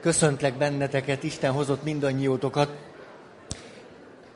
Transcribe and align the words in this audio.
Köszöntlek 0.00 0.54
benneteket, 0.54 1.22
Isten 1.22 1.52
hozott 1.52 1.82
mindannyiótokat. 1.82 2.76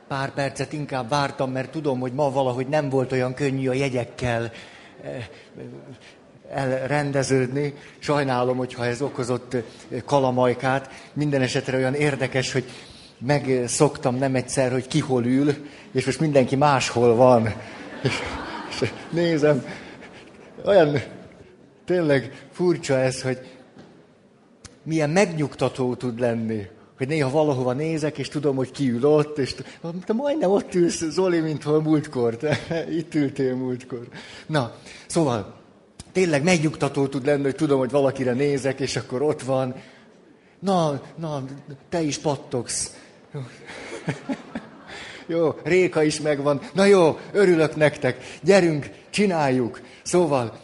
Pár 0.07 0.33
percet 0.33 0.73
inkább 0.73 1.09
vártam, 1.09 1.51
mert 1.51 1.71
tudom, 1.71 1.99
hogy 1.99 2.13
ma 2.13 2.31
valahogy 2.31 2.67
nem 2.67 2.89
volt 2.89 3.11
olyan 3.11 3.33
könnyű 3.33 3.69
a 3.69 3.73
jegyekkel 3.73 4.51
eh, 5.03 5.25
elrendeződni. 6.49 7.73
Sajnálom, 7.99 8.57
hogyha 8.57 8.85
ez 8.85 9.01
okozott 9.01 9.55
kalamajkát. 10.05 10.89
Minden 11.13 11.41
esetre 11.41 11.77
olyan 11.77 11.93
érdekes, 11.93 12.51
hogy 12.51 12.65
megszoktam 13.17 14.15
nem 14.15 14.35
egyszer, 14.35 14.71
hogy 14.71 14.87
ki 14.87 14.99
hol 14.99 15.25
ül, 15.25 15.53
és 15.91 16.05
most 16.05 16.19
mindenki 16.19 16.55
máshol 16.55 17.15
van. 17.15 17.53
És, 18.03 18.19
és 18.81 18.93
nézem, 19.09 19.65
olyan 20.65 21.01
tényleg 21.85 22.47
furcsa 22.51 22.99
ez, 22.99 23.21
hogy 23.21 23.39
milyen 24.83 25.09
megnyugtató 25.09 25.95
tud 25.95 26.19
lenni. 26.19 26.67
Hogy 26.97 27.07
néha 27.07 27.29
valahova 27.29 27.73
nézek, 27.73 28.17
és 28.17 28.27
tudom, 28.27 28.55
hogy 28.55 28.71
ki 28.71 28.89
ül 28.89 29.05
ott, 29.05 29.37
és 29.37 29.55
te 30.05 30.13
majdnem 30.13 30.51
ott 30.51 30.75
ülsz, 30.75 31.03
Zoli, 31.09 31.39
mint 31.39 31.63
hol 31.63 31.81
múltkor. 31.81 32.37
Te 32.37 32.59
itt 32.99 33.15
ültél 33.15 33.55
múltkor. 33.55 34.07
Na, 34.45 34.75
szóval, 35.05 35.55
tényleg 36.11 36.43
megnyugtató 36.43 37.07
tud 37.07 37.25
lenni, 37.25 37.43
hogy 37.43 37.55
tudom, 37.55 37.79
hogy 37.79 37.91
valakire 37.91 38.33
nézek, 38.33 38.79
és 38.79 38.95
akkor 38.95 39.21
ott 39.21 39.41
van. 39.41 39.75
Na, 40.59 41.01
na, 41.15 41.43
te 41.89 42.01
is 42.01 42.17
pattogsz. 42.17 42.97
Jó, 45.27 45.55
Réka 45.63 46.03
is 46.03 46.21
megvan. 46.21 46.61
Na 46.73 46.85
jó, 46.85 47.17
örülök 47.31 47.75
nektek. 47.75 48.17
Gyerünk, 48.41 48.89
csináljuk. 49.09 49.81
Szóval, 50.03 50.59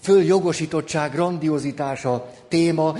följogosítottság, 0.00 1.12
grandiozitása 1.12 2.30
téma. 2.48 2.94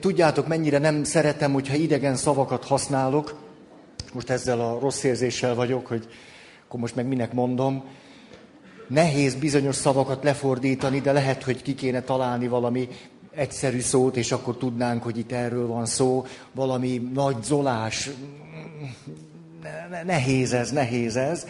Tudjátok, 0.00 0.46
mennyire 0.46 0.78
nem 0.78 1.04
szeretem, 1.04 1.52
hogyha 1.52 1.74
idegen 1.74 2.16
szavakat 2.16 2.64
használok. 2.64 3.42
Most 4.12 4.30
ezzel 4.30 4.60
a 4.60 4.78
rossz 4.78 5.02
érzéssel 5.02 5.54
vagyok, 5.54 5.86
hogy 5.86 6.08
akkor 6.66 6.80
most 6.80 6.94
meg 6.94 7.06
minek 7.06 7.32
mondom. 7.32 7.84
Nehéz 8.88 9.34
bizonyos 9.34 9.76
szavakat 9.76 10.24
lefordítani, 10.24 11.00
de 11.00 11.12
lehet, 11.12 11.42
hogy 11.42 11.62
ki 11.62 11.74
kéne 11.74 12.02
találni 12.02 12.48
valami 12.48 12.88
egyszerű 13.30 13.80
szót, 13.80 14.16
és 14.16 14.32
akkor 14.32 14.56
tudnánk, 14.56 15.02
hogy 15.02 15.18
itt 15.18 15.32
erről 15.32 15.66
van 15.66 15.86
szó. 15.86 16.26
Valami 16.52 17.10
nagy 17.14 17.42
zolás. 17.42 18.10
Nehéz 20.04 20.52
ez, 20.52 20.70
nehéz 20.70 21.16
ez. 21.16 21.46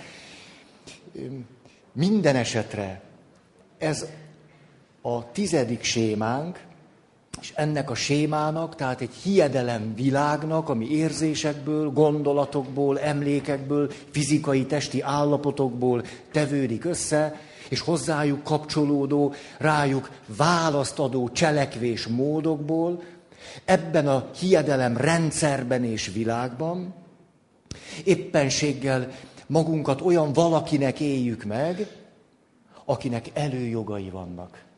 Minden 1.92 2.36
esetre 2.36 3.00
ez 3.78 4.06
a 5.06 5.30
tizedik 5.32 5.82
sémánk, 5.82 6.60
és 7.40 7.52
ennek 7.54 7.90
a 7.90 7.94
sémának, 7.94 8.76
tehát 8.76 9.00
egy 9.00 9.14
hiedelem 9.22 9.94
világnak, 9.94 10.68
ami 10.68 10.90
érzésekből, 10.90 11.90
gondolatokból, 11.90 13.00
emlékekből, 13.00 13.92
fizikai 14.10 14.66
testi 14.66 15.00
állapotokból 15.00 16.04
tevődik 16.32 16.84
össze, 16.84 17.40
és 17.68 17.80
hozzájuk 17.80 18.42
kapcsolódó, 18.42 19.34
rájuk 19.58 20.10
választ 20.36 20.98
adó 20.98 21.30
cselekvés 21.30 22.06
módokból, 22.06 23.02
ebben 23.64 24.08
a 24.08 24.28
hiedelem 24.38 24.96
rendszerben 24.96 25.84
és 25.84 26.10
világban, 26.14 26.94
éppenséggel 28.04 29.10
magunkat 29.46 30.00
olyan 30.00 30.32
valakinek 30.32 31.00
éljük 31.00 31.44
meg, 31.44 31.88
akinek 32.84 33.30
előjogai 33.34 34.10
vannak 34.10 34.72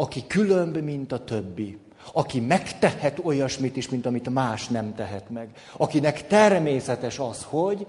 aki 0.00 0.26
különb, 0.26 0.76
mint 0.76 1.12
a 1.12 1.24
többi, 1.24 1.78
aki 2.12 2.40
megtehet 2.40 3.20
olyasmit 3.22 3.76
is, 3.76 3.88
mint 3.88 4.06
amit 4.06 4.30
más 4.30 4.68
nem 4.68 4.94
tehet 4.94 5.30
meg, 5.30 5.48
akinek 5.76 6.26
természetes 6.26 7.18
az, 7.18 7.46
hogy, 7.48 7.86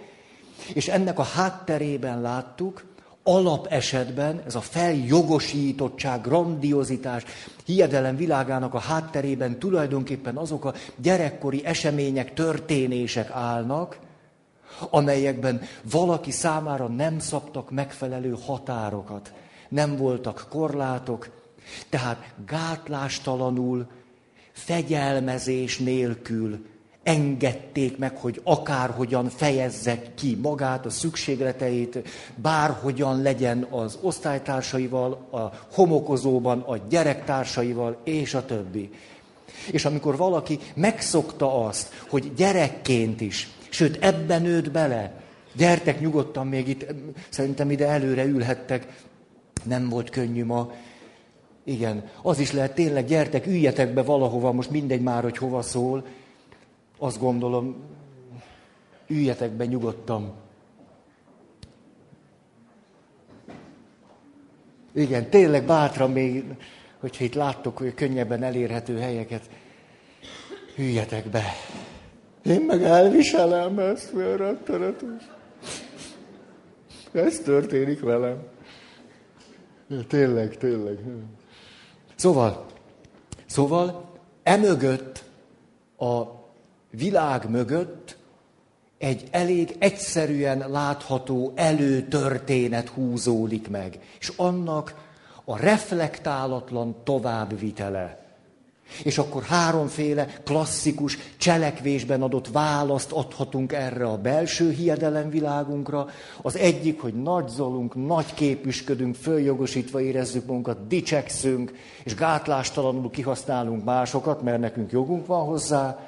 és 0.73 0.87
ennek 0.87 1.19
a 1.19 1.23
hátterében 1.23 2.21
láttuk, 2.21 2.85
alapesetben 3.23 4.41
ez 4.45 4.55
a 4.55 4.61
feljogosítottság, 4.61 6.21
grandiozitás, 6.21 7.23
hiedelem 7.65 8.15
világának 8.15 8.73
a 8.73 8.79
hátterében 8.79 9.59
tulajdonképpen 9.59 10.37
azok 10.37 10.65
a 10.65 10.73
gyerekkori 10.95 11.65
események, 11.65 12.33
történések 12.33 13.29
állnak, 13.29 13.99
amelyekben 14.89 15.61
valaki 15.91 16.31
számára 16.31 16.87
nem 16.87 17.19
szabtak 17.19 17.71
megfelelő 17.71 18.37
határokat, 18.45 19.33
nem 19.69 19.97
voltak 19.97 20.47
korlátok, 20.49 21.40
tehát 21.89 22.33
gátlástalanul, 22.45 23.87
fegyelmezés 24.51 25.77
nélkül 25.77 26.65
engedték 27.03 27.97
meg, 27.97 28.17
hogy 28.17 28.41
akárhogyan 28.43 29.29
fejezze 29.29 30.01
ki 30.15 30.37
magát, 30.41 30.85
a 30.85 30.89
szükségleteit, 30.89 32.07
bárhogyan 32.35 33.21
legyen 33.21 33.67
az 33.69 33.97
osztálytársaival, 34.01 35.11
a 35.31 35.51
homokozóban, 35.73 36.59
a 36.59 36.77
gyerektársaival, 36.89 37.97
és 38.03 38.33
a 38.33 38.45
többi. 38.45 38.89
És 39.71 39.85
amikor 39.85 40.17
valaki 40.17 40.59
megszokta 40.73 41.65
azt, 41.65 41.93
hogy 42.09 42.33
gyerekként 42.33 43.21
is, 43.21 43.49
sőt 43.69 44.03
ebben 44.03 44.41
nőtt 44.41 44.71
bele, 44.71 45.13
gyertek 45.53 45.99
nyugodtan 45.99 46.47
még 46.47 46.67
itt, 46.67 46.85
szerintem 47.29 47.71
ide 47.71 47.87
előre 47.87 48.23
ülhettek, 48.23 48.87
nem 49.63 49.89
volt 49.89 50.09
könnyű 50.09 50.45
ma, 50.45 50.71
igen, 51.63 52.09
az 52.21 52.39
is 52.39 52.51
lehet 52.51 52.75
tényleg, 52.75 53.05
gyertek, 53.05 53.47
üljetek 53.47 53.93
be 53.93 54.03
valahova, 54.03 54.51
most 54.51 54.69
mindegy 54.69 55.01
már, 55.01 55.23
hogy 55.23 55.37
hova 55.37 55.61
szól. 55.61 56.05
Azt 56.97 57.19
gondolom, 57.19 57.75
üljetek 59.07 59.51
be 59.51 59.65
nyugodtan. 59.65 60.33
Igen, 64.93 65.29
tényleg 65.29 65.65
bátran 65.65 66.11
még, 66.11 66.43
hogyha 66.99 67.23
itt 67.23 67.33
láttok 67.33 67.77
hogy 67.77 67.93
könnyebben 67.93 68.43
elérhető 68.43 68.97
helyeket, 68.97 69.49
hüljetek 70.75 71.27
be. 71.27 71.43
Én 72.43 72.61
meg 72.61 72.83
elviselem 72.83 73.79
ezt, 73.79 74.13
mert 74.13 74.37
rettenetes. 74.37 75.29
Ez 77.11 77.39
történik 77.39 77.99
velem. 77.99 78.37
Tényleg, 80.07 80.57
tényleg. 80.57 80.97
Szóval, 82.21 82.65
szóval 83.45 84.09
emögött, 84.43 85.23
a 85.97 86.21
világ 86.89 87.49
mögött 87.49 88.17
egy 88.97 89.27
elég 89.31 89.75
egyszerűen 89.79 90.69
látható 90.69 91.51
előtörténet 91.55 92.87
húzódik 92.87 93.69
meg, 93.69 93.99
és 94.19 94.31
annak 94.35 95.09
a 95.45 95.57
reflektálatlan 95.57 96.95
továbbvitele. 97.03 98.20
És 99.03 99.17
akkor 99.17 99.43
háromféle 99.43 100.27
klasszikus 100.43 101.17
cselekvésben 101.37 102.21
adott 102.21 102.47
választ 102.47 103.11
adhatunk 103.11 103.73
erre 103.73 104.05
a 104.05 104.17
belső 104.17 104.71
hiedelemvilágunkra. 104.71 106.07
Az 106.41 106.57
egyik, 106.57 107.01
hogy 107.01 107.13
nagyzolunk, 107.13 108.05
nagy 108.05 108.33
képüsködünk, 108.33 109.15
följogosítva 109.15 110.01
érezzük 110.01 110.45
magunkat, 110.45 110.87
dicsekszünk, 110.87 111.73
és 112.03 112.15
gátlástalanul 112.15 113.09
kihasználunk 113.09 113.83
másokat, 113.83 114.41
mert 114.41 114.59
nekünk 114.59 114.91
jogunk 114.91 115.25
van 115.25 115.45
hozzá. 115.45 115.99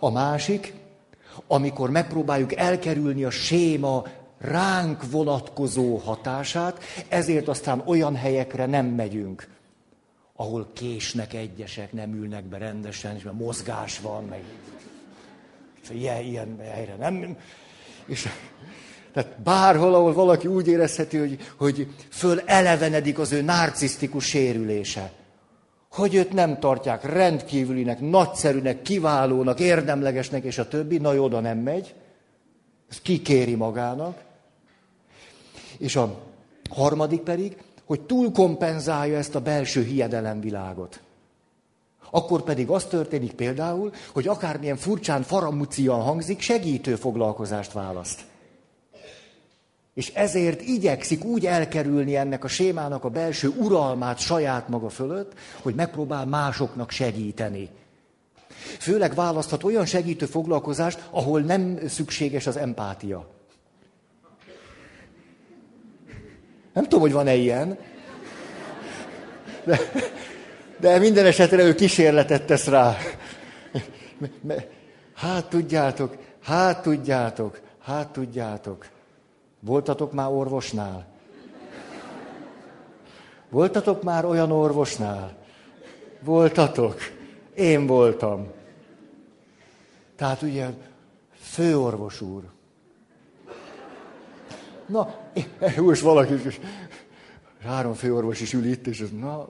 A 0.00 0.10
másik, 0.10 0.74
amikor 1.46 1.90
megpróbáljuk 1.90 2.56
elkerülni 2.56 3.24
a 3.24 3.30
séma 3.30 4.02
ránk 4.38 5.10
vonatkozó 5.10 5.96
hatását, 5.96 6.82
ezért 7.08 7.48
aztán 7.48 7.82
olyan 7.86 8.16
helyekre 8.16 8.66
nem 8.66 8.86
megyünk, 8.86 9.48
ahol 10.42 10.70
késnek 10.72 11.34
egyesek, 11.34 11.92
nem 11.92 12.14
ülnek 12.14 12.44
be 12.44 12.58
rendesen, 12.58 13.16
és 13.16 13.22
mert 13.22 13.38
mozgás 13.38 14.00
van, 14.00 14.24
meg 14.24 14.42
ilyen, 15.90 16.22
ilyen 16.22 16.58
helyre 16.58 16.94
nem. 16.94 17.36
És 18.06 18.28
tehát 19.12 19.40
bárhol, 19.42 19.94
ahol 19.94 20.12
valaki 20.12 20.46
úgy 20.46 20.68
érezheti, 20.68 21.16
hogy, 21.16 21.38
hogy 21.56 21.86
föl 22.10 22.40
elevenedik 22.40 23.18
az 23.18 23.32
ő 23.32 23.42
narcisztikus 23.42 24.24
sérülése. 24.24 25.12
Hogy 25.90 26.14
őt 26.14 26.32
nem 26.32 26.58
tartják 26.58 27.04
rendkívülinek, 27.04 28.00
nagyszerűnek, 28.00 28.82
kiválónak, 28.82 29.60
érdemlegesnek, 29.60 30.44
és 30.44 30.58
a 30.58 30.68
többi, 30.68 30.98
na 30.98 31.20
oda 31.20 31.40
nem 31.40 31.58
megy. 31.58 31.94
Ezt 32.90 33.02
kikéri 33.02 33.54
magának. 33.54 34.22
És 35.78 35.96
a 35.96 36.18
harmadik 36.70 37.20
pedig, 37.20 37.56
hogy 37.84 38.00
túlkompenzálja 38.00 39.18
ezt 39.18 39.34
a 39.34 39.40
belső 39.40 39.82
hiedelemvilágot. 39.82 41.00
Akkor 42.10 42.42
pedig 42.42 42.68
az 42.68 42.84
történik 42.84 43.32
például, 43.32 43.92
hogy 44.12 44.28
akármilyen 44.28 44.76
furcsán 44.76 45.22
faramucian 45.22 46.00
hangzik, 46.00 46.40
segítő 46.40 46.94
foglalkozást 46.94 47.72
választ. 47.72 48.20
És 49.94 50.12
ezért 50.14 50.60
igyekszik 50.60 51.24
úgy 51.24 51.46
elkerülni 51.46 52.16
ennek 52.16 52.44
a 52.44 52.48
sémának 52.48 53.04
a 53.04 53.08
belső 53.08 53.48
uralmát 53.48 54.18
saját 54.18 54.68
maga 54.68 54.88
fölött, 54.88 55.32
hogy 55.62 55.74
megpróbál 55.74 56.26
másoknak 56.26 56.90
segíteni. 56.90 57.68
Főleg 58.78 59.14
választhat 59.14 59.64
olyan 59.64 59.86
segítő 59.86 60.26
foglalkozást, 60.26 61.08
ahol 61.10 61.40
nem 61.40 61.78
szükséges 61.88 62.46
az 62.46 62.56
empátia. 62.56 63.26
Nem 66.72 66.84
tudom, 66.84 67.00
hogy 67.00 67.12
van-e 67.12 67.34
ilyen. 67.34 67.78
De, 69.64 69.78
de 70.80 70.98
minden 70.98 71.26
esetre 71.26 71.62
ő 71.62 71.74
kísérletet 71.74 72.46
tesz 72.46 72.66
rá. 72.66 72.96
Hát 75.14 75.48
tudjátok, 75.48 76.16
hát 76.42 76.82
tudjátok, 76.82 77.60
hát 77.84 78.08
tudjátok. 78.08 78.86
Voltatok 79.60 80.12
már 80.12 80.28
orvosnál? 80.30 81.06
Voltatok 83.50 84.02
már 84.02 84.24
olyan 84.24 84.52
orvosnál? 84.52 85.36
Voltatok? 86.20 87.00
Én 87.54 87.86
voltam. 87.86 88.50
Tehát 90.16 90.42
ugye, 90.42 90.66
főorvos 91.40 92.20
úr. 92.20 92.42
Na, 94.86 95.14
most 95.76 96.00
valaki, 96.00 96.34
három 97.64 97.94
főorvos 97.94 98.40
is 98.40 98.52
ül 98.52 98.64
itt, 98.64 98.86
és 98.86 99.00
az, 99.00 99.10
na, 99.20 99.48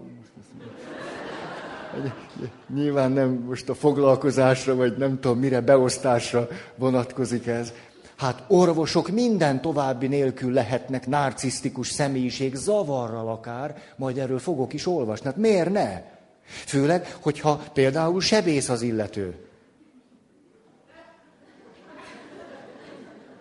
nyilván 2.75 3.13
nem 3.13 3.31
most 3.31 3.69
a 3.69 3.75
foglalkozásra, 3.75 4.75
vagy 4.75 4.97
nem 4.97 5.21
tudom 5.21 5.39
mire, 5.39 5.61
beosztásra 5.61 6.49
vonatkozik 6.77 7.47
ez. 7.47 7.73
Hát 8.17 8.45
orvosok 8.49 9.09
minden 9.09 9.61
további 9.61 10.07
nélkül 10.07 10.53
lehetnek 10.53 11.07
narcisztikus 11.07 11.89
személyiség, 11.89 12.55
zavarral 12.55 13.29
akár, 13.29 13.83
majd 13.97 14.19
erről 14.19 14.39
fogok 14.39 14.73
is 14.73 14.87
olvasni. 14.87 15.27
Hát 15.27 15.37
miért 15.37 15.73
ne? 15.73 16.03
Főleg, 16.45 17.17
hogyha 17.21 17.63
például 17.73 18.21
sebész 18.21 18.69
az 18.69 18.83
illető. 18.83 19.35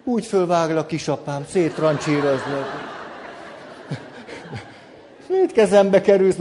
Úgy 0.04 0.26
fölváglak 0.26 0.88
kisapám, 0.88 1.46
széttrancsíroznak. 1.50 2.90
Mit 5.28 5.52
kezembe 5.52 6.02
kerülsz, 6.02 6.38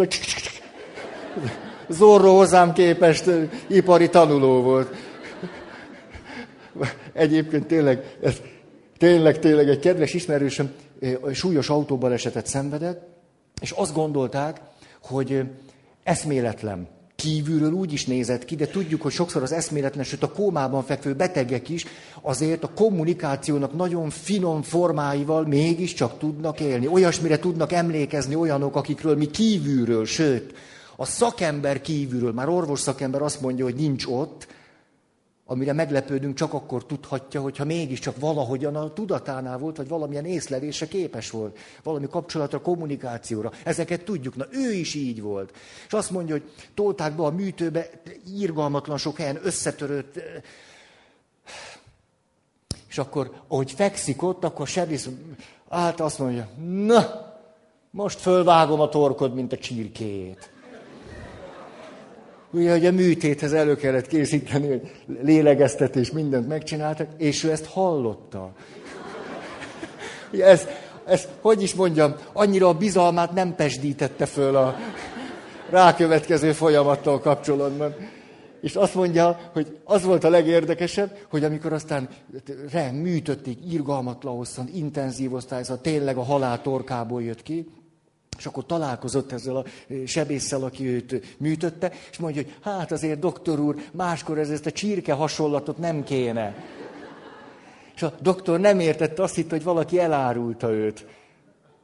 Zorro 1.88 2.36
hozzám 2.36 2.72
képest 2.72 3.30
ipari 3.66 4.08
tanuló 4.08 4.62
volt. 4.62 4.94
Egyébként 7.12 7.66
tényleg, 7.66 8.16
tényleg, 8.98 9.38
tényleg 9.38 9.68
egy 9.68 9.78
kedves 9.78 10.14
ismerősöm 10.14 10.74
súlyos 11.32 11.68
autóbalesetet 11.68 12.46
szenvedett, 12.46 13.08
és 13.60 13.70
azt 13.70 13.94
gondolták, 13.94 14.60
hogy 15.02 15.42
eszméletlen. 16.02 16.88
Kívülről 17.20 17.72
úgy 17.72 17.92
is 17.92 18.06
nézett 18.06 18.44
ki, 18.44 18.56
de 18.56 18.66
tudjuk, 18.66 19.02
hogy 19.02 19.12
sokszor 19.12 19.42
az 19.42 19.52
eszméletlen, 19.52 20.04
sőt 20.04 20.22
a 20.22 20.32
kómában 20.32 20.82
fekvő 20.82 21.14
betegek 21.14 21.68
is 21.68 21.84
azért 22.20 22.64
a 22.64 22.70
kommunikációnak 22.74 23.76
nagyon 23.76 24.10
finom 24.10 24.62
formáival 24.62 25.46
mégiscsak 25.46 26.18
tudnak 26.18 26.60
élni. 26.60 26.86
Olyasmire 26.86 27.38
tudnak 27.38 27.72
emlékezni 27.72 28.34
olyanok, 28.34 28.76
akikről 28.76 29.16
mi 29.16 29.26
kívülről, 29.26 30.06
sőt, 30.06 30.54
a 30.96 31.04
szakember 31.04 31.80
kívülről, 31.80 32.32
már 32.32 32.48
orvos 32.48 32.80
szakember 32.80 33.22
azt 33.22 33.40
mondja, 33.40 33.64
hogy 33.64 33.74
nincs 33.74 34.06
ott, 34.06 34.46
amire 35.50 35.72
meglepődünk, 35.72 36.34
csak 36.34 36.52
akkor 36.52 36.86
tudhatja, 36.86 37.40
hogyha 37.40 37.64
mégiscsak 37.64 38.18
valahogyan 38.18 38.76
a 38.76 38.92
tudatánál 38.92 39.58
volt, 39.58 39.76
vagy 39.76 39.88
valamilyen 39.88 40.24
észlelése 40.24 40.88
képes 40.88 41.30
volt, 41.30 41.58
valami 41.82 42.06
kapcsolatra, 42.10 42.60
kommunikációra. 42.60 43.52
Ezeket 43.64 44.04
tudjuk. 44.04 44.36
Na, 44.36 44.44
ő 44.50 44.72
is 44.72 44.94
így 44.94 45.22
volt. 45.22 45.56
És 45.86 45.92
azt 45.92 46.10
mondja, 46.10 46.34
hogy 46.34 46.50
tolták 46.74 47.16
be 47.16 47.22
a 47.22 47.30
műtőbe, 47.30 47.90
írgalmatlan 48.28 48.96
sok 48.98 49.16
helyen 49.16 49.40
összetörött. 49.42 50.20
És 52.88 52.98
akkor, 52.98 53.30
ahogy 53.48 53.72
fekszik 53.72 54.22
ott, 54.22 54.44
akkor 54.44 54.66
sebész 54.66 55.08
állt, 55.68 56.00
azt 56.00 56.18
mondja, 56.18 56.48
na, 56.86 57.32
most 57.90 58.20
fölvágom 58.20 58.80
a 58.80 58.88
torkod, 58.88 59.34
mint 59.34 59.52
a 59.52 59.58
csirkét. 59.58 60.50
Ugye, 62.52 62.70
hogy 62.70 62.86
a 62.86 62.92
műtéthez 62.92 63.52
elő 63.52 63.76
kellett 63.76 64.06
készíteni, 64.06 64.68
hogy 64.68 64.90
lélegeztetés, 65.22 66.10
mindent 66.10 66.48
megcsináltak, 66.48 67.08
és 67.16 67.44
ő 67.44 67.50
ezt 67.50 67.66
hallotta. 67.66 68.52
Ez, 70.40 70.66
ez, 71.06 71.28
hogy 71.40 71.62
is 71.62 71.74
mondjam, 71.74 72.14
annyira 72.32 72.68
a 72.68 72.74
bizalmát 72.74 73.32
nem 73.32 73.54
pesdítette 73.54 74.26
föl 74.26 74.56
a 74.56 74.76
rákövetkező 75.70 76.52
folyamattal 76.52 77.20
kapcsolatban. 77.20 77.94
És 78.60 78.74
azt 78.74 78.94
mondja, 78.94 79.50
hogy 79.52 79.78
az 79.84 80.04
volt 80.04 80.24
a 80.24 80.28
legérdekesebb, 80.28 81.16
hogy 81.30 81.44
amikor 81.44 81.72
aztán 81.72 82.08
rá 82.72 82.90
műtötték 82.90 83.58
irgalmatlan 83.72 84.36
hosszan, 84.36 84.68
intenzív 84.74 85.32
osztályzat, 85.32 85.82
tényleg 85.82 86.16
a 86.16 86.22
halál 86.22 86.62
torkából 86.62 87.22
jött 87.22 87.42
ki, 87.42 87.66
és 88.40 88.46
akkor 88.46 88.66
találkozott 88.66 89.32
ezzel 89.32 89.56
a 89.56 89.64
sebésszel, 90.06 90.62
aki 90.62 90.86
őt 90.86 91.36
műtötte, 91.38 91.92
és 92.10 92.18
mondja, 92.18 92.42
hogy 92.42 92.54
hát 92.62 92.92
azért, 92.92 93.18
doktor 93.18 93.58
úr, 93.60 93.76
máskor 93.92 94.38
ez, 94.38 94.50
ezt 94.50 94.66
a 94.66 94.70
csirke 94.70 95.12
hasonlatot 95.12 95.78
nem 95.78 96.04
kéne. 96.04 96.54
És 97.94 98.02
a 98.02 98.14
doktor 98.22 98.60
nem 98.60 98.80
értette, 98.80 99.22
azt 99.22 99.34
hitt, 99.34 99.50
hogy 99.50 99.62
valaki 99.62 99.98
elárulta 99.98 100.70
őt. 100.70 101.06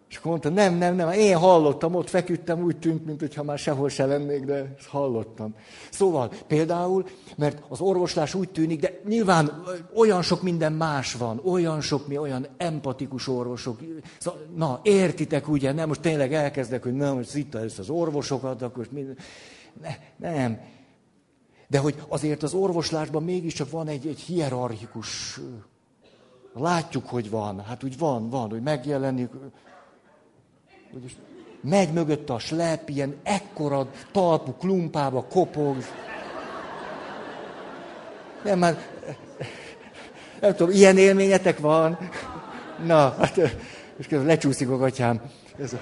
És 0.09 0.17
akkor 0.17 0.31
mondta, 0.31 0.49
nem, 0.49 0.75
nem, 0.75 0.95
nem, 0.95 1.11
én 1.11 1.37
hallottam, 1.37 1.95
ott 1.95 2.09
feküdtem, 2.09 2.63
úgy 2.63 2.79
tűnt, 2.79 3.07
mintha 3.07 3.43
már 3.43 3.59
sehol 3.59 3.89
se 3.89 4.07
lennék, 4.07 4.45
de 4.45 4.75
ezt 4.79 4.89
hallottam. 4.89 5.55
Szóval 5.91 6.33
például, 6.47 7.05
mert 7.37 7.63
az 7.69 7.81
orvoslás 7.81 8.35
úgy 8.35 8.49
tűnik, 8.49 8.81
de 8.81 9.01
nyilván 9.05 9.63
olyan 9.95 10.23
sok 10.23 10.43
minden 10.43 10.73
más 10.73 11.15
van, 11.15 11.41
olyan 11.45 11.81
sok 11.81 12.09
mi, 12.09 12.19
olyan 12.19 12.47
empatikus 12.57 13.29
orvosok. 13.29 13.81
Szóval, 14.19 14.41
na, 14.57 14.81
értitek 14.83 15.49
ugye, 15.49 15.73
nem, 15.73 15.89
most 15.89 16.01
tényleg 16.01 16.35
elkezdek, 16.35 16.83
hogy 16.83 16.95
nem, 16.95 17.15
most 17.15 17.35
itt 17.35 17.55
ezt 17.55 17.79
az 17.79 17.91
orvosokat, 17.91 18.63
akkor 18.63 18.77
most 18.77 18.93
minden. 18.93 19.17
Ne, 19.83 19.97
nem. 20.31 20.61
De 21.69 21.79
hogy 21.79 21.95
azért 22.09 22.43
az 22.43 22.55
orvoslásban 22.55 23.23
mégiscsak 23.23 23.71
van 23.71 23.89
egy, 23.89 24.07
egy 24.07 24.21
hierarchikus, 24.21 25.41
látjuk, 26.55 27.09
hogy 27.09 27.31
van, 27.31 27.61
hát 27.61 27.85
úgy 27.85 27.99
van, 27.99 28.31
van, 28.31 28.51
hogy 28.51 28.63
megjelenik, 28.63 29.31
hogy 30.93 31.17
megy 31.61 31.93
mögött 31.93 32.31
a 32.31 32.39
slep, 32.39 32.89
ilyen 32.89 33.17
ekkora 33.23 33.91
talpú 34.13 34.53
klumpába 34.53 35.25
kopog. 35.25 35.77
Nem, 38.45 38.59
már, 38.59 38.77
nem 40.41 40.55
tudom, 40.55 40.75
ilyen 40.75 40.99
élményetek 40.99 41.59
van? 41.59 41.99
Na, 42.85 43.15
hát, 43.19 43.37
és 43.97 44.09
lecsúszik 44.09 44.71
a 44.71 44.77
gatyám. 44.77 45.21
Ez 45.59 45.73
a... 45.73 45.79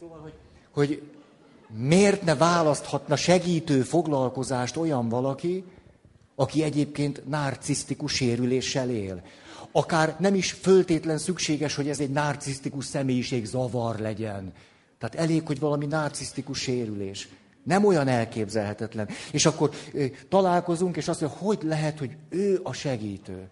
Szóval, 0.00 0.18
hogy, 0.20 0.34
hogy 0.70 1.13
miért 1.76 2.22
ne 2.22 2.34
választhatna 2.34 3.16
segítő 3.16 3.82
foglalkozást 3.82 4.76
olyan 4.76 5.08
valaki, 5.08 5.64
aki 6.34 6.62
egyébként 6.62 7.28
narcisztikus 7.28 8.12
sérüléssel 8.12 8.90
él. 8.90 9.22
Akár 9.72 10.16
nem 10.18 10.34
is 10.34 10.52
föltétlen 10.52 11.18
szükséges, 11.18 11.74
hogy 11.74 11.88
ez 11.88 12.00
egy 12.00 12.10
narcisztikus 12.10 12.84
személyiség 12.84 13.44
zavar 13.44 13.98
legyen. 13.98 14.52
Tehát 14.98 15.14
elég, 15.14 15.46
hogy 15.46 15.58
valami 15.58 15.86
narcisztikus 15.86 16.58
sérülés. 16.58 17.28
Nem 17.62 17.84
olyan 17.84 18.08
elképzelhetetlen. 18.08 19.08
És 19.30 19.46
akkor 19.46 19.70
ö, 19.92 20.04
találkozunk, 20.28 20.96
és 20.96 21.08
azt 21.08 21.20
mondja, 21.20 21.38
hogy 21.38 21.58
lehet, 21.62 21.98
hogy 21.98 22.16
ő 22.28 22.60
a 22.62 22.72
segítő. 22.72 23.48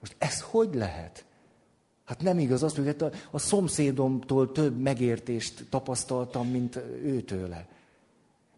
Most 0.00 0.14
ez 0.18 0.40
hogy 0.40 0.74
lehet? 0.74 1.24
Hát 2.10 2.22
nem 2.22 2.38
igaz, 2.38 2.62
azt 2.62 2.76
mondja, 2.76 3.06
a, 3.06 3.10
a 3.30 3.38
szomszédomtól 3.38 4.52
több 4.52 4.80
megértést 4.80 5.64
tapasztaltam, 5.68 6.48
mint 6.48 6.76
őtőle. 7.04 7.66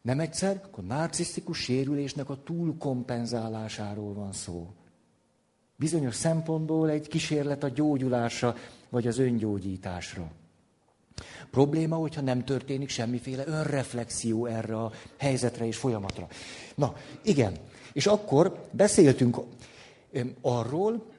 Nem 0.03 0.21
egyszer, 0.21 0.61
akkor 0.65 0.85
narcisztikus 0.85 1.59
sérülésnek 1.59 2.31
a 2.31 2.43
túlkompenzálásáról 2.45 4.15
van 4.15 4.33
szó. 4.33 4.67
Bizonyos 5.77 6.15
szempontból 6.15 6.91
egy 6.91 7.09
kísérlet 7.09 7.63
a 7.63 7.69
gyógyulásra, 7.69 8.57
vagy 8.89 9.07
az 9.07 9.19
öngyógyításra. 9.19 10.31
Probléma, 11.51 11.97
hogyha 11.97 12.21
nem 12.21 12.45
történik 12.45 12.89
semmiféle 12.89 13.47
önreflexió 13.47 14.47
erre 14.47 14.77
a 14.77 14.93
helyzetre 15.17 15.67
és 15.67 15.77
folyamatra. 15.77 16.29
Na, 16.75 16.97
igen. 17.23 17.53
És 17.93 18.07
akkor 18.07 18.69
beszéltünk 18.71 19.37
arról, 20.41 21.12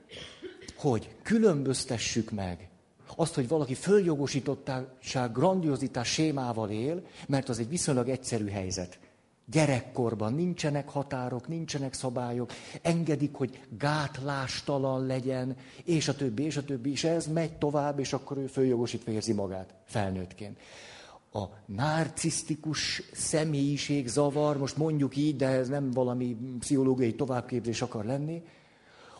hogy 0.83 1.15
különböztessük 1.21 2.31
meg 2.31 2.69
azt, 3.15 3.33
hogy 3.33 3.47
valaki 3.47 3.73
följogosítottság, 3.73 5.31
grandiozitás 5.33 6.07
sémával 6.07 6.69
él, 6.69 7.05
mert 7.27 7.49
az 7.49 7.59
egy 7.59 7.69
viszonylag 7.69 8.09
egyszerű 8.09 8.47
helyzet. 8.47 8.99
Gyerekkorban 9.45 10.33
nincsenek 10.33 10.89
határok, 10.89 11.47
nincsenek 11.47 11.93
szabályok, 11.93 12.51
engedik, 12.81 13.33
hogy 13.33 13.59
gátlástalan 13.77 15.05
legyen, 15.05 15.55
és 15.83 16.07
a 16.07 16.15
többi, 16.15 16.43
és 16.43 16.57
a 16.57 16.63
többi, 16.63 16.91
és 16.91 17.03
ez 17.03 17.27
megy 17.27 17.57
tovább, 17.57 17.99
és 17.99 18.13
akkor 18.13 18.37
ő 18.37 18.47
följogosítva 18.47 19.11
érzi 19.11 19.33
magát 19.33 19.73
felnőttként. 19.85 20.59
A 21.33 21.43
narcisztikus 21.65 23.01
személyiség 23.13 24.07
zavar, 24.07 24.57
most 24.57 24.77
mondjuk 24.77 25.15
így, 25.15 25.35
de 25.35 25.47
ez 25.47 25.67
nem 25.67 25.91
valami 25.91 26.37
pszichológiai 26.59 27.15
továbbképzés 27.15 27.81
akar 27.81 28.05
lenni, 28.05 28.43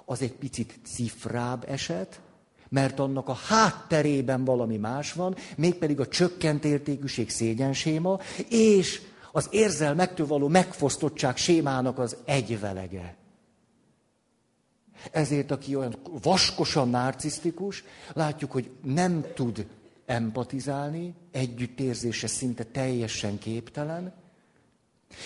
az 0.06 0.22
egy 0.22 0.34
picit 0.34 0.80
cifrább 0.86 1.66
eset, 1.70 2.22
mert 2.70 3.00
annak 3.00 3.28
a 3.28 3.34
hátterében 3.34 4.44
valami 4.44 4.78
más 4.78 5.14
van, 5.14 5.36
mégpedig 5.58 6.00
a 6.00 6.08
csökkent 6.08 6.66
értékűség 6.66 7.30
szégyenséma, 7.30 8.20
és 8.50 9.02
az 9.32 9.48
érzelmektől 9.52 10.28
való 10.28 10.48
megfosztottság 10.48 11.38
sémának 11.38 12.00
az 12.00 12.18
egyvelege. 12.26 13.16
Ezért, 15.12 15.52
aki 15.52 15.76
olyan 15.76 15.96
vaskosan 16.22 16.90
narcisztikus, 16.90 17.84
látjuk, 18.14 18.52
hogy 18.52 18.72
nem 18.84 19.26
tud 19.36 19.68
empatizálni, 20.06 21.14
együttérzése 21.32 22.28
szinte 22.28 22.64
teljesen 22.64 23.38
képtelen, 23.38 24.14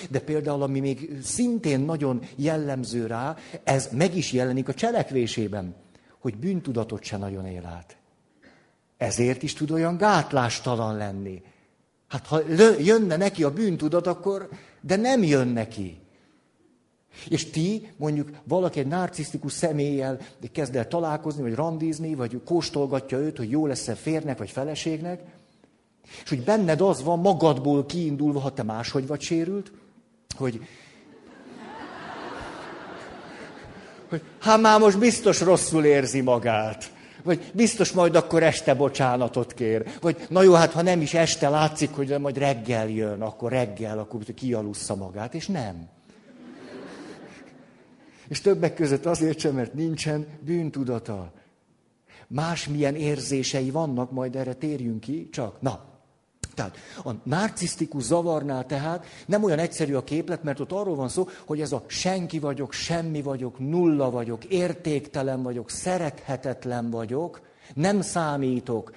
de 0.09 0.19
például, 0.19 0.61
ami 0.61 0.79
még 0.79 1.17
szintén 1.23 1.79
nagyon 1.79 2.21
jellemző 2.35 3.05
rá, 3.05 3.35
ez 3.63 3.89
meg 3.91 4.15
is 4.15 4.31
jelenik 4.31 4.67
a 4.67 4.73
cselekvésében, 4.73 5.75
hogy 6.19 6.37
bűntudatot 6.37 7.03
se 7.03 7.17
nagyon 7.17 7.45
él 7.45 7.65
át. 7.65 7.97
Ezért 8.97 9.43
is 9.43 9.53
tud 9.53 9.71
olyan 9.71 9.97
gátlástalan 9.97 10.97
lenni. 10.97 11.41
Hát 12.07 12.27
ha 12.27 12.39
jönne 12.79 13.17
neki 13.17 13.43
a 13.43 13.53
bűntudat, 13.53 14.07
akkor, 14.07 14.49
de 14.81 14.95
nem 14.95 15.23
jön 15.23 15.47
neki. 15.47 15.99
És 17.29 17.49
ti, 17.49 17.91
mondjuk 17.97 18.29
valaki 18.43 18.79
egy 18.79 18.87
narcisztikus 18.87 19.51
személlyel 19.51 20.19
kezd 20.51 20.75
el 20.75 20.87
találkozni, 20.87 21.41
vagy 21.41 21.55
randizni, 21.55 22.15
vagy 22.15 22.41
kóstolgatja 22.45 23.17
őt, 23.17 23.37
hogy 23.37 23.49
jó 23.49 23.65
lesz-e 23.65 23.95
férnek, 23.95 24.37
vagy 24.37 24.49
feleségnek, 24.49 25.21
és 26.23 26.29
hogy 26.29 26.43
benned 26.43 26.81
az 26.81 27.03
van, 27.03 27.19
magadból 27.19 27.85
kiindulva, 27.85 28.39
ha 28.39 28.53
te 28.53 28.63
máshogy 28.63 29.07
vagy 29.07 29.21
sérült, 29.21 29.71
hogy, 30.35 30.61
hogy 34.09 34.21
hát 34.39 34.61
már 34.61 34.79
most 34.79 34.99
biztos 34.99 35.41
rosszul 35.41 35.85
érzi 35.85 36.21
magát. 36.21 36.95
Vagy 37.23 37.51
biztos 37.53 37.91
majd 37.91 38.15
akkor 38.15 38.43
este 38.43 38.73
bocsánatot 38.73 39.53
kér. 39.53 39.85
Vagy 40.01 40.25
na 40.29 40.41
jó, 40.41 40.53
hát 40.53 40.71
ha 40.71 40.81
nem 40.81 41.01
is 41.01 41.13
este 41.13 41.49
látszik, 41.49 41.89
hogy 41.89 42.19
majd 42.19 42.37
reggel 42.37 42.89
jön, 42.89 43.21
akkor 43.21 43.51
reggel, 43.51 43.99
akkor 43.99 44.21
kialussza 44.35 44.95
magát, 44.95 45.33
és 45.33 45.47
nem. 45.47 45.89
És 48.27 48.41
többek 48.41 48.73
között 48.73 49.05
azért 49.05 49.39
sem, 49.39 49.53
mert 49.53 49.73
nincsen 49.73 50.27
bűntudata. 50.39 51.31
Másmilyen 52.27 52.95
érzései 52.95 53.71
vannak, 53.71 54.11
majd 54.11 54.35
erre 54.35 54.53
térjünk 54.53 54.99
ki, 54.99 55.29
csak 55.31 55.61
na. 55.61 55.96
Tehát 56.57 56.77
a 57.03 57.11
narcisztikus 57.23 58.03
zavarnál 58.03 58.65
tehát 58.65 59.05
nem 59.25 59.43
olyan 59.43 59.59
egyszerű 59.59 59.93
a 59.93 60.03
képlet, 60.03 60.43
mert 60.43 60.59
ott 60.59 60.71
arról 60.71 60.95
van 60.95 61.09
szó, 61.09 61.27
hogy 61.45 61.61
ez 61.61 61.71
a 61.71 61.83
senki 61.87 62.39
vagyok, 62.39 62.71
semmi 62.71 63.21
vagyok, 63.21 63.59
nulla 63.59 64.09
vagyok, 64.09 64.45
értéktelen 64.45 65.43
vagyok, 65.43 65.69
szerethetetlen 65.69 66.89
vagyok, 66.89 67.41
nem 67.73 68.01
számítok, 68.01 68.91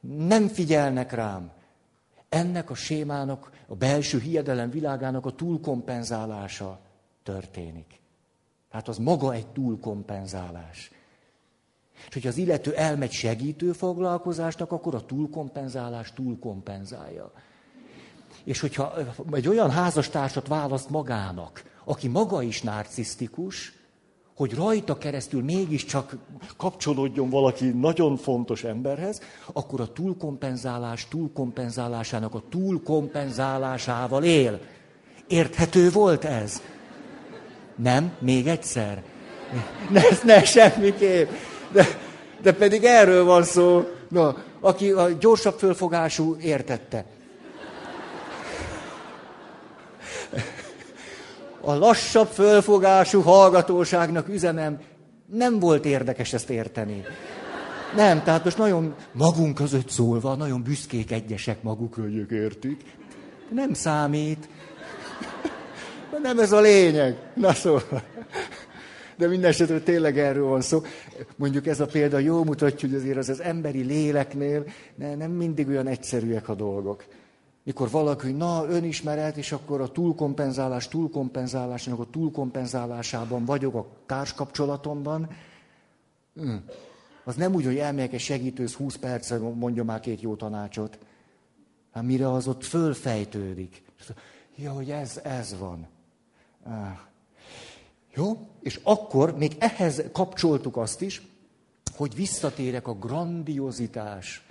nem 0.00 0.48
figyelnek 0.48 1.12
rám. 1.12 1.50
Ennek 2.28 2.70
a 2.70 2.74
sémának, 2.74 3.50
a 3.66 3.74
belső 3.74 4.18
hiedelem 4.18 4.70
világának 4.70 5.26
a 5.26 5.30
túlkompenzálása 5.30 6.78
történik. 7.22 8.00
Tehát 8.70 8.88
az 8.88 8.98
maga 8.98 9.32
egy 9.32 9.46
túlkompenzálás. 9.46 10.90
És 12.08 12.14
hogyha 12.14 12.28
az 12.28 12.36
illető 12.36 12.74
elmegy 12.74 13.12
segítő 13.12 13.72
foglalkozásnak, 13.72 14.72
akkor 14.72 14.94
a 14.94 15.04
túlkompenzálás 15.04 16.12
túlkompenzálja. 16.12 17.32
És 18.44 18.60
hogyha 18.60 18.92
egy 19.32 19.48
olyan 19.48 19.70
házastársat 19.70 20.48
választ 20.48 20.90
magának, 20.90 21.62
aki 21.84 22.08
maga 22.08 22.42
is 22.42 22.62
narcisztikus, 22.62 23.72
hogy 24.38 24.54
rajta 24.54 24.98
keresztül 24.98 25.42
mégiscsak 25.42 26.16
kapcsolódjon 26.56 27.30
valaki 27.30 27.68
nagyon 27.68 28.16
fontos 28.16 28.64
emberhez, 28.64 29.20
akkor 29.52 29.80
a 29.80 29.92
túlkompenzálás 29.92 31.08
túlkompenzálásának 31.08 32.34
a 32.34 32.42
túlkompenzálásával 32.48 34.24
él. 34.24 34.60
Érthető 35.26 35.90
volt 35.90 36.24
ez? 36.24 36.62
Nem? 37.76 38.12
Még 38.18 38.46
egyszer? 38.46 39.02
Ne, 39.90 40.02
ne 40.24 40.44
semmiképp. 40.44 41.28
De, 41.72 41.86
de 42.42 42.52
pedig 42.52 42.84
erről 42.84 43.24
van 43.24 43.42
szó. 43.42 43.84
Na, 44.08 44.36
aki 44.60 44.90
a 44.90 45.08
gyorsabb 45.20 45.58
fölfogású 45.58 46.36
értette. 46.40 47.04
A 51.60 51.74
lassabb 51.74 52.28
fölfogású 52.28 53.20
hallgatóságnak 53.20 54.28
üzenem, 54.28 54.80
nem 55.26 55.58
volt 55.58 55.84
érdekes 55.84 56.32
ezt 56.32 56.50
érteni. 56.50 57.04
Nem, 57.96 58.22
tehát 58.22 58.44
most 58.44 58.58
nagyon 58.58 58.94
magunk 59.12 59.54
között 59.54 59.90
szólva, 59.90 60.34
nagyon 60.34 60.62
büszkék 60.62 61.12
egyesek 61.12 61.62
magukra, 61.62 62.02
hogy 62.02 62.16
ők 62.16 62.30
értik. 62.30 62.80
Nem 63.50 63.74
számít. 63.74 64.48
Nem 66.22 66.38
ez 66.38 66.52
a 66.52 66.60
lényeg. 66.60 67.16
Na 67.34 67.52
szóval. 67.52 68.02
De 69.18 69.26
minden 69.26 69.50
esetre 69.50 69.80
tényleg 69.80 70.18
erről 70.18 70.46
van 70.46 70.60
szó. 70.60 70.82
Mondjuk 71.36 71.66
ez 71.66 71.80
a 71.80 71.86
példa 71.86 72.18
jó 72.18 72.44
mutatja, 72.44 72.88
hogy 72.88 72.98
azért 72.98 73.16
az, 73.16 73.28
az 73.28 73.40
emberi 73.40 73.82
léleknél 73.82 74.64
ne, 74.94 75.14
nem 75.14 75.30
mindig 75.30 75.68
olyan 75.68 75.86
egyszerűek 75.86 76.48
a 76.48 76.54
dolgok. 76.54 77.04
Mikor 77.62 77.90
valaki, 77.90 78.32
na, 78.32 78.64
önismeret, 78.68 79.36
és 79.36 79.52
akkor 79.52 79.80
a 79.80 79.88
túlkompenzálás, 79.88 80.88
túlkompenzálásnak 80.88 82.00
a 82.00 82.06
túlkompenzálásában 82.10 83.44
vagyok 83.44 83.74
a 83.74 83.86
társkapcsolatomban, 84.06 85.30
hm. 86.34 86.54
az 87.24 87.34
nem 87.36 87.54
úgy, 87.54 87.64
hogy 87.64 87.76
elmegyek 87.76 88.12
egy 88.12 88.20
segítőz 88.20 88.74
20 88.74 88.96
percre, 88.96 89.38
mondja 89.38 89.84
már 89.84 90.00
két 90.00 90.20
jó 90.20 90.36
tanácsot. 90.36 90.98
Hát 91.92 92.02
mire 92.02 92.32
az 92.32 92.48
ott 92.48 92.64
fölfejtődik. 92.64 93.82
Ja, 94.56 94.72
hogy 94.72 94.90
ez, 94.90 95.20
ez 95.24 95.56
van. 95.58 95.86
Jó? 98.14 98.48
És 98.68 98.80
akkor 98.82 99.36
még 99.36 99.56
ehhez 99.58 100.02
kapcsoltuk 100.12 100.76
azt 100.76 101.00
is, 101.00 101.22
hogy 101.96 102.14
visszatérek 102.14 102.86
a 102.86 102.94
grandiozitás 102.94 104.46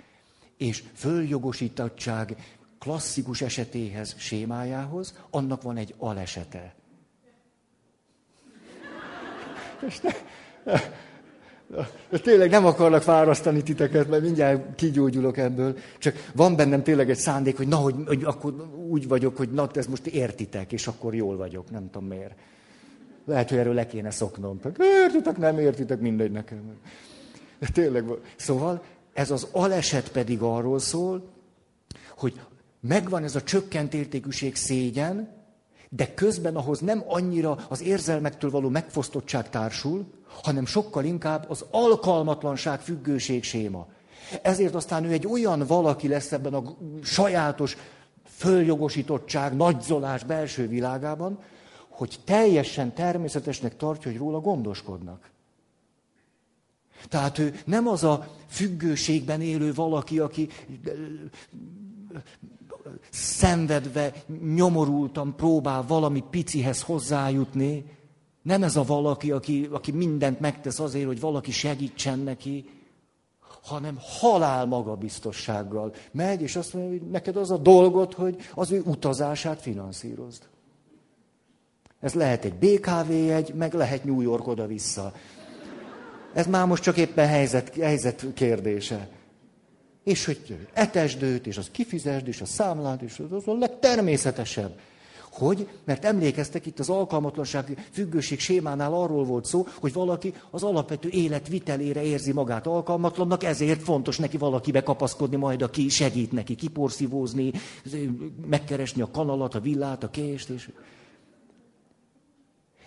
és 0.56 0.84
följogosítottság 0.94 2.36
klasszikus 2.78 3.40
esetéhez, 3.40 4.14
sémájához, 4.16 5.18
annak 5.30 5.62
van 5.62 5.76
egy 5.76 5.94
alesete. 5.98 6.74
És 9.86 10.00
ne, 10.00 10.10
Tényleg 12.22 12.50
nem 12.50 12.66
akarlak 12.66 13.02
fárasztani 13.02 13.62
titeket, 13.62 14.08
mert 14.08 14.22
mindjárt 14.22 14.74
kigyógyulok 14.74 15.36
ebből. 15.36 15.76
Csak 15.98 16.30
van 16.34 16.56
bennem 16.56 16.82
tényleg 16.82 17.10
egy 17.10 17.18
szándék, 17.18 17.56
hogy 17.56 17.68
na, 17.68 17.76
hogy, 17.76 17.94
hogy 18.06 18.24
akkor 18.24 18.54
úgy 18.88 19.08
vagyok, 19.08 19.36
hogy 19.36 19.52
na, 19.52 19.68
ez 19.74 19.86
most 19.86 20.06
értitek, 20.06 20.72
és 20.72 20.86
akkor 20.86 21.14
jól 21.14 21.36
vagyok, 21.36 21.70
nem 21.70 21.90
tudom 21.90 22.08
miért. 22.08 22.34
Lehet, 23.28 23.48
hogy 23.48 23.58
erről 23.58 23.74
le 23.74 23.86
kéne 23.86 24.10
szoknom. 24.10 24.60
Értitek, 24.78 25.36
nem 25.36 25.58
értitek, 25.58 26.00
mindegy 26.00 26.30
nekem. 26.30 26.76
De 27.58 27.68
tényleg, 27.72 28.04
szóval 28.36 28.82
ez 29.12 29.30
az 29.30 29.46
aleset 29.52 30.10
pedig 30.10 30.42
arról 30.42 30.78
szól, 30.78 31.28
hogy 32.16 32.40
megvan 32.80 33.24
ez 33.24 33.36
a 33.36 33.42
csökkent 33.42 33.94
értékűség 33.94 34.56
szégyen, 34.56 35.28
de 35.88 36.14
közben 36.14 36.56
ahhoz 36.56 36.80
nem 36.80 37.04
annyira 37.06 37.58
az 37.68 37.82
érzelmektől 37.82 38.50
való 38.50 38.68
megfosztottság 38.68 39.50
társul, 39.50 40.06
hanem 40.42 40.66
sokkal 40.66 41.04
inkább 41.04 41.50
az 41.50 41.64
alkalmatlanság 41.70 42.80
függőség 42.80 43.42
séma. 43.42 43.86
Ezért 44.42 44.74
aztán 44.74 45.04
ő 45.04 45.12
egy 45.12 45.26
olyan 45.26 45.64
valaki 45.66 46.08
lesz 46.08 46.32
ebben 46.32 46.54
a 46.54 46.76
sajátos 47.02 47.76
följogosítottság, 48.24 49.56
nagyzolás 49.56 50.24
belső 50.24 50.68
világában, 50.68 51.38
hogy 51.98 52.18
teljesen 52.24 52.94
természetesnek 52.94 53.76
tartja, 53.76 54.10
hogy 54.10 54.20
róla 54.20 54.40
gondoskodnak. 54.40 55.30
Tehát 57.08 57.38
ő 57.38 57.60
nem 57.64 57.88
az 57.88 58.04
a 58.04 58.34
függőségben 58.46 59.40
élő 59.40 59.72
valaki, 59.72 60.18
aki 60.18 60.48
szenvedve, 63.10 64.12
nyomorultan 64.54 65.36
próbál 65.36 65.84
valami 65.86 66.24
picihez 66.30 66.82
hozzájutni. 66.82 67.84
Nem 68.42 68.62
ez 68.62 68.76
a 68.76 68.84
valaki, 68.84 69.30
aki, 69.30 69.68
aki 69.70 69.92
mindent 69.92 70.40
megtesz 70.40 70.80
azért, 70.80 71.06
hogy 71.06 71.20
valaki 71.20 71.50
segítsen 71.50 72.18
neki, 72.18 72.70
hanem 73.62 73.98
halál 74.00 74.66
magabiztossággal 74.66 75.94
megy, 76.12 76.42
és 76.42 76.56
azt 76.56 76.74
mondja, 76.74 76.98
hogy 76.98 77.10
neked 77.10 77.36
az 77.36 77.50
a 77.50 77.56
dolgot, 77.56 78.14
hogy 78.14 78.36
az 78.54 78.70
ő 78.72 78.82
utazását 78.84 79.60
finanszírozd. 79.60 80.42
Ez 82.00 82.14
lehet 82.14 82.44
egy 82.44 82.54
BKV 82.54 83.10
egy, 83.10 83.54
meg 83.54 83.74
lehet 83.74 84.04
New 84.04 84.20
York 84.20 84.46
oda-vissza. 84.46 85.12
Ez 86.34 86.46
már 86.46 86.66
most 86.66 86.82
csak 86.82 86.96
éppen 86.96 87.26
helyzet, 87.26 87.74
helyzet 87.74 88.26
kérdése. 88.34 89.08
És 90.04 90.24
hogy 90.24 90.66
etesd 90.72 91.22
őt, 91.22 91.46
és 91.46 91.56
az 91.56 91.68
kifizesd, 91.70 92.28
és 92.28 92.40
a 92.40 92.44
számlát, 92.44 93.02
és 93.02 93.22
az 93.30 93.48
a 93.48 93.56
legtermészetesebb. 93.58 94.78
Hogy? 95.30 95.68
Mert 95.84 96.04
emlékeztek 96.04 96.66
itt 96.66 96.78
az 96.78 96.88
alkalmatlanság 96.88 97.88
függőség 97.92 98.40
sémánál 98.40 98.94
arról 98.94 99.24
volt 99.24 99.44
szó, 99.44 99.66
hogy 99.80 99.92
valaki 99.92 100.34
az 100.50 100.62
alapvető 100.62 101.08
élet 101.08 101.48
vitelére 101.48 102.02
érzi 102.02 102.32
magát 102.32 102.66
alkalmatlannak, 102.66 103.44
ezért 103.44 103.82
fontos 103.82 104.18
neki 104.18 104.36
valakibe 104.36 104.82
kapaszkodni, 104.82 105.36
majd 105.36 105.62
aki 105.62 105.88
segít 105.88 106.32
neki 106.32 106.54
kiporszívózni, 106.54 107.52
megkeresni 108.46 109.02
a 109.02 109.10
kanalat, 109.10 109.54
a 109.54 109.60
villát, 109.60 110.02
a 110.04 110.10
kést, 110.10 110.48
és... 110.48 110.70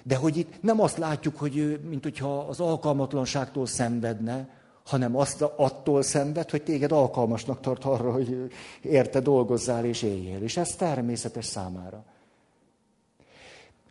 De 0.04 0.16
hogy 0.16 0.38
itt 0.38 0.62
nem 0.62 0.82
azt 0.82 0.98
látjuk, 0.98 1.38
hogy 1.38 1.58
ő, 1.58 1.80
mint 1.90 2.04
hogyha 2.04 2.40
az 2.40 2.60
alkalmatlanságtól 2.60 3.66
szenvedne, 3.66 4.50
hanem 4.86 5.16
azt 5.16 5.42
attól 5.42 6.02
szenved, 6.02 6.50
hogy 6.50 6.64
téged 6.64 6.92
alkalmasnak 6.92 7.60
tart 7.60 7.84
arra, 7.84 8.12
hogy 8.12 8.52
érte 8.82 9.20
dolgozzál 9.20 9.86
és 9.86 10.02
éljél. 10.02 10.42
És 10.42 10.58
ez 10.58 10.76
természetes 10.76 11.46
számára. 11.46 12.06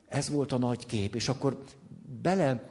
Ez 0.09 0.31
volt 0.31 0.53
a 0.53 0.59
nagy 0.59 0.87
kép, 0.87 1.15
és 1.15 1.29
akkor 1.29 1.63
bele 2.23 2.71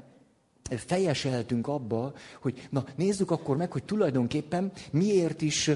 fejeseltünk 0.70 1.68
abba, 1.68 2.14
hogy 2.42 2.68
na 2.70 2.86
nézzük 2.96 3.32
akkor 3.32 3.58
meg, 3.58 3.72
hogy 3.72 3.84
tulajdonképpen 3.84 4.72
miért 4.92 5.42
is, 5.42 5.72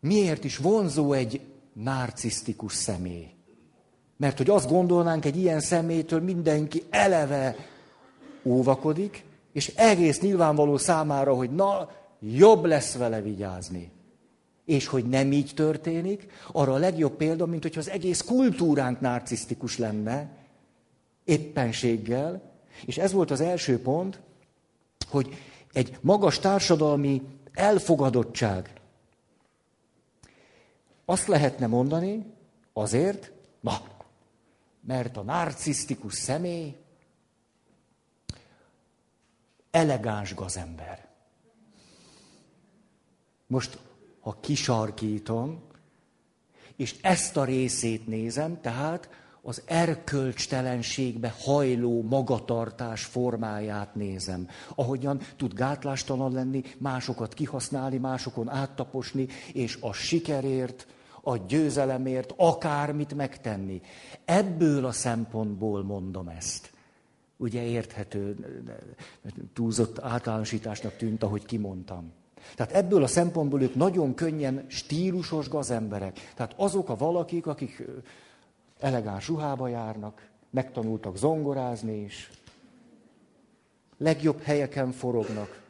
miért 0.00 0.44
is 0.44 0.56
vonzó 0.56 1.12
egy 1.12 1.40
narcisztikus 1.72 2.72
személy. 2.72 3.28
Mert 4.20 4.36
hogy 4.36 4.50
azt 4.50 4.68
gondolnánk 4.68 5.24
egy 5.24 5.36
ilyen 5.36 5.60
személytől 5.60 6.20
mindenki 6.20 6.82
eleve 6.90 7.56
óvakodik, 8.44 9.24
és 9.52 9.72
egész 9.76 10.20
nyilvánvaló 10.20 10.76
számára, 10.76 11.34
hogy 11.34 11.50
na, 11.50 11.90
jobb 12.20 12.64
lesz 12.64 12.96
vele 12.96 13.20
vigyázni. 13.20 13.90
És 14.64 14.86
hogy 14.86 15.04
nem 15.04 15.32
így 15.32 15.52
történik, 15.54 16.26
arra 16.52 16.72
a 16.72 16.78
legjobb 16.78 17.12
példa, 17.12 17.46
mint 17.46 17.62
hogyha 17.62 17.80
az 17.80 17.90
egész 17.90 18.20
kultúránk 18.20 19.00
narcisztikus 19.00 19.78
lenne, 19.78 20.30
éppenséggel. 21.24 22.42
És 22.86 22.98
ez 22.98 23.12
volt 23.12 23.30
az 23.30 23.40
első 23.40 23.82
pont, 23.82 24.20
hogy 25.10 25.34
egy 25.72 25.98
magas 26.00 26.38
társadalmi 26.38 27.22
elfogadottság. 27.52 28.72
Azt 31.04 31.26
lehetne 31.26 31.66
mondani 31.66 32.24
azért, 32.72 33.32
na, 33.60 33.98
mert 34.90 35.16
a 35.16 35.22
narcisztikus 35.22 36.14
személy 36.14 36.76
elegáns 39.70 40.34
gazember. 40.34 41.08
Most, 43.46 43.78
ha 44.20 44.36
kisarkítom, 44.40 45.62
és 46.76 46.96
ezt 47.02 47.36
a 47.36 47.44
részét 47.44 48.06
nézem, 48.06 48.60
tehát 48.60 49.08
az 49.42 49.62
erkölcstelenségbe 49.64 51.34
hajló 51.38 52.02
magatartás 52.02 53.04
formáját 53.04 53.94
nézem. 53.94 54.48
Ahogyan 54.74 55.20
tud 55.36 55.54
gátlástalan 55.54 56.32
lenni, 56.32 56.62
másokat 56.78 57.34
kihasználni, 57.34 57.96
másokon 57.96 58.48
áttaposni, 58.48 59.28
és 59.52 59.78
a 59.80 59.92
sikerért, 59.92 60.86
a 61.22 61.36
győzelemért 61.36 62.34
akármit 62.36 63.14
megtenni. 63.14 63.80
Ebből 64.24 64.84
a 64.84 64.92
szempontból 64.92 65.84
mondom 65.84 66.28
ezt. 66.28 66.70
Ugye 67.36 67.62
érthető, 67.62 68.36
túlzott 69.52 69.98
általánosításnak 69.98 70.96
tűnt, 70.96 71.22
ahogy 71.22 71.46
kimondtam. 71.46 72.12
Tehát 72.54 72.72
ebből 72.72 73.02
a 73.02 73.06
szempontból 73.06 73.62
ők 73.62 73.74
nagyon 73.74 74.14
könnyen 74.14 74.64
stílusos 74.68 75.48
gazemberek. 75.48 76.32
Tehát 76.34 76.54
azok 76.56 76.88
a 76.88 76.96
valakik, 76.96 77.46
akik 77.46 77.82
elegáns 78.78 79.28
ruhába 79.28 79.68
járnak, 79.68 80.28
megtanultak 80.50 81.16
zongorázni 81.16 82.02
is, 82.02 82.30
legjobb 83.98 84.40
helyeken 84.42 84.92
forognak, 84.92 85.62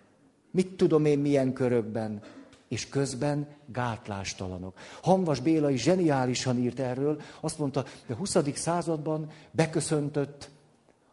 mit 0.50 0.76
tudom 0.76 1.04
én 1.04 1.18
milyen 1.18 1.52
körökben, 1.52 2.22
és 2.70 2.88
közben 2.88 3.48
gátlástalanok. 3.66 4.78
Hanvas 5.02 5.40
Béla 5.40 5.70
is 5.70 5.82
zseniálisan 5.82 6.58
írt 6.58 6.78
erről, 6.78 7.20
azt 7.40 7.58
mondta, 7.58 7.84
a 8.08 8.12
20. 8.12 8.36
században 8.54 9.30
beköszöntött 9.50 10.50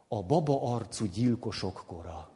a 0.08 0.24
baba 0.24 0.74
arcú 0.74 1.06
gyilkosok 1.06 1.84
kora. 1.88 2.30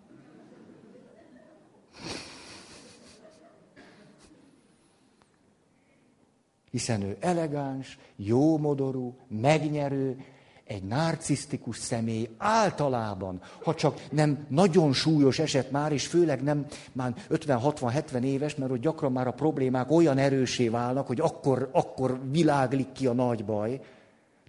Hiszen 6.72 7.02
ő 7.02 7.18
elegáns, 7.20 8.00
jómodorú, 8.16 9.16
megnyerő, 9.28 10.26
egy 10.72 10.84
narcisztikus 10.84 11.78
személy 11.78 12.30
általában, 12.38 13.42
ha 13.64 13.76
csak 13.76 14.02
nem 14.12 14.46
nagyon 14.48 14.94
súlyos 14.94 15.40
eset 15.40 15.72
már, 15.72 15.92
és 15.92 16.08
főleg 16.08 16.44
nem 16.44 16.66
már 16.92 17.14
50-60-70 17.30 18.22
éves, 18.24 18.56
mert 18.56 18.72
ott 18.72 18.82
gyakran 18.82 19.12
már 19.12 19.28
a 19.28 19.32
problémák 19.32 19.92
olyan 19.92 20.18
erősé 20.18 20.70
válnak, 20.70 21.08
hogy 21.08 21.20
akkor, 21.20 21.70
akkor 21.72 22.20
világlik 22.32 22.92
ki 22.92 23.08
a 23.08 23.14
nagy 23.14 23.46
baj. 23.46 23.82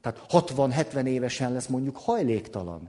Tehát 0.01 0.21
60-70 0.31 1.05
évesen 1.05 1.53
lesz 1.53 1.67
mondjuk 1.67 1.97
hajléktalan. 1.97 2.89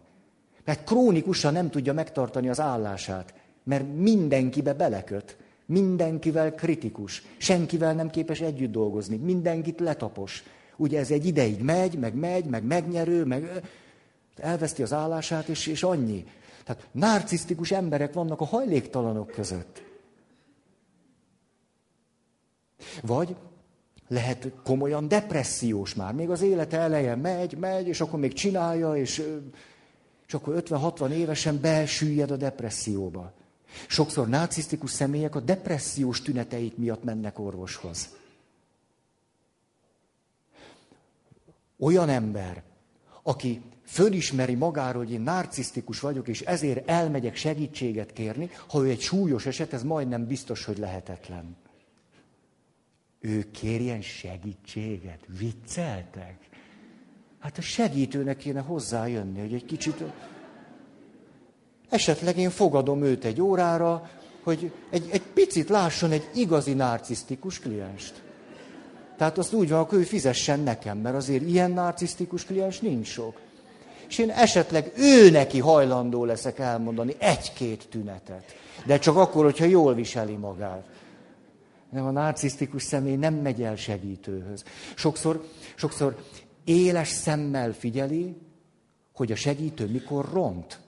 Mert 0.66 0.84
krónikusan 0.84 1.54
nem 1.54 1.70
tudja 1.70 1.94
megtartani 1.94 2.50
az 2.50 2.60
állását, 2.60 3.34
mert 3.64 3.86
mindenkibe 3.96 4.74
beleköt. 4.74 5.38
Mindenkivel 5.66 6.56
kritikus, 6.56 7.24
senkivel 7.38 7.94
nem 7.94 8.10
képes 8.10 8.40
együtt 8.42 8.72
dolgozni, 8.72 9.16
mindenkit 9.16 9.80
letapos. 9.80 10.44
Ugye 10.78 11.00
ez 11.00 11.12
egy 11.12 11.26
ideig 11.26 11.62
megy, 11.62 12.00
meg 12.00 12.16
megy, 12.16 12.46
meg 12.46 12.64
megnyerő, 12.64 13.26
meg 13.26 13.62
elveszti 14.36 14.82
az 14.82 14.94
állását, 14.94 15.48
és, 15.48 15.68
és 15.68 15.84
annyi. 15.84 16.26
Tehát 16.64 16.88
narcisztikus 16.92 17.72
emberek 17.72 18.14
vannak 18.14 18.42
a 18.42 18.46
hajléktalanok 18.46 19.32
között. 19.32 19.84
Vagy 23.02 23.36
lehet 24.08 24.52
komolyan 24.64 25.08
depressziós 25.08 25.94
már, 25.96 26.14
még 26.14 26.30
az 26.30 26.42
élete 26.42 26.78
eleje 26.78 27.16
megy, 27.16 27.58
megy, 27.58 27.88
és 27.88 28.02
akkor 28.02 28.20
még 28.20 28.34
csinálja, 28.34 28.96
és, 28.96 29.24
és 30.28 30.34
akkor 30.34 30.64
50-60 30.68 31.10
évesen 31.10 31.62
besüllyed 31.62 32.32
a 32.32 32.36
depresszióba. 32.36 33.32
Sokszor 33.88 34.28
narcisztikus 34.28 34.92
személyek 34.92 35.36
a 35.36 35.40
depressziós 35.40 36.22
tüneteik 36.22 36.78
miatt 36.78 37.04
mennek 37.04 37.40
orvoshoz. 37.40 38.10
Olyan 41.84 42.10
ember, 42.10 42.64
aki 43.24 43.62
fölismeri 43.86 44.56
magáról, 44.56 45.04
hogy 45.04 45.14
én 45.14 45.22
narcisztikus 45.22 46.00
vagyok, 46.00 46.28
és 46.28 46.42
ezért 46.42 46.90
elmegyek 46.90 47.36
segítséget 47.36 48.14
kérni, 48.14 48.50
ha 48.68 48.84
ő 48.84 48.90
egy 48.90 49.02
súlyos 49.02 49.46
eset, 49.46 49.74
ez 49.74 49.84
majdnem 49.84 50.26
biztos, 50.26 50.66
hogy 50.66 50.78
lehetetlen. 50.78 51.56
Ő 53.20 53.52
kérjen 53.52 54.02
segítséget. 54.02 55.20
Vicceltek? 55.38 56.38
Hát 57.40 57.58
a 57.58 57.62
segítőnek 57.62 58.38
kéne 58.38 58.60
hozzájönni, 58.60 59.40
hogy 59.40 59.54
egy 59.54 59.66
kicsit... 59.66 60.04
Esetleg 61.90 62.38
én 62.38 62.50
fogadom 62.50 63.04
őt 63.04 63.26
egy 63.26 63.42
órára, 63.42 64.10
hogy 64.44 64.74
egy, 64.90 65.10
egy 65.12 65.22
picit 65.22 65.70
lásson 65.70 66.12
egy 66.12 66.30
igazi 66.34 66.74
narcisztikus 66.74 67.60
klienst. 67.60 68.23
Tehát 69.24 69.38
azt 69.38 69.54
úgy 69.54 69.70
van, 69.70 69.80
akkor 69.80 69.98
ő 69.98 70.04
fizessen 70.04 70.60
nekem, 70.60 70.98
mert 70.98 71.16
azért 71.16 71.44
ilyen 71.44 71.72
narcisztikus 71.72 72.46
kliens 72.46 72.80
nincs 72.80 73.08
sok. 73.08 73.40
És 74.08 74.18
én 74.18 74.30
esetleg 74.30 74.92
ő 74.96 75.30
neki 75.30 75.60
hajlandó 75.60 76.26
leszek 76.26 76.60
elmondani 76.60 77.16
egy-két 77.18 77.88
tünetet. 77.90 78.56
De 78.86 79.00
csak 79.00 79.16
akkor, 79.16 79.44
hogyha 79.44 79.66
jól 79.66 79.94
viseli 79.94 80.36
magát. 80.36 80.86
Nem 81.90 82.06
a 82.06 82.12
narcisztikus 82.12 82.84
személy 82.84 83.16
nem 83.16 83.34
megy 83.34 83.62
el 83.62 83.76
segítőhöz. 83.76 84.64
Sokszor, 84.96 85.48
sokszor 85.76 86.16
éles 86.64 87.08
szemmel 87.08 87.74
figyeli, 87.74 88.36
hogy 89.14 89.32
a 89.32 89.36
segítő 89.36 89.88
mikor 89.88 90.30
ront. 90.34 90.80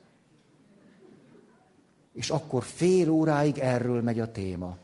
És 2.13 2.29
akkor 2.29 2.63
fél 2.63 3.09
óráig 3.09 3.57
erről 3.57 4.01
megy 4.01 4.19
a 4.19 4.31
téma 4.31 4.77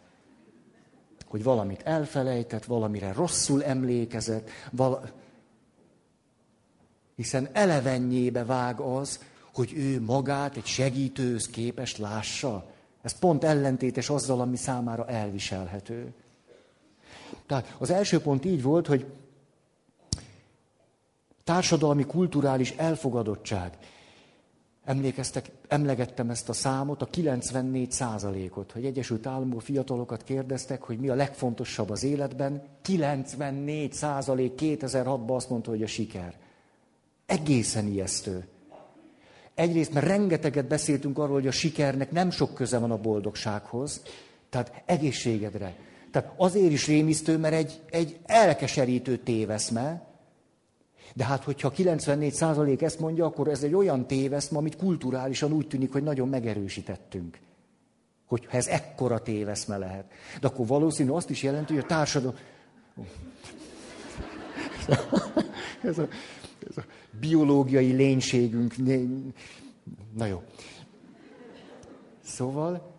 hogy 1.32 1.44
valamit 1.44 1.82
elfelejtett, 1.82 2.66
valamire 2.66 3.14
rosszul 3.14 3.64
emlékezett, 3.64 4.50
vala... 4.72 5.02
hiszen 7.16 7.50
elevennyébe 7.52 8.46
vág 8.46 8.80
az, 8.80 9.20
hogy 9.54 9.74
ő 9.76 10.02
magát 10.02 10.58
egy 10.58 10.66
segítőhöz 10.66 11.50
képes 11.50 11.98
lássa. 11.98 12.66
Ez 13.02 13.20
pont 13.20 13.44
ellentétes 13.44 14.10
azzal, 14.10 14.42
ami 14.42 14.56
számára 14.56 15.08
elviselhető. 15.08 16.14
Tehát 17.46 17.76
az 17.78 17.90
első 17.90 18.20
pont 18.20 18.46
így 18.46 18.62
volt, 18.62 18.88
hogy 18.88 19.06
Társadalmi, 21.44 22.06
kulturális 22.06 22.72
elfogadottság. 22.72 23.78
Emlékeztek, 24.86 25.52
emlegettem 25.68 26.30
ezt 26.30 26.50
a 26.50 26.54
számot, 26.54 27.02
a 27.02 27.06
94 27.06 27.92
százalékot, 27.92 28.72
hogy 28.72 28.86
Egyesült 28.86 29.28
Államok 29.28 29.62
fiatalokat 29.62 30.24
kérdeztek, 30.24 30.82
hogy 30.82 31.00
mi 31.00 31.10
a 31.10 31.16
legfontosabb 31.16 31.90
az 31.90 32.04
életben. 32.04 32.64
94 32.82 33.94
százalék 33.94 34.54
2006-ban 34.58 35.36
azt 35.36 35.50
mondta, 35.50 35.70
hogy 35.70 35.84
a 35.84 35.88
siker. 35.88 36.36
Egészen 37.26 37.88
ijesztő. 37.88 38.48
Egyrészt, 39.54 39.94
mert 39.94 40.06
rengeteget 40.06 40.68
beszéltünk 40.68 41.18
arról, 41.18 41.34
hogy 41.34 41.48
a 41.48 41.52
sikernek 41.52 42.12
nem 42.12 42.30
sok 42.30 42.54
köze 42.54 42.78
van 42.78 42.92
a 42.92 42.98
boldogsághoz, 42.98 44.02
tehát 44.50 44.84
egészségedre. 44.86 45.76
Tehát 46.12 46.34
azért 46.38 46.72
is 46.72 46.88
rémisztő, 46.88 47.38
mert 47.38 47.54
egy, 47.54 47.82
egy 47.90 48.20
elkeserítő 48.26 49.18
téveszme, 49.18 50.11
de 51.16 51.26
hát, 51.26 51.44
hogyha 51.44 51.72
94% 51.76 52.82
ezt 52.82 53.00
mondja, 53.00 53.26
akkor 53.26 53.48
ez 53.48 53.64
egy 53.64 53.74
olyan 53.74 54.08
téveszme, 54.08 54.58
amit 54.58 54.76
kulturálisan 54.76 55.52
úgy 55.52 55.68
tűnik, 55.68 55.92
hogy 55.92 56.04
nagyon 56.04 56.30
megerősítettünk. 56.30 57.40
Hogyha 58.26 58.58
ez 58.58 58.68
ekkora 58.68 59.22
téveszme 59.22 59.78
lehet. 59.78 60.06
De 60.42 60.48
akkor 60.48 60.68
valószínű 60.68 61.10
azt 61.10 61.30
is 61.30 61.44
jelenti, 61.44 61.74
hogy 61.74 61.84
a 61.84 61.88
társadalom... 61.88 62.36
ez, 65.84 65.98
a, 65.98 66.08
ez 66.70 66.78
a 66.78 66.84
biológiai 67.20 67.92
lénységünk. 67.92 68.76
Na 70.18 70.26
jó. 70.26 70.44
Szóval 72.24 72.92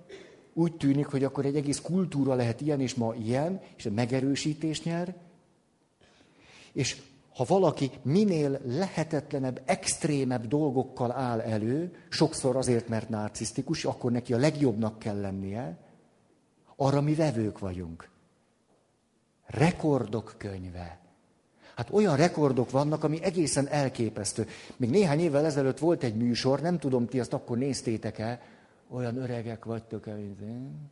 úgy 0.53 0.77
tűnik, 0.77 1.07
hogy 1.07 1.25
akkor 1.25 1.45
egy 1.45 1.57
egész 1.57 1.81
kultúra 1.81 2.35
lehet 2.35 2.61
ilyen, 2.61 2.81
és 2.81 2.95
ma 2.95 3.15
ilyen, 3.15 3.61
és 3.77 3.89
megerősítés 3.95 4.83
nyer. 4.83 5.15
És 6.73 6.97
ha 7.35 7.45
valaki 7.45 7.91
minél 8.03 8.61
lehetetlenebb, 8.65 9.63
extrémebb 9.65 10.47
dolgokkal 10.47 11.13
áll 11.13 11.41
elő, 11.41 11.95
sokszor 12.09 12.57
azért, 12.57 12.89
mert 12.89 13.09
narcisztikus, 13.09 13.85
akkor 13.85 14.13
neki 14.13 14.33
a 14.33 14.39
legjobbnak 14.39 14.99
kell 14.99 15.21
lennie, 15.21 15.77
arra 16.77 17.01
mi 17.01 17.15
vevők 17.15 17.59
vagyunk. 17.59 18.11
Rekordok 19.47 20.35
könyve. 20.39 21.01
Hát 21.77 21.91
olyan 21.91 22.17
rekordok 22.17 22.71
vannak, 22.71 23.05
ami 23.05 23.23
egészen 23.23 23.69
elképesztő. 23.69 24.47
Még 24.77 24.91
néhány 24.91 25.21
évvel 25.21 25.45
ezelőtt 25.45 25.79
volt 25.79 26.03
egy 26.03 26.17
műsor, 26.17 26.61
nem 26.61 26.79
tudom, 26.79 27.07
ti 27.07 27.21
azt 27.21 27.33
akkor 27.33 27.59
néztétek-e, 27.59 28.41
olyan 28.91 29.17
öregek 29.17 29.65
vagytok, 29.65 30.07
mint 30.07 30.41
én, 30.41 30.91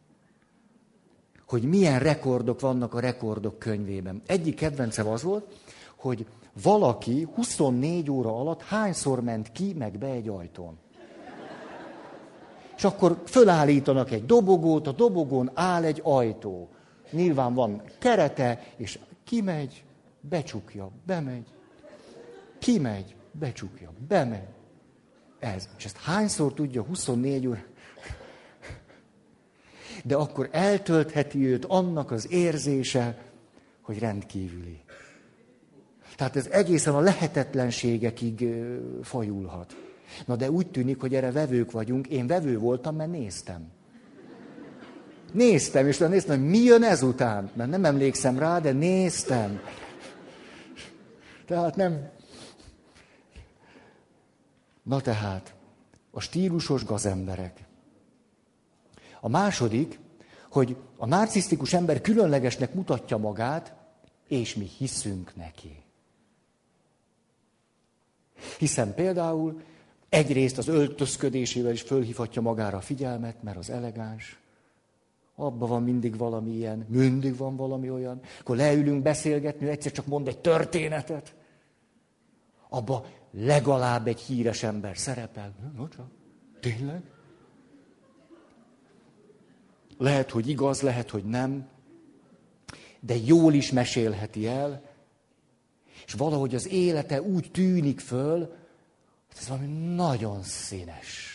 hogy 1.46 1.62
milyen 1.62 1.98
rekordok 1.98 2.60
vannak 2.60 2.94
a 2.94 3.00
rekordok 3.00 3.58
könyvében. 3.58 4.22
Egyik 4.26 4.54
kedvencem 4.54 5.06
az 5.06 5.22
volt, 5.22 5.54
hogy 6.00 6.26
valaki 6.62 7.28
24 7.34 8.10
óra 8.10 8.36
alatt 8.36 8.62
hányszor 8.62 9.22
ment 9.22 9.52
ki, 9.52 9.74
meg 9.78 9.98
be 9.98 10.06
egy 10.06 10.28
ajtón. 10.28 10.78
És 12.76 12.84
akkor 12.84 13.22
fölállítanak 13.26 14.10
egy 14.10 14.26
dobogót, 14.26 14.86
a 14.86 14.92
dobogón 14.92 15.50
áll 15.54 15.84
egy 15.84 16.00
ajtó. 16.04 16.68
Nyilván 17.10 17.54
van 17.54 17.82
kerete, 17.98 18.62
és 18.76 18.98
kimegy, 19.24 19.84
becsukja, 20.20 20.90
bemegy, 21.06 21.46
kimegy, 22.58 23.14
becsukja, 23.32 23.92
bemegy. 24.08 24.48
Ez. 25.38 25.68
És 25.76 25.84
ezt 25.84 25.96
hányszor 25.96 26.54
tudja 26.54 26.82
24 26.82 27.46
óra? 27.46 27.62
De 30.04 30.16
akkor 30.16 30.48
eltöltheti 30.52 31.46
őt 31.46 31.64
annak 31.64 32.10
az 32.10 32.32
érzése, 32.32 33.18
hogy 33.80 33.98
rendkívüli. 33.98 34.80
Tehát 36.20 36.36
ez 36.36 36.46
egészen 36.46 36.94
a 36.94 37.00
lehetetlenségekig 37.00 38.48
fajulhat. 39.02 39.76
Na 40.26 40.36
de 40.36 40.50
úgy 40.50 40.66
tűnik, 40.66 41.00
hogy 41.00 41.14
erre 41.14 41.32
vevők 41.32 41.70
vagyunk. 41.70 42.06
Én 42.06 42.26
vevő 42.26 42.58
voltam, 42.58 42.96
mert 42.96 43.10
néztem. 43.10 43.68
Néztem, 45.32 45.86
és 45.86 45.98
néztem, 45.98 46.38
hogy 46.40 46.48
mi 46.48 46.58
jön 46.58 46.82
ezután. 46.82 47.50
Mert 47.54 47.70
nem 47.70 47.84
emlékszem 47.84 48.38
rá, 48.38 48.58
de 48.58 48.72
néztem. 48.72 49.60
Tehát 51.46 51.76
nem. 51.76 52.08
Na 54.82 55.00
tehát, 55.00 55.54
a 56.10 56.20
stílusos 56.20 56.84
gazemberek. 56.84 57.64
A 59.20 59.28
második, 59.28 59.98
hogy 60.50 60.76
a 60.96 61.06
narcisztikus 61.06 61.72
ember 61.72 62.00
különlegesnek 62.00 62.74
mutatja 62.74 63.16
magát, 63.16 63.74
és 64.28 64.54
mi 64.54 64.68
hiszünk 64.78 65.36
neki. 65.36 65.79
Hiszen 68.58 68.94
például 68.94 69.60
egyrészt 70.08 70.58
az 70.58 70.68
öltözködésével 70.68 71.72
is 71.72 71.82
fölhívhatja 71.82 72.42
magára 72.42 72.76
a 72.76 72.80
figyelmet, 72.80 73.42
mert 73.42 73.56
az 73.56 73.70
elegáns. 73.70 74.38
Abban 75.34 75.68
van 75.68 75.82
mindig 75.82 76.16
valami 76.16 76.50
ilyen, 76.50 76.86
mindig 76.88 77.36
van 77.36 77.56
valami 77.56 77.90
olyan. 77.90 78.20
Akkor 78.40 78.56
leülünk 78.56 79.02
beszélgetni, 79.02 79.68
egyszer 79.68 79.92
csak 79.92 80.06
mond 80.06 80.28
egy 80.28 80.38
történetet. 80.38 81.34
Abba 82.68 83.06
legalább 83.30 84.06
egy 84.06 84.20
híres 84.20 84.62
ember 84.62 84.98
szerepel. 84.98 85.54
No 85.76 85.88
csak, 85.88 86.06
tényleg? 86.60 87.02
Lehet, 89.98 90.30
hogy 90.30 90.48
igaz, 90.48 90.80
lehet, 90.80 91.10
hogy 91.10 91.24
nem. 91.24 91.68
De 93.00 93.16
jól 93.16 93.54
is 93.54 93.72
mesélheti 93.72 94.46
el, 94.46 94.89
és 96.10 96.16
valahogy 96.16 96.54
az 96.54 96.68
élete 96.68 97.22
úgy 97.22 97.50
tűnik 97.50 98.00
föl, 98.00 98.38
hogy 98.38 99.36
ez 99.38 99.48
valami 99.48 99.94
nagyon 99.94 100.42
színes. 100.42 101.28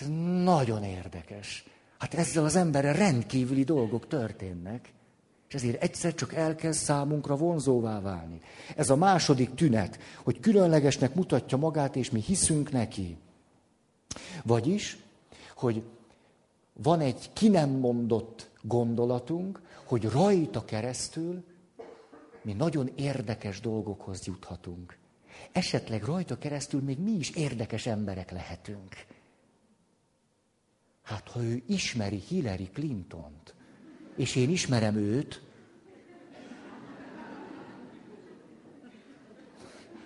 Ez 0.00 0.06
nagyon 0.42 0.82
érdekes. 0.82 1.64
Hát 1.98 2.14
ezzel 2.14 2.44
az 2.44 2.56
emberrel 2.56 2.94
rendkívüli 2.94 3.64
dolgok 3.64 4.06
történnek, 4.08 4.92
és 5.48 5.54
ezért 5.54 5.82
egyszer 5.82 6.14
csak 6.14 6.34
elkezd 6.34 6.78
számunkra 6.78 7.36
vonzóvá 7.36 8.00
válni. 8.00 8.40
Ez 8.76 8.90
a 8.90 8.96
második 8.96 9.54
tünet, 9.54 9.98
hogy 10.22 10.40
különlegesnek 10.40 11.14
mutatja 11.14 11.58
magát, 11.58 11.96
és 11.96 12.10
mi 12.10 12.20
hiszünk 12.20 12.72
neki. 12.72 13.16
Vagyis, 14.44 14.98
hogy 15.54 15.82
van 16.72 17.00
egy 17.00 17.30
ki 17.32 17.48
nem 17.48 17.70
mondott 17.70 18.50
gondolatunk, 18.62 19.60
hogy 19.84 20.10
rajta 20.10 20.64
keresztül 20.64 21.44
mi 22.46 22.52
nagyon 22.52 22.90
érdekes 22.94 23.60
dolgokhoz 23.60 24.26
juthatunk. 24.26 24.98
Esetleg 25.52 26.02
rajta 26.02 26.38
keresztül 26.38 26.82
még 26.82 26.98
mi 26.98 27.10
is 27.10 27.30
érdekes 27.30 27.86
emberek 27.86 28.30
lehetünk. 28.30 28.94
Hát, 31.02 31.28
ha 31.28 31.42
ő 31.42 31.62
ismeri 31.66 32.16
Hillary 32.16 32.68
Clintont, 32.72 33.54
és 34.16 34.36
én 34.36 34.50
ismerem 34.50 34.96
őt, 34.96 35.42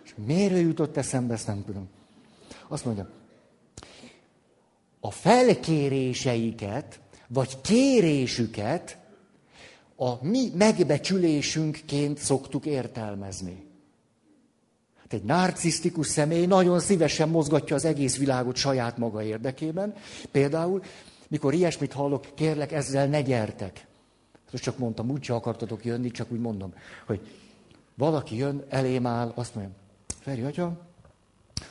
és 0.04 0.14
miért 0.14 0.60
jutott 0.60 0.96
eszembe, 0.96 1.34
ezt 1.34 1.46
nem 1.46 1.64
tudom. 1.64 1.88
Azt 2.68 2.84
mondja, 2.84 3.10
a 5.00 5.10
felkéréseiket, 5.10 7.00
vagy 7.28 7.60
kérésüket 7.60 8.99
a 10.02 10.18
mi 10.22 10.52
megbecsülésünkként 10.54 12.18
szoktuk 12.18 12.66
értelmezni. 12.66 13.64
Hát 15.00 15.12
egy 15.12 15.22
narcisztikus 15.22 16.06
személy 16.06 16.46
nagyon 16.46 16.80
szívesen 16.80 17.28
mozgatja 17.28 17.76
az 17.76 17.84
egész 17.84 18.18
világot 18.18 18.56
saját 18.56 18.98
maga 18.98 19.22
érdekében. 19.22 19.94
Például, 20.30 20.82
mikor 21.28 21.54
ilyesmit 21.54 21.92
hallok, 21.92 22.34
kérlek, 22.34 22.72
ezzel 22.72 23.06
ne 23.06 23.22
gyertek. 23.22 23.86
Most 24.50 24.64
csak 24.64 24.78
mondtam, 24.78 25.10
úgy 25.10 25.30
akartatok 25.30 25.84
jönni, 25.84 26.10
csak 26.10 26.32
úgy 26.32 26.40
mondom, 26.40 26.74
hogy 27.06 27.20
valaki 27.94 28.36
jön, 28.36 28.64
elém 28.68 29.06
áll, 29.06 29.32
azt 29.34 29.54
mondja, 29.54 29.72
Feri 30.20 30.42
atya, 30.42 30.86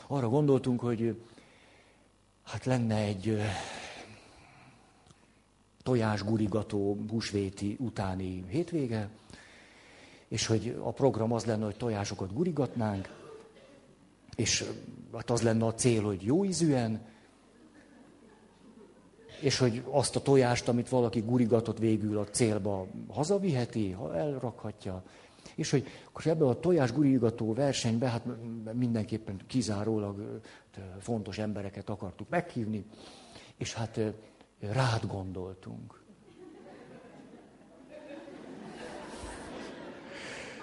arra 0.06 0.28
gondoltunk, 0.28 0.80
hogy 0.80 1.20
hát 2.44 2.64
lenne 2.64 2.96
egy 2.96 3.40
tojásgurigató 5.82 6.98
húsvéti 7.08 7.76
utáni 7.78 8.44
hétvége, 8.48 9.08
és 10.28 10.46
hogy 10.46 10.76
a 10.82 10.92
program 10.92 11.32
az 11.32 11.44
lenne, 11.44 11.64
hogy 11.64 11.76
tojásokat 11.76 12.32
gurigatnánk, 12.32 13.08
és 14.34 14.64
hát 15.14 15.30
az 15.30 15.42
lenne 15.42 15.66
a 15.66 15.74
cél, 15.74 16.02
hogy 16.02 16.22
jó 16.22 16.44
ízűen, 16.44 17.00
és 19.40 19.58
hogy 19.58 19.82
azt 19.90 20.16
a 20.16 20.22
tojást, 20.22 20.68
amit 20.68 20.88
valaki 20.88 21.20
gurigatott 21.20 21.78
végül 21.78 22.18
a 22.18 22.24
célba 22.24 22.86
hazaviheti, 23.08 23.90
ha 23.90 24.16
elrakhatja, 24.16 25.02
és 25.54 25.70
hogy 25.70 25.86
akkor 26.08 26.26
ebben 26.26 26.48
a 26.48 26.60
tojás 26.60 26.92
gurigató 26.92 27.52
versenyben 27.52 28.10
hát 28.10 28.24
mindenképpen 28.72 29.40
kizárólag 29.46 30.40
fontos 30.98 31.38
embereket 31.38 31.88
akartuk 31.88 32.28
meghívni, 32.28 32.84
és 33.56 33.74
hát 33.74 34.00
rád 34.60 35.06
gondoltunk. 35.06 36.00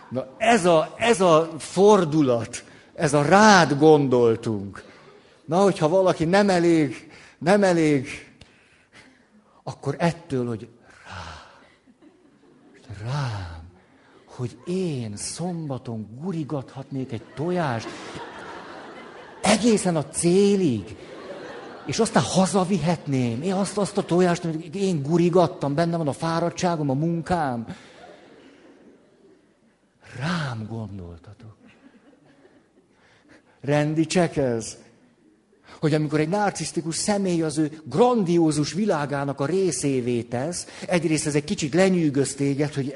Na 0.10 0.27
ez 0.38 0.65
a, 0.65 0.93
ez 0.97 1.21
a 1.21 1.49
fordulat, 1.57 2.63
Ez 2.93 3.13
a 3.13 3.21
rád 3.21 3.77
gondoltunk. 3.77 4.83
Na, 5.45 5.62
hogyha 5.62 5.88
valaki 5.88 6.25
nem 6.25 6.49
elég, 6.49 7.12
nem 7.38 7.63
elég, 7.63 8.07
akkor 9.63 9.95
ettől, 9.97 10.47
hogy 10.47 10.69
rá, 11.05 11.51
rám, 13.01 13.69
hogy 14.25 14.57
én 14.65 15.15
szombaton 15.15 16.19
gurigathatnék 16.21 17.12
egy 17.12 17.23
tojást, 17.36 17.88
egészen 19.41 19.95
a 19.95 20.05
célig, 20.05 20.97
és 21.88 22.00
aztán 22.00 22.23
hazavihetném. 22.23 23.41
Én 23.41 23.54
azt, 23.54 23.78
azt 23.78 23.97
a 23.97 24.04
tojást, 24.04 24.45
amit 24.45 24.76
én 24.76 25.04
gurigattam, 25.04 25.76
benne 25.76 25.97
van 25.97 26.08
a 26.08 26.13
fáradtságom, 26.13 26.89
a 26.89 26.93
munkám. 26.93 27.76
Rám 30.19 30.67
gondoltatok. 30.69 31.56
Rendi 33.62 34.06
csekez. 34.06 34.78
Hogy 35.80 35.93
amikor 35.93 36.19
egy 36.19 36.30
narcisztikus 36.30 36.95
személy 36.95 37.41
az 37.41 37.58
ő 37.58 37.82
grandiózus 37.84 38.73
világának 38.73 39.39
a 39.39 39.45
részévé 39.45 40.21
tesz, 40.21 40.67
egyrészt 40.88 41.26
ez 41.26 41.36
egy 41.36 41.43
kicsit 41.43 41.73
lenyűgöz 41.73 42.36
téged, 42.36 42.73
hogy 42.73 42.93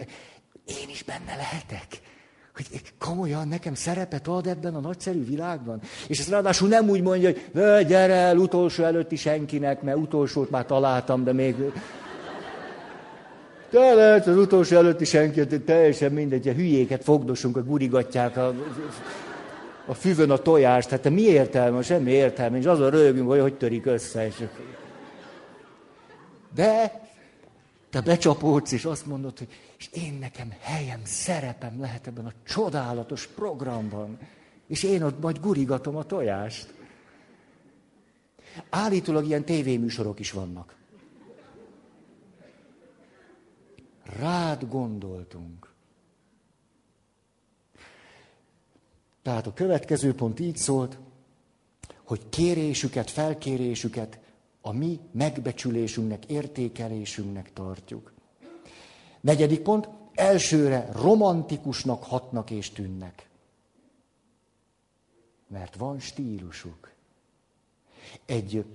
én 0.65 0.89
is 0.89 1.03
benne 1.03 1.35
lehetek. 1.35 2.10
Hogy 2.69 2.81
komolyan 2.99 3.47
nekem 3.47 3.73
szerepet 3.73 4.27
ad 4.27 4.47
ebben 4.47 4.75
a 4.75 4.79
nagyszerű 4.79 5.25
világban. 5.25 5.81
És 6.07 6.19
ez 6.19 6.29
ráadásul 6.29 6.67
nem 6.67 6.89
úgy 6.89 7.01
mondja, 7.01 7.31
hogy 7.53 7.85
gyere 7.87 8.13
el 8.13 8.37
utolsó 8.37 8.83
előtti 8.83 9.15
senkinek, 9.15 9.81
mert 9.81 9.97
utolsót 9.97 10.49
már 10.49 10.65
találtam, 10.65 11.23
de 11.23 11.33
még... 11.33 11.55
Te 13.69 13.93
lehet 13.93 14.27
az 14.27 14.37
utolsó 14.37 14.75
előtti 14.77 15.05
senki, 15.05 15.47
teljesen 15.47 16.11
mindegy, 16.11 16.47
a 16.47 16.53
hülyéket 16.53 17.03
fogdosunk, 17.03 17.57
a 17.57 17.63
gurigatják 17.63 18.37
a, 18.37 18.53
a 19.85 19.93
füvön 19.93 20.31
a 20.31 20.37
tojást. 20.37 20.89
Hát 20.89 21.01
te 21.01 21.09
mi 21.09 21.21
értelme? 21.21 21.81
Semmi 21.81 22.11
értelme. 22.11 22.57
És 22.57 22.65
azon 22.65 22.89
rögünk, 22.89 23.29
hogy 23.29 23.39
hogy 23.39 23.53
törik 23.53 23.85
össze. 23.85 24.25
És... 24.25 24.43
De 26.55 27.01
te 27.89 28.01
becsapódsz, 28.01 28.71
és 28.71 28.85
azt 28.85 29.05
mondod, 29.05 29.37
hogy 29.37 29.47
és 29.81 29.89
én 29.91 30.13
nekem 30.13 30.53
helyem, 30.59 31.01
szerepem 31.03 31.79
lehet 31.79 32.07
ebben 32.07 32.25
a 32.25 32.33
csodálatos 32.43 33.27
programban. 33.27 34.19
És 34.67 34.83
én 34.83 35.03
ott 35.03 35.21
majd 35.21 35.39
gurigatom 35.39 35.95
a 35.95 36.03
tojást. 36.03 36.73
Állítólag 38.69 39.25
ilyen 39.25 39.45
tévéműsorok 39.45 40.19
is 40.19 40.31
vannak. 40.31 40.75
Rád 44.03 44.67
gondoltunk. 44.69 45.73
Tehát 49.21 49.47
a 49.47 49.53
következő 49.53 50.13
pont 50.13 50.39
így 50.39 50.57
szólt, 50.57 50.97
hogy 52.03 52.29
kérésüket, 52.29 53.09
felkérésüket 53.09 54.19
a 54.61 54.71
mi 54.71 54.99
megbecsülésünknek, 55.11 56.25
értékelésünknek 56.25 57.53
tartjuk. 57.53 58.13
Negyedik 59.21 59.61
pont, 59.61 59.89
elsőre 60.13 60.89
romantikusnak 60.91 62.03
hatnak 62.03 62.49
és 62.49 62.69
tűnnek. 62.69 63.29
Mert 65.47 65.75
van 65.75 65.99
stílusuk. 65.99 66.91
Egy 68.25 68.65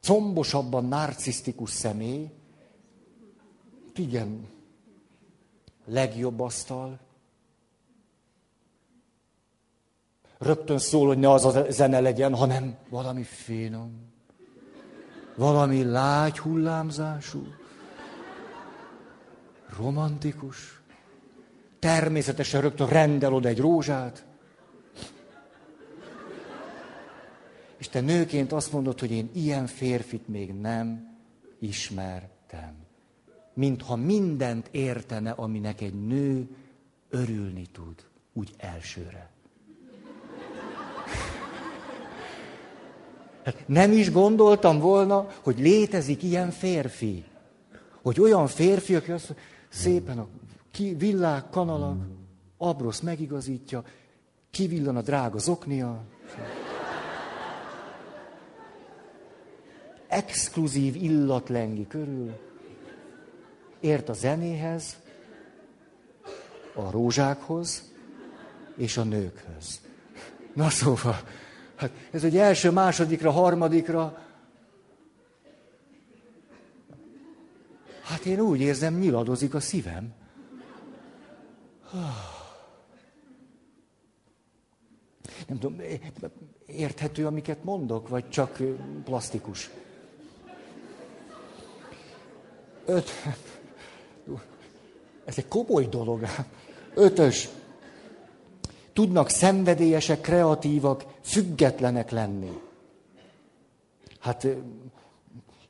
combosabban 0.00 0.84
narcisztikus 0.84 1.70
személy, 1.70 2.30
igen, 3.94 4.48
legjobb 5.84 6.40
asztal, 6.40 6.98
rögtön 10.38 10.78
szól, 10.78 11.06
hogy 11.06 11.18
ne 11.18 11.30
az 11.30 11.44
a 11.44 11.70
zene 11.70 12.00
legyen, 12.00 12.34
hanem 12.34 12.76
valami 12.88 13.22
finom, 13.22 14.12
valami 15.36 15.84
lágy 15.84 16.38
hullámzású, 16.38 17.46
romantikus. 19.76 20.80
Természetesen 21.78 22.60
rögtön 22.60 22.88
rendel 22.88 23.34
oda 23.34 23.48
egy 23.48 23.58
rózsát. 23.58 24.24
És 27.76 27.88
te 27.88 28.00
nőként 28.00 28.52
azt 28.52 28.72
mondod, 28.72 29.00
hogy 29.00 29.10
én 29.10 29.30
ilyen 29.34 29.66
férfit 29.66 30.28
még 30.28 30.52
nem 30.52 31.16
ismertem. 31.58 32.74
Mintha 33.54 33.96
mindent 33.96 34.68
értene, 34.70 35.30
aminek 35.30 35.80
egy 35.80 36.06
nő 36.06 36.48
örülni 37.10 37.66
tud, 37.72 38.04
úgy 38.32 38.54
elsőre. 38.56 39.30
Hát 43.44 43.68
nem 43.68 43.92
is 43.92 44.10
gondoltam 44.10 44.78
volna, 44.78 45.28
hogy 45.40 45.58
létezik 45.58 46.22
ilyen 46.22 46.50
férfi. 46.50 47.24
Hogy 48.02 48.20
olyan 48.20 48.46
férfi, 48.46 48.94
aki 48.94 49.10
azt 49.10 49.28
mondja, 49.28 49.46
szépen 49.76 50.18
a 50.18 50.26
villák, 50.96 51.50
kanalak, 51.50 51.96
Abrosz 52.58 53.00
megigazítja, 53.00 53.84
kivillan 54.50 54.96
a 54.96 55.02
drága 55.02 55.38
zoknia. 55.38 56.04
Exkluzív 60.08 60.96
illat 60.96 61.48
lengi 61.48 61.86
körül. 61.86 62.38
Ért 63.80 64.08
a 64.08 64.12
zenéhez, 64.12 64.96
a 66.74 66.90
rózsákhoz 66.90 67.92
és 68.76 68.96
a 68.96 69.04
nőkhöz. 69.04 69.80
Na 70.54 70.70
szóval, 70.70 71.16
Hát 71.76 71.90
ez 72.10 72.24
egy 72.24 72.36
első, 72.36 72.70
másodikra, 72.70 73.30
harmadikra. 73.30 74.18
Hát 78.06 78.24
én 78.24 78.40
úgy 78.40 78.60
érzem, 78.60 78.98
nyiladozik 78.98 79.54
a 79.54 79.60
szívem. 79.60 80.12
Nem 85.48 85.58
tudom, 85.58 85.80
érthető, 86.66 87.26
amiket 87.26 87.64
mondok, 87.64 88.08
vagy 88.08 88.28
csak 88.28 88.58
plastikus? 89.04 89.70
Öt. 92.84 93.10
Ez 95.24 95.38
egy 95.38 95.48
komoly 95.48 95.86
dolog. 95.86 96.24
Ötös 96.94 97.48
tudnak 98.92 99.28
szenvedélyesek, 99.28 100.20
kreatívak, 100.20 101.04
függetlenek 101.20 102.10
lenni. 102.10 102.60
Hát 104.20 104.46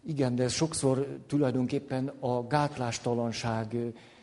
igen, 0.06 0.34
de 0.34 0.42
ez 0.42 0.52
sokszor 0.52 1.18
tulajdonképpen 1.26 2.08
a 2.08 2.46
gátlástalanság 2.46 3.76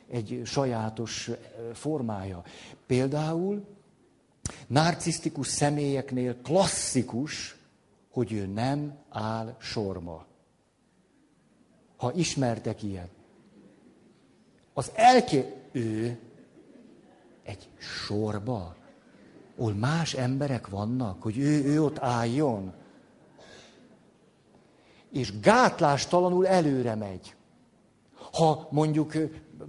egy 0.09 0.41
sajátos 0.45 1.29
formája. 1.73 2.43
Például 2.85 3.65
narcisztikus 4.67 5.47
személyeknél 5.47 6.41
klasszikus, 6.41 7.55
hogy 8.11 8.31
ő 8.31 8.45
nem 8.45 8.97
áll 9.09 9.55
sorma. 9.59 10.25
Ha 11.97 12.13
ismertek 12.13 12.83
ilyet. 12.83 13.09
Az 14.73 14.91
elké... 14.95 15.53
Ő 15.75 16.19
egy 17.43 17.69
sorba 17.77 18.75
ahol 19.57 19.73
más 19.73 20.13
emberek 20.13 20.67
vannak, 20.67 21.21
hogy 21.21 21.37
ő, 21.37 21.63
ő 21.63 21.83
ott 21.83 21.99
álljon. 21.99 22.73
És 25.13 25.39
gátlástalanul 25.39 26.47
előre 26.47 26.95
megy. 26.95 27.35
Ha 28.31 28.67
mondjuk 28.71 29.13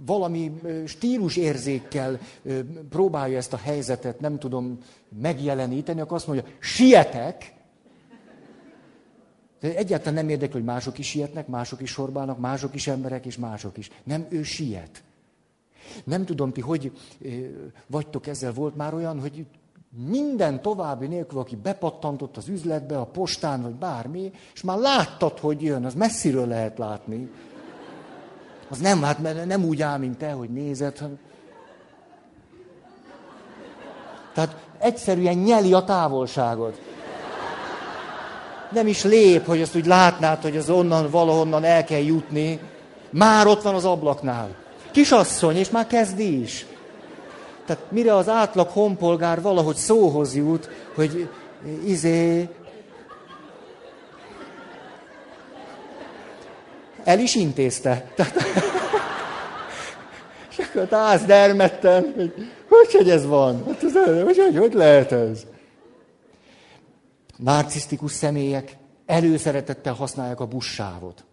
valami 0.05 0.61
stílusérzékkel 0.85 2.19
próbálja 2.89 3.37
ezt 3.37 3.53
a 3.53 3.57
helyzetet, 3.57 4.19
nem 4.19 4.39
tudom 4.39 4.77
megjeleníteni, 5.21 6.01
akkor 6.01 6.17
azt 6.17 6.27
mondja, 6.27 6.45
sietek, 6.59 7.53
de 9.59 9.75
egyáltalán 9.75 10.13
nem 10.13 10.29
érdekli, 10.29 10.53
hogy 10.53 10.67
mások 10.67 10.97
is 10.97 11.07
sietnek, 11.07 11.47
mások 11.47 11.81
is 11.81 11.91
sorbálnak, 11.91 12.39
mások 12.39 12.75
is 12.75 12.87
emberek, 12.87 13.25
és 13.25 13.37
mások 13.37 13.77
is. 13.77 13.91
Nem, 14.03 14.25
ő 14.29 14.43
siet. 14.43 15.03
Nem 16.03 16.25
tudom, 16.25 16.51
ti 16.51 16.61
hogy 16.61 16.91
vagytok 17.87 18.27
ezzel, 18.27 18.53
volt 18.53 18.75
már 18.75 18.93
olyan, 18.93 19.19
hogy 19.19 19.45
minden 19.97 20.61
további 20.61 21.07
nélkül, 21.07 21.39
aki 21.39 21.55
bepattantott 21.55 22.37
az 22.37 22.47
üzletbe, 22.47 22.97
a 22.97 23.05
postán, 23.05 23.61
vagy 23.61 23.73
bármi, 23.73 24.31
és 24.53 24.61
már 24.61 24.77
láttad, 24.77 25.39
hogy 25.39 25.61
jön, 25.61 25.85
az 25.85 25.93
messziről 25.93 26.47
lehet 26.47 26.77
látni. 26.77 27.31
Az 28.69 28.77
nem, 28.79 29.01
hát 29.01 29.45
nem 29.45 29.63
úgy 29.63 29.81
áll, 29.81 29.97
mint 29.97 30.17
te, 30.17 30.31
hogy 30.31 30.49
nézed. 30.49 31.03
Tehát 34.33 34.55
egyszerűen 34.79 35.35
nyeli 35.35 35.73
a 35.73 35.83
távolságot. 35.83 36.81
Nem 38.71 38.87
is 38.87 39.03
lép, 39.03 39.45
hogy 39.45 39.61
azt 39.61 39.75
úgy 39.75 39.85
látnád, 39.85 40.41
hogy 40.41 40.57
az 40.57 40.69
onnan 40.69 41.09
valahonnan 41.09 41.63
el 41.63 41.83
kell 41.83 42.01
jutni. 42.01 42.59
Már 43.09 43.47
ott 43.47 43.61
van 43.61 43.75
az 43.75 43.85
ablaknál. 43.85 44.55
Kisasszony, 44.91 45.55
és 45.55 45.69
már 45.69 45.87
kezdi 45.87 46.41
is. 46.41 46.65
Tehát 47.65 47.91
mire 47.91 48.15
az 48.15 48.29
átlag 48.29 48.67
honpolgár 48.67 49.41
valahogy 49.41 49.75
szóhoz 49.75 50.35
jut, 50.35 50.69
hogy 50.95 51.29
izé... 51.85 52.49
El 57.03 57.19
is 57.19 57.35
intézte. 57.35 58.11
Tehát... 58.15 58.35
És 60.49 60.57
akkor 60.57 60.87
állsz 60.93 61.23
dermedten, 61.23 62.13
hogy 62.15 62.33
hogy, 62.67 62.93
hogy 62.93 63.09
ez 63.09 63.25
van? 63.25 63.63
Hát 63.65 63.83
ez, 63.83 63.93
hogy, 64.23 64.37
hogy, 64.37 64.57
hogy 64.57 64.73
lehet 64.73 65.11
ez? 65.11 65.45
Narcisztikus 67.37 68.11
személyek 68.11 68.77
előszeretettel 69.05 69.93
használják 69.93 70.39
a 70.39 70.45
buszsávot. 70.45 71.25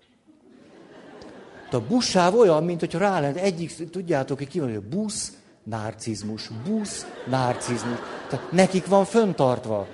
De 1.70 1.76
a 1.76 1.86
buszsáv 1.86 2.34
olyan, 2.34 2.64
mint 2.64 2.80
hogyha 2.80 2.98
rá 2.98 3.20
lenne, 3.20 3.40
egyik, 3.40 3.90
tudjátok, 3.90 4.38
hogy 4.38 4.48
ki 4.48 4.60
van, 4.60 4.72
hogy 4.72 4.80
busz, 4.80 5.32
narcizmus, 5.62 6.50
busz, 6.66 7.06
narcizmus. 7.26 7.98
Tehát 8.28 8.52
nekik 8.52 8.86
van 8.86 9.04
föntartva. 9.04 9.86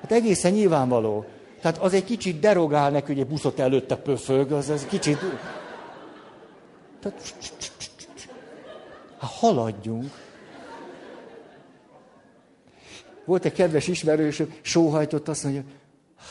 Hát 0.00 0.12
egészen 0.12 0.52
nyilvánvaló. 0.52 1.24
Tehát 1.60 1.78
az 1.78 1.94
egy 1.94 2.04
kicsit 2.04 2.40
derogál 2.40 2.90
neki, 2.90 3.06
hogy 3.06 3.20
egy 3.20 3.26
buszot 3.26 3.58
előtte 3.58 3.96
pöfög, 3.96 4.52
az, 4.52 4.68
az 4.68 4.86
kicsit... 4.86 5.18
Tehát... 7.00 7.34
Hát 9.18 9.30
haladjunk. 9.30 10.10
Volt 13.24 13.44
egy 13.44 13.52
kedves 13.52 13.88
ismerős, 13.88 14.42
sóhajtott, 14.60 15.28
azt 15.28 15.42
mondja, 15.42 15.62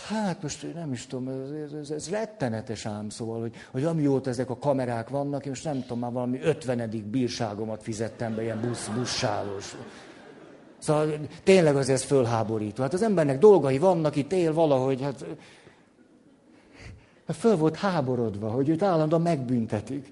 hát 0.10 0.42
most 0.42 0.74
nem 0.74 0.92
is 0.92 1.06
tudom, 1.06 1.28
ez, 1.28 1.72
ez, 1.72 1.90
ez 1.90 2.10
rettenetes 2.10 2.86
ám, 2.86 3.10
szóval, 3.10 3.40
hogy, 3.40 3.56
hogy 3.72 3.84
amióta 3.84 4.30
ezek 4.30 4.50
a 4.50 4.58
kamerák 4.58 5.10
vannak, 5.10 5.44
én 5.44 5.50
most 5.50 5.64
nem 5.64 5.82
tudom, 5.82 6.00
már 6.00 6.12
valami 6.12 6.40
ötvenedik 6.42 7.06
bírságomat 7.06 7.84
fizettem 7.84 8.36
be, 8.36 8.44
ilyen 8.44 8.62
busz, 8.62 8.88
buszsávos. 8.88 9.76
Szóval 10.78 11.20
tényleg 11.44 11.76
az 11.76 11.90
ez 11.90 12.04
fölháborító. 12.04 12.82
Hát 12.82 12.94
az 12.94 13.02
embernek 13.02 13.40
dolgai 13.40 13.78
vannak, 13.78 14.16
itt 14.16 14.32
él 14.32 14.54
valahogy, 14.54 15.02
hát, 15.02 15.26
hát 17.28 17.36
föl 17.36 17.56
volt 17.56 17.76
háborodva, 17.76 18.50
hogy 18.50 18.70
őt 18.70 18.84
állandóan 18.84 19.22
megbüntetik. 19.22 20.12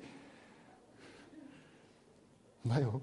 Na 2.62 2.80
jó. 2.80 3.02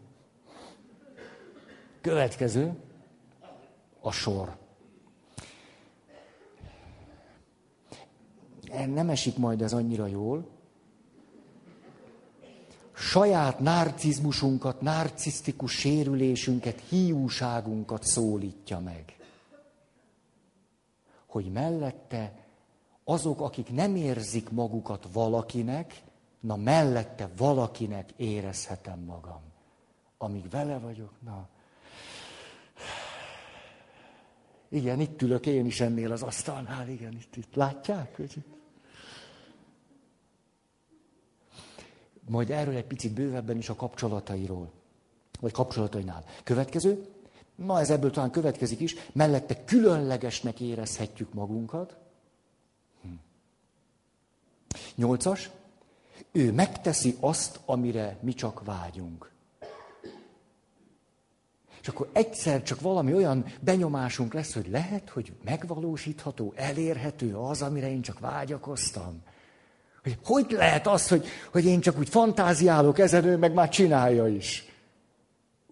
Következő 2.01 2.73
a 4.01 4.11
sor. 4.11 4.57
Nem 8.95 9.09
esik 9.09 9.37
majd 9.37 9.63
ez 9.63 9.73
annyira 9.73 10.07
jól. 10.07 10.47
Saját 12.93 13.59
narcizmusunkat, 13.59 14.81
narcisztikus 14.81 15.73
sérülésünket, 15.73 16.81
hiúságunkat 16.89 18.03
szólítja 18.03 18.79
meg. 18.79 19.17
Hogy 21.27 21.53
mellette 21.53 22.47
azok, 23.05 23.41
akik 23.41 23.71
nem 23.73 23.97
érzik 23.97 24.51
magukat 24.51 25.09
valakinek, 25.13 26.03
na 26.41 26.57
mellette 26.57 27.31
valakinek 27.37 28.11
érezhetem 28.17 28.99
magam. 28.99 29.41
Amíg 30.19 30.51
vele 30.51 30.79
vagyok, 30.79 31.13
na, 31.25 31.49
Igen, 34.75 35.01
itt 35.01 35.23
ülök 35.23 35.47
én 35.47 35.67
is 35.67 35.81
ennél 35.81 36.13
az 36.13 36.23
asztalnál, 36.23 36.89
igen, 36.89 37.13
itt, 37.13 37.37
itt. 37.37 37.55
Látják? 37.55 38.17
Hogy 38.17 38.45
Majd 42.29 42.51
erről 42.51 42.77
egy 42.77 42.85
picit 42.85 43.13
bővebben 43.13 43.57
is 43.57 43.69
a 43.69 43.75
kapcsolatairól. 43.75 44.71
Vagy 45.41 45.53
kapcsolatainál. 45.53 46.25
Következő. 46.45 47.07
Na, 47.55 47.81
ez 47.81 47.91
ebből 47.91 48.11
talán 48.11 48.31
következik 48.31 48.81
is. 48.81 48.95
Mellette 49.13 49.65
különlegesnek 49.65 50.61
érezhetjük 50.61 51.33
magunkat. 51.33 51.97
Hm. 53.03 53.09
Nyolcas. 54.95 55.51
Ő 56.33 56.53
megteszi 56.53 57.17
azt, 57.21 57.61
amire 57.65 58.19
mi 58.21 58.33
csak 58.33 58.65
vágyunk. 58.65 59.33
És 61.81 61.89
akkor 61.89 62.11
egyszer 62.13 62.63
csak 62.63 62.81
valami 62.81 63.15
olyan 63.15 63.45
benyomásunk 63.61 64.33
lesz, 64.33 64.55
hogy 64.55 64.69
lehet, 64.69 65.09
hogy 65.09 65.33
megvalósítható, 65.45 66.53
elérhető 66.57 67.37
az, 67.37 67.63
amire 67.63 67.91
én 67.91 68.03
csak 68.03 68.19
vágyakoztam. 68.19 69.23
Hogy, 70.05 70.19
hogy 70.25 70.47
lehet 70.51 70.87
az, 70.87 71.09
hogy, 71.09 71.27
hogy 71.53 71.65
én 71.65 71.81
csak 71.81 71.99
úgy 71.99 72.09
fantáziálok 72.09 72.99
ezen, 72.99 73.25
ő 73.25 73.37
meg 73.37 73.53
már 73.53 73.69
csinálja 73.69 74.29
is. 74.29 74.65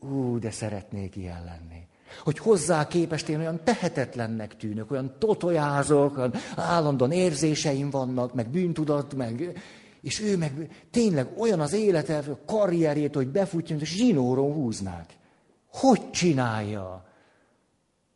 Ú, 0.00 0.38
de 0.38 0.50
szeretnék 0.50 1.16
ilyen 1.16 1.44
lenni. 1.44 1.86
Hogy 2.22 2.38
hozzá 2.38 2.86
képest 2.86 3.28
én 3.28 3.38
olyan 3.38 3.60
tehetetlennek 3.64 4.56
tűnök, 4.56 4.90
olyan 4.90 5.14
totojázok, 5.18 6.16
olyan 6.16 6.34
állandóan 6.56 7.12
érzéseim 7.12 7.90
vannak, 7.90 8.34
meg 8.34 8.48
bűntudat, 8.48 9.14
meg... 9.14 9.62
És 10.00 10.20
ő 10.20 10.36
meg 10.36 10.68
tényleg 10.90 11.28
olyan 11.38 11.60
az 11.60 11.72
élete, 11.72 12.18
a 12.18 12.38
karrierjét, 12.46 13.14
hogy 13.14 13.28
befutja, 13.28 13.76
és 13.76 13.88
zsinóron 13.88 14.52
húznák. 14.52 15.16
Hogy 15.66 16.10
csinálja? 16.10 17.06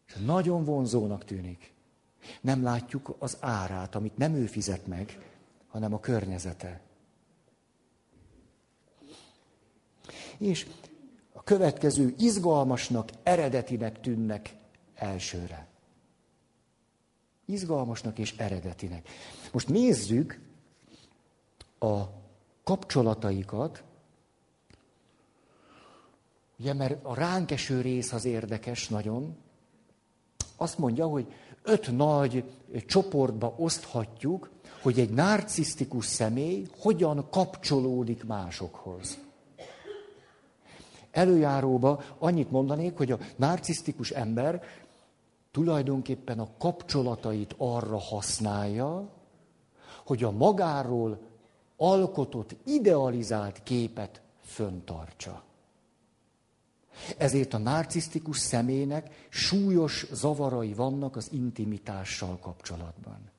És 0.06 0.14
nagyon 0.24 0.64
vonzónak 0.64 1.24
tűnik. 1.24 1.72
Nem 2.40 2.62
látjuk 2.62 3.16
az 3.18 3.36
árát, 3.40 3.94
amit 3.94 4.16
nem 4.16 4.34
ő 4.34 4.46
fizet 4.46 4.86
meg, 4.86 5.18
hanem 5.76 5.94
a 5.94 6.00
környezete. 6.00 6.80
És 10.38 10.66
a 11.32 11.42
következő 11.42 12.14
izgalmasnak, 12.18 13.10
eredetinek 13.22 14.00
tűnnek 14.00 14.56
elsőre. 14.94 15.66
Izgalmasnak 17.44 18.18
és 18.18 18.36
eredetinek. 18.36 19.08
Most 19.52 19.68
nézzük 19.68 20.40
a 21.78 22.02
kapcsolataikat, 22.64 23.82
Ugye, 26.58 26.72
mert 26.72 27.04
a 27.04 27.14
ránk 27.14 27.50
eső 27.50 27.80
rész 27.80 28.12
az 28.12 28.24
érdekes 28.24 28.88
nagyon. 28.88 29.36
Azt 30.56 30.78
mondja, 30.78 31.06
hogy 31.06 31.32
öt 31.62 31.96
nagy 31.96 32.44
csoportba 32.86 33.54
oszthatjuk, 33.56 34.50
hogy 34.82 35.00
egy 35.00 35.10
narcisztikus 35.10 36.06
személy 36.06 36.66
hogyan 36.78 37.26
kapcsolódik 37.30 38.24
másokhoz. 38.24 39.18
Előjáróba 41.10 42.02
annyit 42.18 42.50
mondanék, 42.50 42.96
hogy 42.96 43.12
a 43.12 43.18
narcisztikus 43.36 44.10
ember 44.10 44.62
tulajdonképpen 45.50 46.38
a 46.38 46.48
kapcsolatait 46.58 47.54
arra 47.58 47.98
használja, 47.98 49.08
hogy 50.04 50.24
a 50.24 50.30
magáról 50.30 51.18
alkotott, 51.76 52.56
idealizált 52.64 53.62
képet 53.62 54.20
föntartsa. 54.40 55.42
Ezért 57.16 57.54
a 57.54 57.58
narcisztikus 57.58 58.38
személynek 58.38 59.26
súlyos 59.28 60.06
zavarai 60.12 60.74
vannak 60.74 61.16
az 61.16 61.28
intimitással 61.32 62.38
kapcsolatban. 62.38 63.35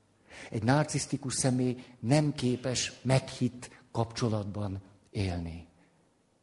Egy 0.50 0.62
narcisztikus 0.62 1.34
személy 1.34 1.84
nem 2.00 2.32
képes 2.32 2.92
meghitt 3.02 3.70
kapcsolatban 3.90 4.80
élni. 5.10 5.66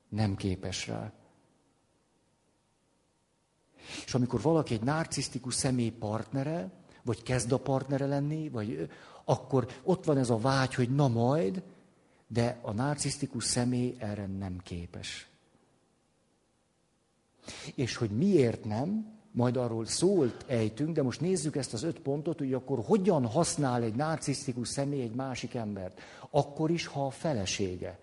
Nem 0.09 0.35
képes 0.35 0.87
rá. 0.87 1.13
És 4.05 4.13
amikor 4.13 4.41
valaki 4.41 4.73
egy 4.73 4.83
narcisztikus 4.83 5.53
személy 5.53 5.89
partnere, 5.89 6.71
vagy 7.03 7.23
kezd 7.23 7.51
a 7.51 7.59
partnere 7.59 8.05
lenni, 8.05 8.49
vagy 8.49 8.89
akkor 9.25 9.67
ott 9.83 10.05
van 10.05 10.17
ez 10.17 10.29
a 10.29 10.37
vágy, 10.37 10.73
hogy 10.73 10.95
na 10.95 11.07
majd, 11.07 11.63
de 12.27 12.59
a 12.61 12.71
narcisztikus 12.71 13.43
személy 13.43 13.95
erre 13.97 14.25
nem 14.25 14.57
képes. 14.63 15.27
És 17.75 17.95
hogy 17.95 18.09
miért 18.09 18.63
nem, 18.63 19.13
majd 19.35 19.57
arról 19.57 19.85
szólt 19.85 20.45
ejtünk, 20.47 20.95
de 20.95 21.03
most 21.03 21.21
nézzük 21.21 21.55
ezt 21.55 21.73
az 21.73 21.83
öt 21.83 21.99
pontot, 21.99 22.37
hogy 22.37 22.53
akkor 22.53 22.83
hogyan 22.85 23.25
használ 23.25 23.83
egy 23.83 23.95
narcisztikus 23.95 24.67
személy 24.67 25.01
egy 25.01 25.15
másik 25.15 25.53
embert. 25.53 26.01
Akkor 26.29 26.71
is, 26.71 26.85
ha 26.85 27.05
a 27.05 27.09
felesége, 27.09 27.99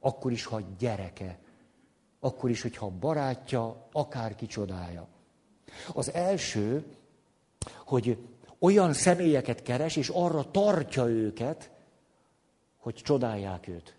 akkor 0.00 0.32
is, 0.32 0.44
ha 0.44 0.60
gyereke, 0.78 1.38
akkor 2.20 2.50
is, 2.50 2.62
hogyha 2.62 2.90
barátja, 2.90 3.88
akár 3.92 4.34
kicsodája. 4.34 5.06
Az 5.92 6.12
első, 6.12 6.84
hogy 7.84 8.18
olyan 8.58 8.92
személyeket 8.92 9.62
keres, 9.62 9.96
és 9.96 10.08
arra 10.08 10.50
tartja 10.50 11.06
őket, 11.06 11.70
hogy 12.76 12.94
csodálják 12.94 13.68
őt 13.68 13.97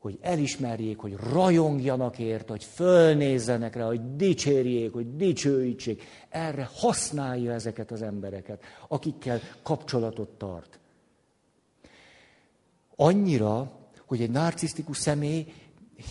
hogy 0.00 0.18
elismerjék, 0.20 0.98
hogy 0.98 1.16
rajongjanak 1.32 2.18
ért, 2.18 2.48
hogy 2.48 2.64
fölnézzenek 2.64 3.74
rá, 3.74 3.86
hogy 3.86 4.16
dicsérjék, 4.16 4.92
hogy 4.92 5.16
dicsőítsék. 5.16 6.02
Erre 6.28 6.68
használja 6.74 7.52
ezeket 7.52 7.90
az 7.90 8.02
embereket, 8.02 8.62
akikkel 8.88 9.40
kapcsolatot 9.62 10.28
tart. 10.28 10.78
Annyira, 12.96 13.72
hogy 14.06 14.22
egy 14.22 14.30
narcisztikus 14.30 14.96
személy 14.96 15.52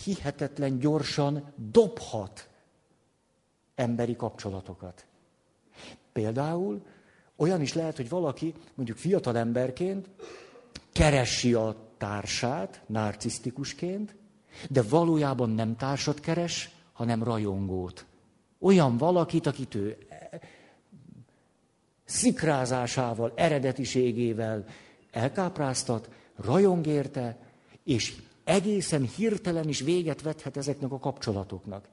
hihetetlen 0.04 0.78
gyorsan 0.78 1.52
dobhat 1.70 2.48
emberi 3.74 4.16
kapcsolatokat. 4.16 5.06
Például 6.12 6.82
olyan 7.36 7.60
is 7.60 7.74
lehet, 7.74 7.96
hogy 7.96 8.08
valaki 8.08 8.54
mondjuk 8.74 8.98
fiatal 8.98 9.36
emberként 9.36 10.08
keresi 10.92 11.54
a 11.54 11.89
társát, 12.00 12.82
narcisztikusként, 12.86 14.14
de 14.70 14.82
valójában 14.82 15.50
nem 15.50 15.76
társat 15.76 16.20
keres, 16.20 16.70
hanem 16.92 17.22
rajongót. 17.22 18.06
Olyan 18.58 18.96
valakit, 18.96 19.46
akit 19.46 19.74
ő 19.74 19.96
szikrázásával, 22.04 23.32
eredetiségével 23.36 24.64
elkápráztat, 25.10 26.10
rajong 26.36 26.86
érte, 26.86 27.38
és 27.84 28.16
egészen 28.44 29.02
hirtelen 29.02 29.68
is 29.68 29.80
véget 29.80 30.22
vethet 30.22 30.56
ezeknek 30.56 30.92
a 30.92 30.98
kapcsolatoknak. 30.98 31.88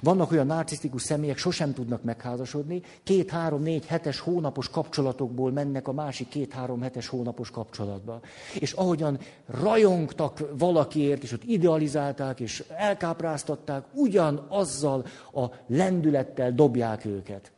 Vannak 0.00 0.30
olyan 0.30 0.46
narcisztikus 0.46 1.02
személyek, 1.02 1.36
sosem 1.36 1.72
tudnak 1.72 2.02
megházasodni, 2.02 2.82
két-három-négy 3.02 3.86
hetes 3.86 4.18
hónapos 4.18 4.68
kapcsolatokból 4.68 5.52
mennek 5.52 5.88
a 5.88 5.92
másik 5.92 6.28
két-három 6.28 6.80
hetes 6.80 7.08
hónapos 7.08 7.50
kapcsolatba. 7.50 8.20
És 8.58 8.72
ahogyan 8.72 9.18
rajongtak 9.46 10.44
valakiért, 10.58 11.22
és 11.22 11.32
ott 11.32 11.44
idealizálták, 11.44 12.40
és 12.40 12.64
elkápráztatták, 12.76 13.84
ugyanazzal 13.92 15.06
a 15.32 15.44
lendülettel 15.66 16.52
dobják 16.52 17.04
őket. 17.04 17.52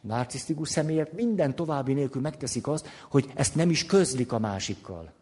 Narcisztikus 0.00 0.68
személyek 0.68 1.12
minden 1.12 1.54
további 1.54 1.92
nélkül 1.92 2.20
megteszik 2.20 2.66
azt, 2.68 2.88
hogy 3.10 3.32
ezt 3.34 3.54
nem 3.54 3.70
is 3.70 3.86
közlik 3.86 4.32
a 4.32 4.38
másikkal. 4.38 5.12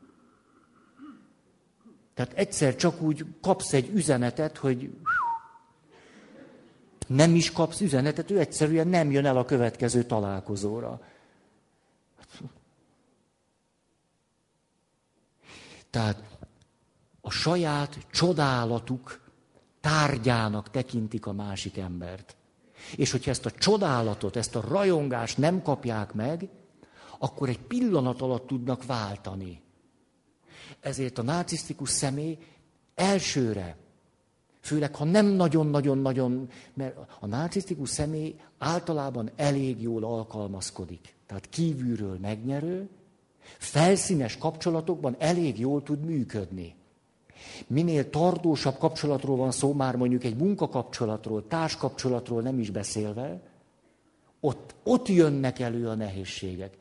Tehát 2.14 2.32
egyszer 2.32 2.76
csak 2.76 3.02
úgy 3.02 3.24
kapsz 3.40 3.72
egy 3.72 3.90
üzenetet, 3.94 4.56
hogy 4.56 4.90
nem 7.08 7.34
is 7.34 7.52
kapsz 7.52 7.80
üzenetet, 7.80 8.30
ő 8.30 8.38
egyszerűen 8.38 8.88
nem 8.88 9.10
jön 9.10 9.26
el 9.26 9.36
a 9.36 9.44
következő 9.44 10.04
találkozóra. 10.04 11.00
Tehát 15.90 16.22
a 17.20 17.30
saját 17.30 18.06
csodálatuk 18.10 19.20
tárgyának 19.80 20.70
tekintik 20.70 21.26
a 21.26 21.32
másik 21.32 21.76
embert. 21.76 22.36
És 22.96 23.10
hogyha 23.10 23.30
ezt 23.30 23.46
a 23.46 23.50
csodálatot, 23.50 24.36
ezt 24.36 24.56
a 24.56 24.64
rajongást 24.68 25.38
nem 25.38 25.62
kapják 25.62 26.12
meg, 26.12 26.48
akkor 27.18 27.48
egy 27.48 27.60
pillanat 27.60 28.20
alatt 28.20 28.46
tudnak 28.46 28.86
váltani. 28.86 29.60
Ezért 30.80 31.18
a 31.18 31.22
narcisztikus 31.22 31.90
személy 31.90 32.38
elsőre 32.94 33.76
Főleg, 34.68 34.94
ha 34.94 35.04
nem 35.04 35.26
nagyon-nagyon-nagyon, 35.26 36.48
mert 36.74 36.96
a 37.20 37.26
narcisztikus 37.26 37.88
személy 37.88 38.34
általában 38.58 39.30
elég 39.36 39.82
jól 39.82 40.04
alkalmazkodik. 40.04 41.14
Tehát 41.26 41.48
kívülről 41.48 42.18
megnyerő, 42.20 42.88
felszínes 43.58 44.38
kapcsolatokban 44.38 45.16
elég 45.18 45.58
jól 45.58 45.82
tud 45.82 46.04
működni. 46.04 46.74
Minél 47.66 48.10
tartósabb 48.10 48.78
kapcsolatról 48.78 49.36
van 49.36 49.50
szó, 49.50 49.72
már 49.72 49.96
mondjuk 49.96 50.24
egy 50.24 50.36
munkakapcsolatról, 50.36 51.46
társkapcsolatról 51.46 52.42
nem 52.42 52.58
is 52.58 52.70
beszélve, 52.70 53.40
ott, 54.40 54.74
ott 54.82 55.08
jönnek 55.08 55.58
elő 55.58 55.88
a 55.88 55.94
nehézségek. 55.94 56.76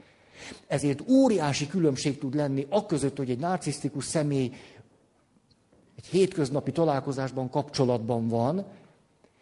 Ezért 0.67 1.09
óriási 1.09 1.67
különbség 1.67 2.17
tud 2.17 2.35
lenni 2.35 2.65
a 2.69 2.85
között, 2.85 3.17
hogy 3.17 3.29
egy 3.29 3.39
narcisztikus 3.39 4.03
személy 4.03 4.51
hétköznapi 6.09 6.71
találkozásban, 6.71 7.49
kapcsolatban 7.49 8.27
van, 8.27 8.65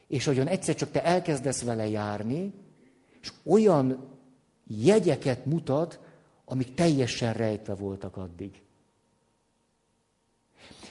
és 0.07 0.25
hogyan 0.25 0.47
egyszer 0.47 0.75
csak 0.75 0.91
te 0.91 1.03
elkezdesz 1.03 1.63
vele 1.63 1.87
járni, 1.87 2.53
és 3.21 3.31
olyan 3.43 4.07
jegyeket 4.67 5.45
mutat, 5.45 5.99
amik 6.45 6.73
teljesen 6.73 7.33
rejtve 7.33 7.73
voltak 7.73 8.17
addig. 8.17 8.61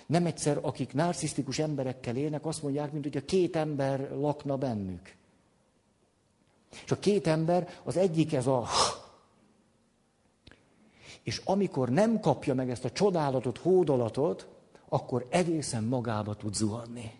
Nem 0.06 0.26
egyszer, 0.26 0.58
akik 0.62 0.92
narcisztikus 0.92 1.58
emberekkel 1.58 2.16
élnek, 2.16 2.46
azt 2.46 2.62
mondják, 2.62 2.92
mint 2.92 3.04
hogy 3.04 3.16
a 3.16 3.24
két 3.24 3.56
ember 3.56 4.10
lakna 4.10 4.56
bennük. 4.56 5.14
És 6.84 6.90
a 6.90 6.98
két 6.98 7.26
ember, 7.26 7.68
az 7.84 7.96
egyik 7.96 8.32
ez 8.32 8.46
a... 8.46 8.66
És 11.22 11.40
amikor 11.44 11.88
nem 11.88 12.20
kapja 12.20 12.54
meg 12.54 12.70
ezt 12.70 12.84
a 12.84 12.90
csodálatot, 12.90 13.58
hódolatot, 13.58 14.53
akkor 14.94 15.26
egészen 15.30 15.84
magába 15.84 16.34
tud 16.34 16.54
zuhanni. 16.54 17.10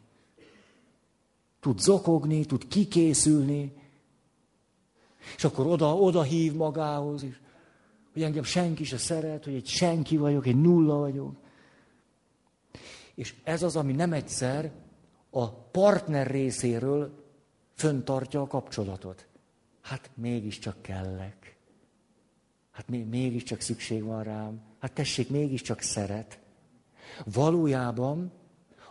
Tud 1.60 1.78
zokogni, 1.78 2.44
tud 2.44 2.68
kikészülni, 2.68 3.72
és 5.36 5.44
akkor 5.44 5.66
oda, 5.66 5.94
oda 5.94 6.22
hív 6.22 6.52
magához 6.52 7.22
is, 7.22 7.40
hogy 8.12 8.22
engem 8.22 8.42
senki 8.42 8.84
se 8.84 8.96
szeret, 8.96 9.44
hogy 9.44 9.54
egy 9.54 9.66
senki 9.66 10.16
vagyok, 10.16 10.46
egy 10.46 10.60
nulla 10.60 10.96
vagyok. 10.96 11.36
És 13.14 13.34
ez 13.44 13.62
az, 13.62 13.76
ami 13.76 13.92
nem 13.92 14.12
egyszer 14.12 14.72
a 15.30 15.50
partner 15.50 16.26
részéről 16.26 17.24
föntartja 17.74 18.40
a 18.40 18.46
kapcsolatot. 18.46 19.26
Hát 19.80 20.10
mégiscsak 20.14 20.82
kellek. 20.82 21.56
Hát 22.70 22.88
mégiscsak 22.88 23.60
szükség 23.60 24.02
van 24.02 24.22
rám. 24.22 24.60
Hát 24.78 24.92
tessék, 24.92 25.30
mégiscsak 25.30 25.80
szeret. 25.80 26.42
Valójában 27.24 28.32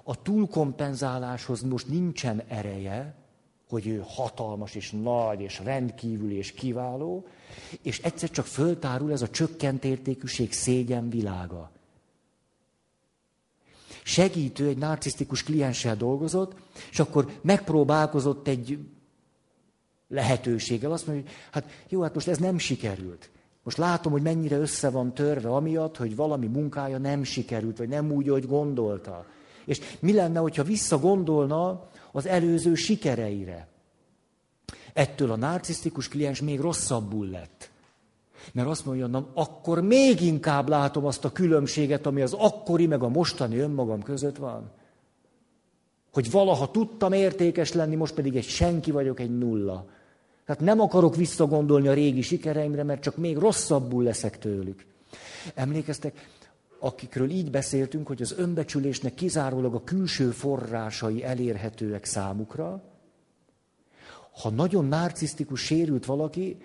a 0.03 0.21
túlkompenzáláshoz 0.21 1.61
most 1.61 1.87
nincsen 1.87 2.41
ereje, 2.47 3.15
hogy 3.69 3.87
ő 3.87 4.03
hatalmas 4.07 4.75
és 4.75 4.91
nagy 4.91 5.41
és 5.41 5.59
rendkívül 5.59 6.31
és 6.31 6.51
kiváló, 6.51 7.27
és 7.81 7.99
egyszer 7.99 8.29
csak 8.29 8.45
föltárul 8.45 9.11
ez 9.11 9.21
a 9.21 9.29
csökkent 9.29 9.83
értékűség 9.83 10.53
szégyen 10.53 11.09
világa. 11.09 11.71
Segítő 14.03 14.67
egy 14.67 14.77
narcisztikus 14.77 15.43
klienssel 15.43 15.95
dolgozott, 15.95 16.55
és 16.91 16.99
akkor 16.99 17.39
megpróbálkozott 17.41 18.47
egy 18.47 18.79
lehetőséggel. 20.07 20.91
Azt 20.91 21.07
mondja, 21.07 21.25
hogy 21.25 21.33
hát 21.51 21.85
jó, 21.89 22.01
hát 22.01 22.13
most 22.13 22.27
ez 22.27 22.37
nem 22.37 22.57
sikerült. 22.57 23.29
Most 23.63 23.77
látom, 23.77 24.11
hogy 24.11 24.21
mennyire 24.21 24.57
össze 24.57 24.89
van 24.89 25.13
törve, 25.13 25.49
amiatt, 25.49 25.97
hogy 25.97 26.15
valami 26.15 26.47
munkája 26.47 26.97
nem 26.97 27.23
sikerült, 27.23 27.77
vagy 27.77 27.89
nem 27.89 28.11
úgy, 28.11 28.27
hogy 28.27 28.47
gondolta. 28.47 29.25
És 29.65 29.79
mi 29.99 30.13
lenne, 30.13 30.39
hogyha 30.39 30.63
visszagondolna 30.63 31.87
az 32.11 32.25
előző 32.25 32.75
sikereire? 32.75 33.67
Ettől 34.93 35.31
a 35.31 35.35
narcisztikus 35.35 36.07
kliens 36.07 36.41
még 36.41 36.59
rosszabbul 36.59 37.27
lett. 37.27 37.71
Mert 38.51 38.67
azt 38.67 38.85
mondja, 38.85 39.07
na, 39.07 39.27
akkor 39.33 39.81
még 39.81 40.21
inkább 40.21 40.69
látom 40.69 41.05
azt 41.05 41.25
a 41.25 41.31
különbséget, 41.31 42.05
ami 42.05 42.21
az 42.21 42.33
akkori 42.33 42.87
meg 42.87 43.03
a 43.03 43.09
mostani 43.09 43.57
önmagam 43.57 44.01
között 44.01 44.37
van. 44.37 44.71
Hogy 46.13 46.31
valaha 46.31 46.71
tudtam 46.71 47.13
értékes 47.13 47.73
lenni, 47.73 47.95
most 47.95 48.13
pedig 48.13 48.35
egy 48.35 48.47
senki 48.47 48.91
vagyok, 48.91 49.19
egy 49.19 49.37
nulla. 49.37 49.85
Tehát 50.45 50.61
nem 50.61 50.79
akarok 50.79 51.15
visszagondolni 51.15 51.87
a 51.87 51.93
régi 51.93 52.21
sikereimre, 52.21 52.83
mert 52.83 53.01
csak 53.01 53.17
még 53.17 53.37
rosszabbul 53.37 54.03
leszek 54.03 54.39
tőlük. 54.39 54.85
Emlékeztek, 55.53 56.29
akikről 56.79 57.29
így 57.29 57.51
beszéltünk, 57.51 58.07
hogy 58.07 58.21
az 58.21 58.33
önbecsülésnek 58.37 59.13
kizárólag 59.13 59.75
a 59.75 59.83
külső 59.83 60.31
forrásai 60.31 61.23
elérhetőek 61.23 62.05
számukra. 62.05 62.83
Ha 64.41 64.49
nagyon 64.49 64.85
narcisztikus 64.85 65.61
sérült 65.61 66.05
valaki, 66.05 66.57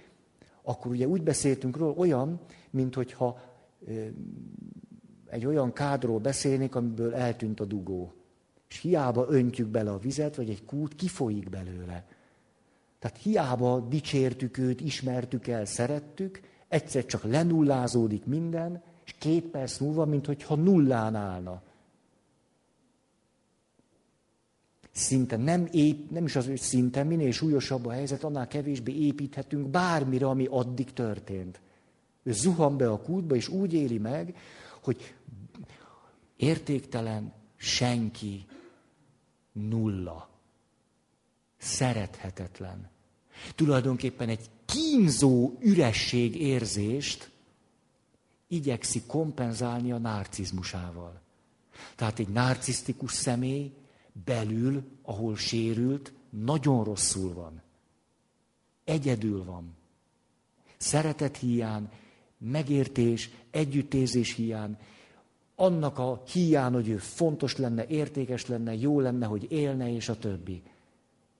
akkor 0.62 0.90
ugye 0.90 1.06
úgy 1.06 1.22
beszéltünk 1.22 1.76
róla 1.76 1.92
olyan, 1.92 2.40
mint 2.70 2.94
hogyha 2.94 3.40
egy 5.26 5.46
olyan 5.46 5.72
kádról 5.72 6.18
beszélnék, 6.18 6.74
amiből 6.74 7.14
eltűnt 7.14 7.60
a 7.60 7.64
dugó. 7.64 8.12
És 8.68 8.80
hiába 8.80 9.26
öntjük 9.28 9.68
bele 9.68 9.90
a 9.90 9.98
vizet, 9.98 10.36
vagy 10.36 10.50
egy 10.50 10.64
kút, 10.64 10.94
kifolyik 10.94 11.50
belőle. 11.50 12.06
Tehát 12.98 13.18
hiába 13.18 13.80
dicsértük 13.80 14.58
őt, 14.58 14.80
ismertük 14.80 15.46
el, 15.46 15.64
szerettük, 15.64 16.40
egyszer 16.68 17.06
csak 17.06 17.22
lenullázódik 17.22 18.24
minden, 18.24 18.82
és 19.04 19.14
két 19.18 19.44
perc 19.44 19.78
múlva, 19.78 20.04
mintha 20.04 20.54
nullán 20.54 21.14
állna. 21.14 21.62
Szinte 24.90 25.36
nem, 25.36 25.68
ép, 25.70 26.10
nem 26.10 26.24
is 26.24 26.36
az, 26.36 26.46
hogy 26.46 26.60
szinte 26.60 27.02
minél 27.02 27.32
súlyosabb 27.32 27.86
a 27.86 27.90
helyzet, 27.90 28.24
annál 28.24 28.46
kevésbé 28.46 28.92
építhetünk 28.92 29.68
bármire, 29.68 30.26
ami 30.26 30.46
addig 30.50 30.92
történt. 30.92 31.60
Ő 32.22 32.32
zuhan 32.32 32.76
be 32.76 32.90
a 32.90 33.02
kútba, 33.02 33.34
és 33.34 33.48
úgy 33.48 33.72
éli 33.72 33.98
meg, 33.98 34.36
hogy 34.82 35.14
értéktelen, 36.36 37.32
senki, 37.56 38.46
nulla 39.52 40.37
szerethetetlen. 41.58 42.90
Tulajdonképpen 43.54 44.28
egy 44.28 44.50
kínzó 44.64 45.52
üresség 45.60 46.40
érzést 46.40 47.30
igyekszik 48.46 49.06
kompenzálni 49.06 49.92
a 49.92 49.98
narcizmusával. 49.98 51.20
Tehát 51.96 52.18
egy 52.18 52.28
narcisztikus 52.28 53.12
személy 53.12 53.72
belül, 54.24 54.84
ahol 55.02 55.36
sérült, 55.36 56.12
nagyon 56.30 56.84
rosszul 56.84 57.34
van. 57.34 57.62
Egyedül 58.84 59.44
van. 59.44 59.76
Szeretet 60.76 61.36
hiány, 61.36 61.88
megértés, 62.38 63.30
együttérzés 63.50 64.34
hiány, 64.34 64.76
annak 65.54 65.98
a 65.98 66.22
hiány, 66.32 66.72
hogy 66.72 66.88
ő 66.88 66.96
fontos 66.96 67.56
lenne, 67.56 67.86
értékes 67.86 68.46
lenne, 68.46 68.74
jó 68.74 69.00
lenne, 69.00 69.26
hogy 69.26 69.46
élne, 69.50 69.92
és 69.92 70.08
a 70.08 70.18
többi. 70.18 70.62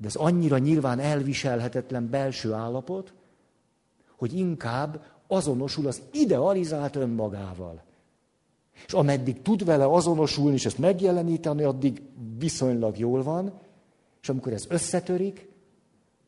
De 0.01 0.07
ez 0.07 0.15
annyira 0.15 0.59
nyilván 0.59 0.99
elviselhetetlen 0.99 2.11
belső 2.11 2.53
állapot, 2.53 3.13
hogy 4.17 4.33
inkább 4.33 5.05
azonosul 5.27 5.87
az 5.87 6.03
idealizált 6.13 6.97
önmagával. 6.97 7.83
És 8.87 8.93
ameddig 8.93 9.43
tud 9.43 9.65
vele 9.65 9.87
azonosulni, 9.87 10.55
és 10.55 10.67
ezt 10.67 10.79
megjeleníteni, 10.79 11.63
addig 11.63 12.03
viszonylag 12.39 12.99
jól 12.99 13.23
van, 13.23 13.53
és 14.23 14.29
amikor 14.29 14.53
ez 14.53 14.67
összetörik, 14.69 15.49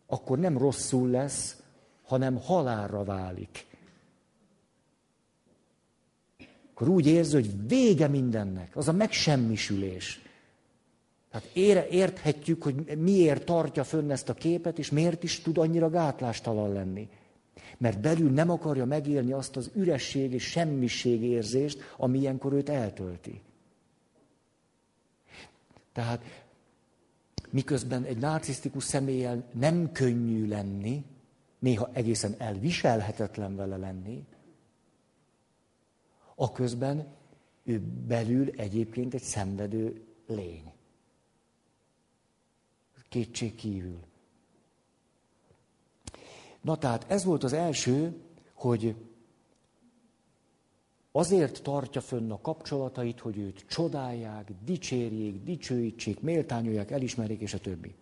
akkor 0.06 0.38
nem 0.38 0.58
rosszul 0.58 1.08
lesz, 1.08 1.56
hanem 2.02 2.36
halálra 2.36 3.04
válik. 3.04 3.66
Akkor 6.70 6.88
úgy 6.88 7.06
érzi, 7.06 7.34
hogy 7.34 7.66
vége 7.66 8.08
mindennek, 8.08 8.76
az 8.76 8.88
a 8.88 8.92
megsemmisülés. 8.92 10.29
Tehát 11.30 11.46
érthetjük, 11.90 12.62
hogy 12.62 12.98
miért 12.98 13.44
tartja 13.44 13.84
fönn 13.84 14.10
ezt 14.10 14.28
a 14.28 14.34
képet, 14.34 14.78
és 14.78 14.90
miért 14.90 15.22
is 15.22 15.40
tud 15.40 15.58
annyira 15.58 15.90
gátlástalan 15.90 16.72
lenni. 16.72 17.08
Mert 17.78 18.00
belül 18.00 18.30
nem 18.30 18.50
akarja 18.50 18.84
megélni 18.84 19.32
azt 19.32 19.56
az 19.56 19.70
üresség 19.74 20.32
és 20.32 20.42
semmiség 20.42 21.22
érzést, 21.22 21.94
ami 21.96 22.18
ilyenkor 22.18 22.52
őt 22.52 22.68
eltölti. 22.68 23.40
Tehát 25.92 26.44
miközben 27.50 28.04
egy 28.04 28.18
narcisztikus 28.18 28.84
személlyel 28.84 29.44
nem 29.52 29.92
könnyű 29.92 30.48
lenni, 30.48 31.04
néha 31.58 31.90
egészen 31.92 32.34
elviselhetetlen 32.38 33.56
vele 33.56 33.76
lenni, 33.76 34.24
a 36.34 36.52
közben 36.52 37.06
ő 37.64 37.80
belül 38.06 38.50
egyébként 38.56 39.14
egy 39.14 39.22
szenvedő 39.22 40.04
lény. 40.26 40.72
Kétség 43.10 43.54
kívül. 43.54 43.98
Na 46.60 46.76
tehát 46.76 47.04
ez 47.08 47.24
volt 47.24 47.44
az 47.44 47.52
első, 47.52 48.22
hogy 48.54 48.94
azért 51.12 51.62
tartja 51.62 52.00
fönn 52.00 52.30
a 52.30 52.40
kapcsolatait, 52.40 53.20
hogy 53.20 53.38
őt 53.38 53.64
csodálják, 53.68 54.52
dicsérjék, 54.64 55.42
dicsőítsék, 55.42 56.20
méltányolják, 56.20 56.90
elismerjék, 56.90 57.40
és 57.40 57.54
a 57.54 57.58
többi. 57.58 57.94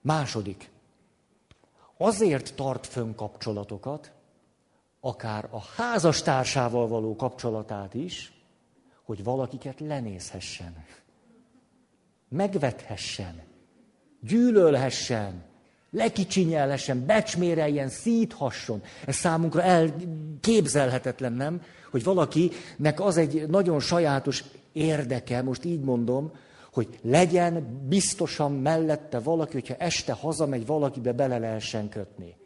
Második. 0.00 0.70
Azért 1.96 2.54
tart 2.54 2.86
fönn 2.86 3.14
kapcsolatokat, 3.14 4.12
akár 5.00 5.48
a 5.50 5.60
házastársával 5.60 6.88
való 6.88 7.16
kapcsolatát 7.16 7.94
is, 7.94 8.32
hogy 9.02 9.24
valakiket 9.24 9.80
lenézhessen, 9.80 10.84
megvethessen, 12.28 13.42
gyűlölhessen, 14.20 15.44
lekicsinyelhessen, 15.90 17.06
becsméreljen, 17.06 17.88
szíthasson. 17.88 18.82
Ez 19.06 19.14
számunkra 19.14 19.62
elképzelhetetlen, 19.62 21.32
nem? 21.32 21.62
Hogy 21.90 22.04
valakinek 22.04 23.00
az 23.00 23.16
egy 23.16 23.48
nagyon 23.48 23.80
sajátos 23.80 24.44
érdeke, 24.72 25.42
most 25.42 25.64
így 25.64 25.80
mondom, 25.80 26.32
hogy 26.72 26.98
legyen 27.02 27.82
biztosan 27.88 28.52
mellette 28.52 29.18
valaki, 29.18 29.52
hogyha 29.52 29.74
este 29.74 30.12
hazamegy, 30.12 30.66
valakibe 30.66 31.12
bele 31.12 31.38
lehessen 31.38 31.88
kötni. 31.88 32.36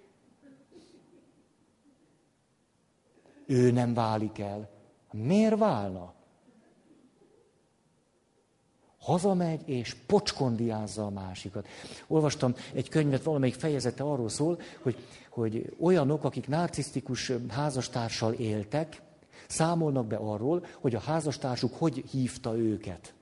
Ő 3.46 3.70
nem 3.70 3.94
válik 3.94 4.38
el. 4.38 4.70
Miért 5.12 5.58
válna? 5.58 6.14
Hazamegy 9.10 9.68
és 9.68 9.96
pocskondiázza 10.06 11.04
a 11.04 11.10
másikat. 11.10 11.68
Olvastam 12.06 12.54
egy 12.74 12.88
könyvet, 12.88 13.22
valamelyik 13.22 13.54
fejezete 13.54 14.02
arról 14.02 14.28
szól, 14.28 14.60
hogy, 14.82 14.96
hogy 15.28 15.74
olyanok, 15.80 16.24
akik 16.24 16.48
narcisztikus 16.48 17.32
házastársal 17.48 18.32
éltek, 18.32 19.02
számolnak 19.46 20.06
be 20.06 20.16
arról, 20.16 20.66
hogy 20.80 20.94
a 20.94 21.00
házastársuk 21.00 21.74
hogy 21.74 22.04
hívta 22.10 22.56
őket. 22.56 23.14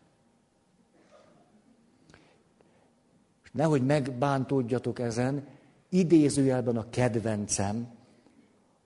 Nehogy 3.53 3.87
megbántódjatok 3.87 4.99
ezen, 4.99 5.47
idézőjelben 5.89 6.77
a 6.77 6.91
kedvencem, 6.91 7.89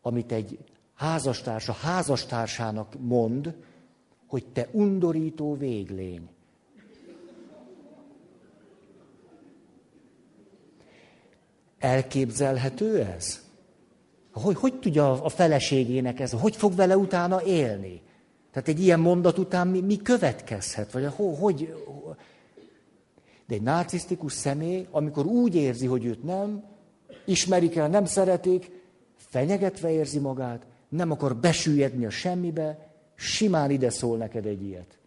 amit 0.03 0.32
egy 0.32 0.59
házastársa 0.94 1.72
házastársának 1.72 2.94
mond, 3.00 3.57
hogy 4.26 4.46
te 4.46 4.68
undorító 4.72 5.55
véglény. 5.57 6.28
Elképzelhető 11.82 13.00
ez? 13.00 13.40
Hogy, 14.32 14.56
hogy 14.56 14.78
tudja 14.78 15.22
a 15.22 15.28
feleségének 15.28 16.20
ez, 16.20 16.32
hogy 16.32 16.56
fog 16.56 16.74
vele 16.74 16.96
utána 16.96 17.42
élni? 17.42 18.00
Tehát 18.52 18.68
egy 18.68 18.80
ilyen 18.80 19.00
mondat 19.00 19.38
után 19.38 19.68
mi, 19.68 19.80
mi 19.80 19.96
következhet? 19.96 20.92
Vagy 20.92 21.06
hogy, 21.16 21.36
hogy, 21.38 21.74
de 23.46 23.54
egy 23.54 23.62
narcisztikus 23.62 24.32
személy, 24.32 24.86
amikor 24.90 25.26
úgy 25.26 25.54
érzi, 25.54 25.86
hogy 25.86 26.04
őt 26.04 26.22
nem 26.22 26.64
ismerik 27.24 27.76
el, 27.76 27.88
nem 27.88 28.04
szeretik, 28.04 28.70
fenyegetve 29.16 29.90
érzi 29.90 30.18
magát, 30.18 30.66
nem 30.88 31.10
akar 31.10 31.36
besüllyedni 31.36 32.04
a 32.06 32.10
semmibe, 32.10 32.92
simán 33.14 33.70
ide 33.70 33.90
szól 33.90 34.16
neked 34.16 34.46
egy 34.46 34.62
ilyet. 34.62 34.98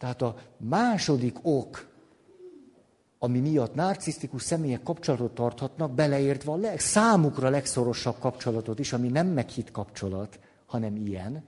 Tehát 0.00 0.22
a 0.22 0.36
második 0.56 1.36
ok, 1.42 1.88
ami 3.18 3.38
miatt 3.38 3.74
narcisztikus 3.74 4.42
személyek 4.42 4.82
kapcsolatot 4.82 5.34
tarthatnak, 5.34 5.92
beleértve 5.92 6.52
a 6.52 6.56
leg, 6.56 6.80
számukra 6.80 7.48
legszorosabb 7.48 8.18
kapcsolatot 8.18 8.78
is, 8.78 8.92
ami 8.92 9.08
nem 9.08 9.26
meghitt 9.26 9.70
kapcsolat, 9.70 10.38
hanem 10.66 10.96
ilyen, 10.96 11.44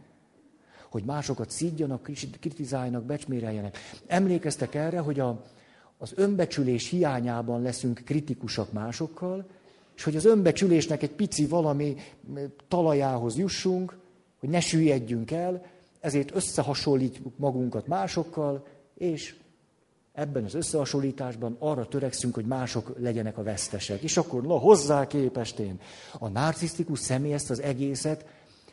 hogy 0.90 1.05
másokat 1.05 1.50
szídjanak, 1.50 2.11
kritizáljanak, 2.40 3.05
becsméreljenek. 3.05 3.78
Emlékeztek 4.07 4.74
erre, 4.74 4.98
hogy 4.98 5.20
a, 5.20 5.42
az 5.98 6.12
önbecsülés 6.14 6.88
hiányában 6.88 7.62
leszünk 7.62 8.03
kritikusak 8.05 8.72
másokkal, 8.72 9.46
és 9.96 10.05
hogy 10.05 10.16
az 10.16 10.24
önbecsülésnek 10.24 11.03
egy 11.03 11.12
pici 11.12 11.46
valami 11.46 11.96
talajához 12.68 13.36
jussunk, 13.36 13.98
hogy 14.38 14.48
ne 14.48 14.61
süllyedjünk 14.61 15.30
el, 15.30 15.62
ezért 16.03 16.34
összehasonlítjuk 16.34 17.38
magunkat 17.38 17.86
másokkal, 17.86 18.66
és 18.94 19.36
ebben 20.12 20.44
az 20.44 20.55
összehasonlításban 20.55 21.57
arra 21.59 21.88
törekszünk, 21.88 22.34
hogy 22.34 22.46
mások 22.46 22.94
legyenek 22.98 23.38
a 23.38 23.42
vesztesek. 23.42 24.03
És 24.03 24.16
akkor, 24.16 24.42
na, 24.42 24.59
hozzá 24.59 25.07
képest 25.07 25.59
én. 25.59 25.80
A 26.18 26.28
narcisztikus 26.28 26.98
személy 26.98 27.32
ezt 27.32 27.50
az 27.50 27.61
egészet, 27.61 28.26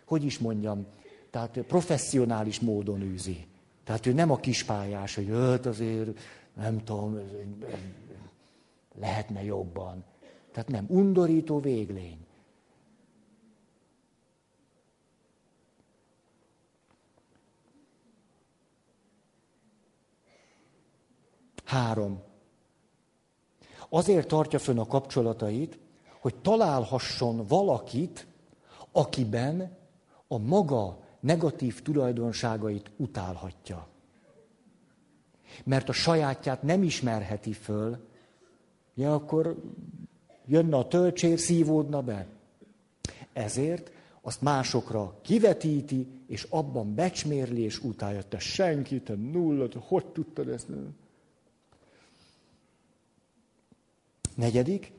hogy 0.06 0.24
is 0.24 0.40
mondjam, 0.40 0.86
tehát 1.30 1.60
professzionális 1.68 2.60
módon 2.60 3.02
űzi. 3.02 3.48
Tehát 3.84 4.06
ő 4.06 4.14
nem 4.14 4.32
a 4.32 4.38
kispályás, 4.38 5.16
hogy 5.16 5.30
öt 5.30 5.66
azért, 5.66 6.20
nem 6.54 6.84
tudom, 6.84 7.20
lehetne 9.00 9.44
jobban. 9.44 10.04
Tehát 10.52 10.70
nem, 10.70 10.86
undorító 10.88 11.60
véglény. 11.60 12.18
Három. 21.70 22.22
Azért 23.90 24.28
tartja 24.28 24.60
fönn 24.60 24.78
a 24.78 24.86
kapcsolatait, 24.86 25.80
hogy 26.20 26.36
találhasson 26.36 27.46
valakit, 27.48 28.28
akiben 28.92 29.78
a 30.28 30.38
maga 30.38 31.00
negatív 31.20 31.82
tulajdonságait 31.82 32.92
utálhatja. 32.96 33.88
Mert 35.64 35.90
a 35.90 35.92
sajátját 35.92 36.64
nem 36.64 36.84
ismerheti 36.84 37.54
föl, 37.54 37.98
ja, 38.96 39.14
akkor 39.14 39.62
jönne 40.46 40.78
a 40.78 40.88
töltsér, 40.88 41.40
szívódna 41.40 42.02
be. 42.02 42.28
Ezért 43.34 43.92
azt 44.22 44.42
másokra 44.42 45.20
kivetíti, 45.22 46.08
és 46.28 46.48
abban 46.50 46.96
becsmérli, 46.96 47.62
és 47.62 47.84
utálja. 47.84 48.24
Te 48.24 48.40
senki, 48.40 49.02
te 49.02 49.16
nulla, 49.16 49.68
te 49.68 49.80
hogy 49.82 50.06
tudtad 50.06 50.48
ezt? 50.48 50.68
Negyedik, 54.40 54.92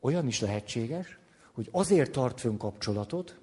olyan 0.00 0.26
is 0.26 0.40
lehetséges, 0.40 1.18
hogy 1.52 1.68
azért 1.72 2.12
tart 2.12 2.40
fönn 2.40 2.56
kapcsolatot 2.56 3.38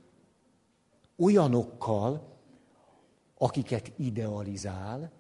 olyanokkal, 1.18 2.38
akiket 3.38 3.92
idealizál, 3.98 5.12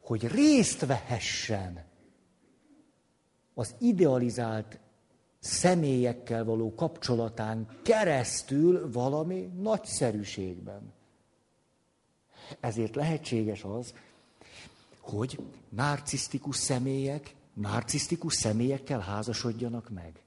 hogy 0.00 0.26
részt 0.26 0.86
vehessen 0.86 1.84
az 3.54 3.74
idealizált 3.78 4.78
személyekkel 5.38 6.44
való 6.44 6.74
kapcsolatán 6.74 7.80
keresztül 7.82 8.90
valami 8.92 9.50
nagyszerűségben. 9.56 10.92
Ezért 12.60 12.94
lehetséges 12.94 13.64
az, 13.64 13.94
hogy 15.08 15.38
narcisztikus 15.68 16.56
személyek 16.56 17.34
narcisztikus 17.56 18.34
személyekkel 18.34 19.00
házasodjanak 19.00 19.90
meg. 19.90 20.22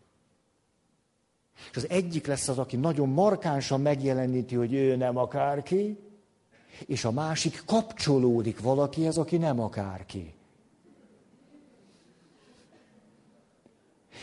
És 1.71 1.77
az 1.77 1.89
egyik 1.89 2.27
lesz 2.27 2.47
az, 2.47 2.57
aki 2.57 2.75
nagyon 2.75 3.09
markánsan 3.09 3.81
megjeleníti, 3.81 4.55
hogy 4.55 4.73
ő 4.73 4.95
nem 4.95 5.17
akárki, 5.17 5.99
és 6.85 7.05
a 7.05 7.11
másik 7.11 7.63
kapcsolódik 7.65 8.59
valakihez, 8.59 9.17
aki 9.17 9.37
nem 9.37 9.59
akárki. 9.59 10.33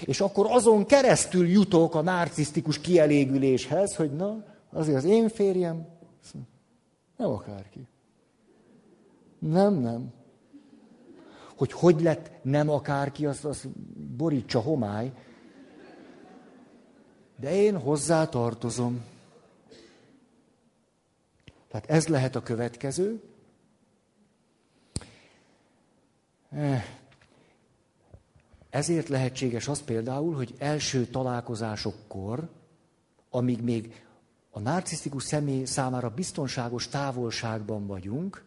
És 0.04 0.20
akkor 0.20 0.46
azon 0.48 0.86
keresztül 0.86 1.48
jutok 1.48 1.94
a 1.94 2.00
narcisztikus 2.00 2.80
kielégüléshez, 2.80 3.96
hogy 3.96 4.12
na, 4.12 4.44
azért 4.70 4.96
az 4.96 5.04
én 5.04 5.28
férjem 5.28 5.88
nem 7.16 7.30
akárki. 7.30 7.86
Nem, 9.38 9.74
nem. 9.74 10.12
Hogy 11.56 11.72
hogy 11.72 12.00
lett 12.00 12.30
nem 12.42 12.70
akárki, 12.70 13.26
az, 13.26 13.44
az 13.44 13.68
borítsa 14.16 14.60
homály. 14.60 15.12
De 17.40 17.54
én 17.54 17.80
hozzá 17.80 18.26
tartozom. 18.26 19.04
Tehát 21.68 21.90
ez 21.90 22.06
lehet 22.06 22.36
a 22.36 22.42
következő. 22.42 23.22
Eh, 26.50 26.84
ezért 28.70 29.08
lehetséges 29.08 29.68
az 29.68 29.82
például, 29.82 30.34
hogy 30.34 30.54
első 30.58 31.06
találkozásokkor, 31.06 32.48
amíg 33.30 33.62
még 33.62 34.04
a 34.50 34.60
narcisztikus 34.60 35.22
személy 35.22 35.64
számára 35.64 36.10
biztonságos 36.10 36.88
távolságban 36.88 37.86
vagyunk, 37.86 38.44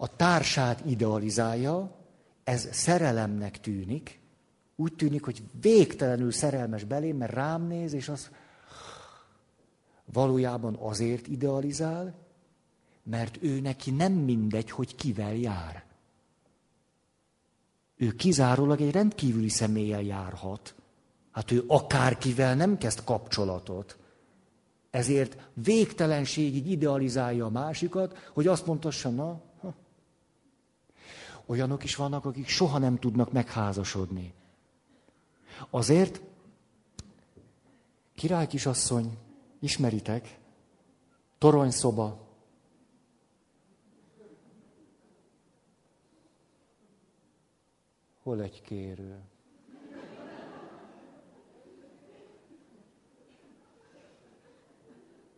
a 0.00 0.16
társát 0.16 0.82
idealizálja, 0.86 1.96
ez 2.44 2.68
szerelemnek 2.70 3.60
tűnik, 3.60 4.20
úgy 4.76 4.94
tűnik, 4.94 5.24
hogy 5.24 5.42
végtelenül 5.60 6.30
szerelmes 6.30 6.84
belém, 6.84 7.16
mert 7.16 7.32
rám 7.32 7.66
néz, 7.66 7.92
és 7.92 8.08
az 8.08 8.30
valójában 10.12 10.74
azért 10.74 11.26
idealizál, 11.26 12.14
mert 13.02 13.38
ő 13.42 13.60
neki 13.60 13.90
nem 13.90 14.12
mindegy, 14.12 14.70
hogy 14.70 14.94
kivel 14.94 15.34
jár. 15.34 15.84
Ő 17.96 18.10
kizárólag 18.14 18.80
egy 18.80 18.90
rendkívüli 18.90 19.48
személlyel 19.48 20.02
járhat. 20.02 20.74
Hát 21.30 21.50
ő 21.50 21.64
akárkivel 21.66 22.54
nem 22.54 22.78
kezd 22.78 23.04
kapcsolatot. 23.04 23.98
Ezért 24.90 25.48
végtelenségig 25.54 26.70
idealizálja 26.70 27.44
a 27.44 27.50
másikat, 27.50 28.30
hogy 28.32 28.46
azt 28.46 28.66
mondhassa, 28.66 29.08
na. 29.10 29.40
Olyanok 31.48 31.84
is 31.84 31.96
vannak, 31.96 32.24
akik 32.24 32.48
soha 32.48 32.78
nem 32.78 32.98
tudnak 32.98 33.32
megházasodni. 33.32 34.34
Azért, 35.70 36.20
király 38.14 38.46
kisasszony, 38.46 39.18
ismeritek, 39.58 40.38
toronyszoba, 41.38 42.26
Hol 48.28 48.42
egy 48.42 48.62
kérő? 48.62 49.20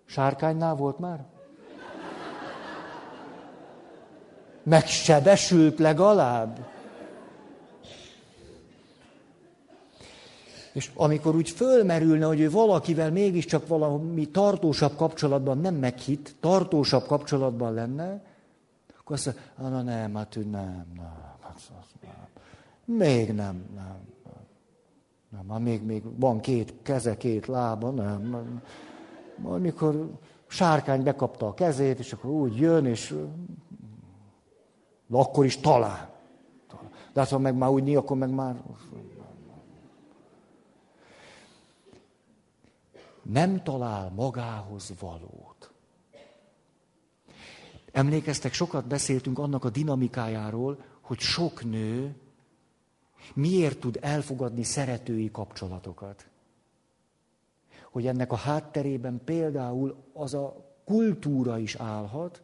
Sárkánynál 0.05 0.75
volt 0.75 0.99
már? 0.99 1.30
Megsebesült 4.63 5.79
legalább? 5.79 6.69
És 10.73 10.91
amikor 10.95 11.35
úgy 11.35 11.51
fölmerülne, 11.51 12.27
hogy 12.27 12.41
ő 12.41 12.51
valakivel 12.51 13.11
mégiscsak 13.11 13.67
valami 13.67 14.29
tartósabb 14.29 14.97
kapcsolatban 14.97 15.59
nem 15.59 15.75
meghitt, 15.75 16.35
tartósabb 16.41 17.07
kapcsolatban 17.07 17.75
lenne, 17.75 18.23
akkor 18.99 19.17
azt 19.17 19.35
mondja, 19.57 19.77
na 19.77 19.83
nem, 19.83 20.15
hát 20.15 20.37
ő 20.37 20.45
nem, 20.45 20.87
nem, 20.97 21.37
hát, 21.41 21.61
nem. 22.03 22.29
Még 22.99 23.33
nem, 23.33 23.65
nem. 23.75 23.99
Nem, 25.31 25.45
már 25.47 25.61
még, 25.61 25.83
még 25.83 26.03
van 26.19 26.41
két 26.41 26.75
keze, 26.83 27.17
két 27.17 27.47
lába, 27.47 27.91
nem. 27.91 28.29
nem. 28.31 28.63
Majd 29.37 29.75
sárkány 30.47 31.03
bekapta 31.03 31.47
a 31.47 31.55
kezét, 31.55 31.99
és 31.99 32.13
akkor 32.13 32.31
úgy 32.31 32.57
jön, 32.57 32.87
és 32.87 33.15
de 35.11 35.17
akkor 35.17 35.45
is 35.45 35.57
talán. 35.57 36.09
De 37.13 37.21
hát 37.21 37.29
ha 37.29 37.39
meg 37.39 37.55
már 37.55 37.71
úgy 37.71 37.95
akkor 37.95 38.17
meg 38.17 38.31
már... 38.31 38.63
Nem 43.23 43.63
talál 43.63 44.11
magához 44.11 44.93
valót. 45.01 45.73
Emlékeztek, 47.93 48.53
sokat 48.53 48.87
beszéltünk 48.87 49.39
annak 49.39 49.65
a 49.65 49.71
dinamikájáról, 49.71 50.85
hogy 51.01 51.19
sok 51.19 51.65
nő 51.65 52.17
miért 53.35 53.79
tud 53.79 53.99
elfogadni 54.01 54.63
szeretői 54.63 55.31
kapcsolatokat. 55.31 56.29
Hogy 57.91 58.07
ennek 58.07 58.33
a 58.33 58.37
hátterében 58.37 59.21
például 59.25 59.97
az 60.13 60.35
a 60.35 60.75
kultúra 60.85 61.59
is 61.59 61.75
állhat, 61.75 62.43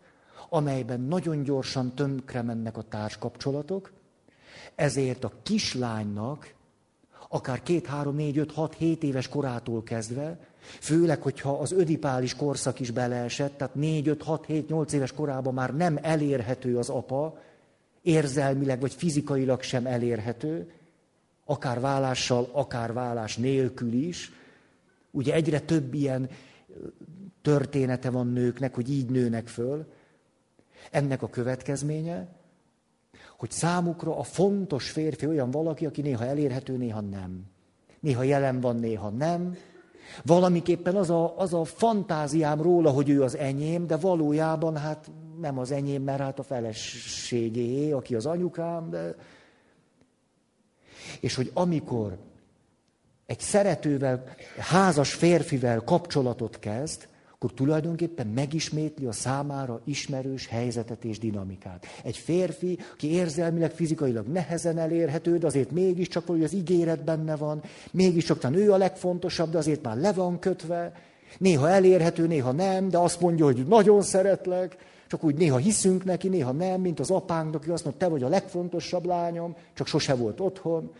amelyben 0.48 1.00
nagyon 1.00 1.42
gyorsan 1.42 1.94
tönkre 1.94 2.42
mennek 2.42 2.76
a 2.76 2.82
társkapcsolatok, 2.82 3.92
ezért 4.74 5.24
a 5.24 5.32
kislánynak 5.42 6.54
akár 7.28 7.62
két, 7.62 7.86
három, 7.86 8.16
négy, 8.16 8.38
öt, 8.38 8.52
hat, 8.52 8.74
hét 8.74 9.02
éves 9.02 9.28
korától 9.28 9.82
kezdve, 9.82 10.38
főleg, 10.60 11.22
hogyha 11.22 11.58
az 11.58 11.72
ödipális 11.72 12.34
korszak 12.34 12.80
is 12.80 12.90
beleesett, 12.90 13.56
tehát 13.56 13.74
négy, 13.74 14.08
öt, 14.08 14.22
hat, 14.22 14.44
hét, 14.44 14.68
nyolc 14.68 14.92
éves 14.92 15.12
korában 15.12 15.54
már 15.54 15.76
nem 15.76 15.98
elérhető 16.02 16.78
az 16.78 16.88
apa, 16.88 17.38
érzelmileg 18.02 18.80
vagy 18.80 18.92
fizikailag 18.92 19.62
sem 19.62 19.86
elérhető, 19.86 20.70
akár 21.44 21.80
vállással, 21.80 22.48
akár 22.52 22.92
vállás 22.92 23.36
nélkül 23.36 23.92
is. 23.92 24.32
Ugye 25.10 25.34
egyre 25.34 25.60
több 25.60 25.94
ilyen 25.94 26.28
története 27.42 28.10
van 28.10 28.26
nőknek, 28.26 28.74
hogy 28.74 28.90
így 28.90 29.10
nőnek 29.10 29.48
föl. 29.48 29.86
Ennek 30.90 31.22
a 31.22 31.28
következménye, 31.28 32.28
hogy 33.36 33.50
számukra 33.50 34.18
a 34.18 34.22
fontos 34.22 34.90
férfi 34.90 35.26
olyan 35.26 35.50
valaki, 35.50 35.86
aki 35.86 36.00
néha 36.00 36.24
elérhető, 36.24 36.76
néha 36.76 37.00
nem. 37.00 37.44
Néha 38.00 38.22
jelen 38.22 38.60
van, 38.60 38.76
néha 38.76 39.10
nem. 39.10 39.56
Valamiképpen 40.24 40.96
az 40.96 41.10
a, 41.10 41.38
az 41.38 41.54
a 41.54 41.64
fantáziám 41.64 42.62
róla, 42.62 42.90
hogy 42.90 43.08
ő 43.08 43.22
az 43.22 43.36
enyém, 43.36 43.86
de 43.86 43.96
valójában 43.96 44.76
hát 44.76 45.10
nem 45.40 45.58
az 45.58 45.70
enyém, 45.70 46.02
mert 46.02 46.20
hát 46.20 46.38
a 46.38 46.42
feleségé, 46.42 47.90
aki 47.90 48.14
az 48.14 48.26
anyukám, 48.26 48.90
de... 48.90 49.14
És 51.20 51.34
hogy 51.34 51.50
amikor 51.54 52.18
egy 53.26 53.40
szeretővel, 53.40 54.24
házas 54.58 55.14
férfivel 55.14 55.80
kapcsolatot 55.80 56.58
kezd, 56.58 57.08
akkor 57.38 57.52
tulajdonképpen 57.52 58.26
megismétli 58.26 59.06
a 59.06 59.12
számára 59.12 59.80
ismerős 59.84 60.46
helyzetet 60.46 61.04
és 61.04 61.18
dinamikát. 61.18 61.86
Egy 62.02 62.16
férfi, 62.16 62.78
aki 62.92 63.12
érzelmileg, 63.12 63.70
fizikailag 63.70 64.26
nehezen 64.26 64.78
elérhető, 64.78 65.38
de 65.38 65.46
azért 65.46 65.70
mégiscsak 65.70 66.26
hogy 66.26 66.42
az 66.42 66.52
ígéret 66.52 67.04
benne 67.04 67.36
van, 67.36 67.62
mégiscsak 67.92 68.38
talán 68.38 68.58
ő 68.58 68.72
a 68.72 68.76
legfontosabb, 68.76 69.50
de 69.50 69.58
azért 69.58 69.82
már 69.82 69.96
le 69.96 70.12
van 70.12 70.38
kötve, 70.38 70.92
néha 71.38 71.68
elérhető, 71.68 72.26
néha 72.26 72.52
nem, 72.52 72.88
de 72.88 72.98
azt 72.98 73.20
mondja, 73.20 73.44
hogy 73.44 73.66
nagyon 73.66 74.02
szeretlek, 74.02 74.76
csak 75.06 75.24
úgy 75.24 75.34
néha 75.34 75.56
hiszünk 75.56 76.04
neki, 76.04 76.28
néha 76.28 76.52
nem, 76.52 76.80
mint 76.80 77.00
az 77.00 77.10
apánknak, 77.10 77.62
aki 77.62 77.70
azt 77.70 77.84
mondja, 77.84 78.06
te 78.06 78.12
vagy 78.12 78.22
a 78.22 78.28
legfontosabb 78.28 79.04
lányom, 79.04 79.56
csak 79.74 79.86
sose 79.86 80.14
volt 80.14 80.40
otthon, 80.40 80.90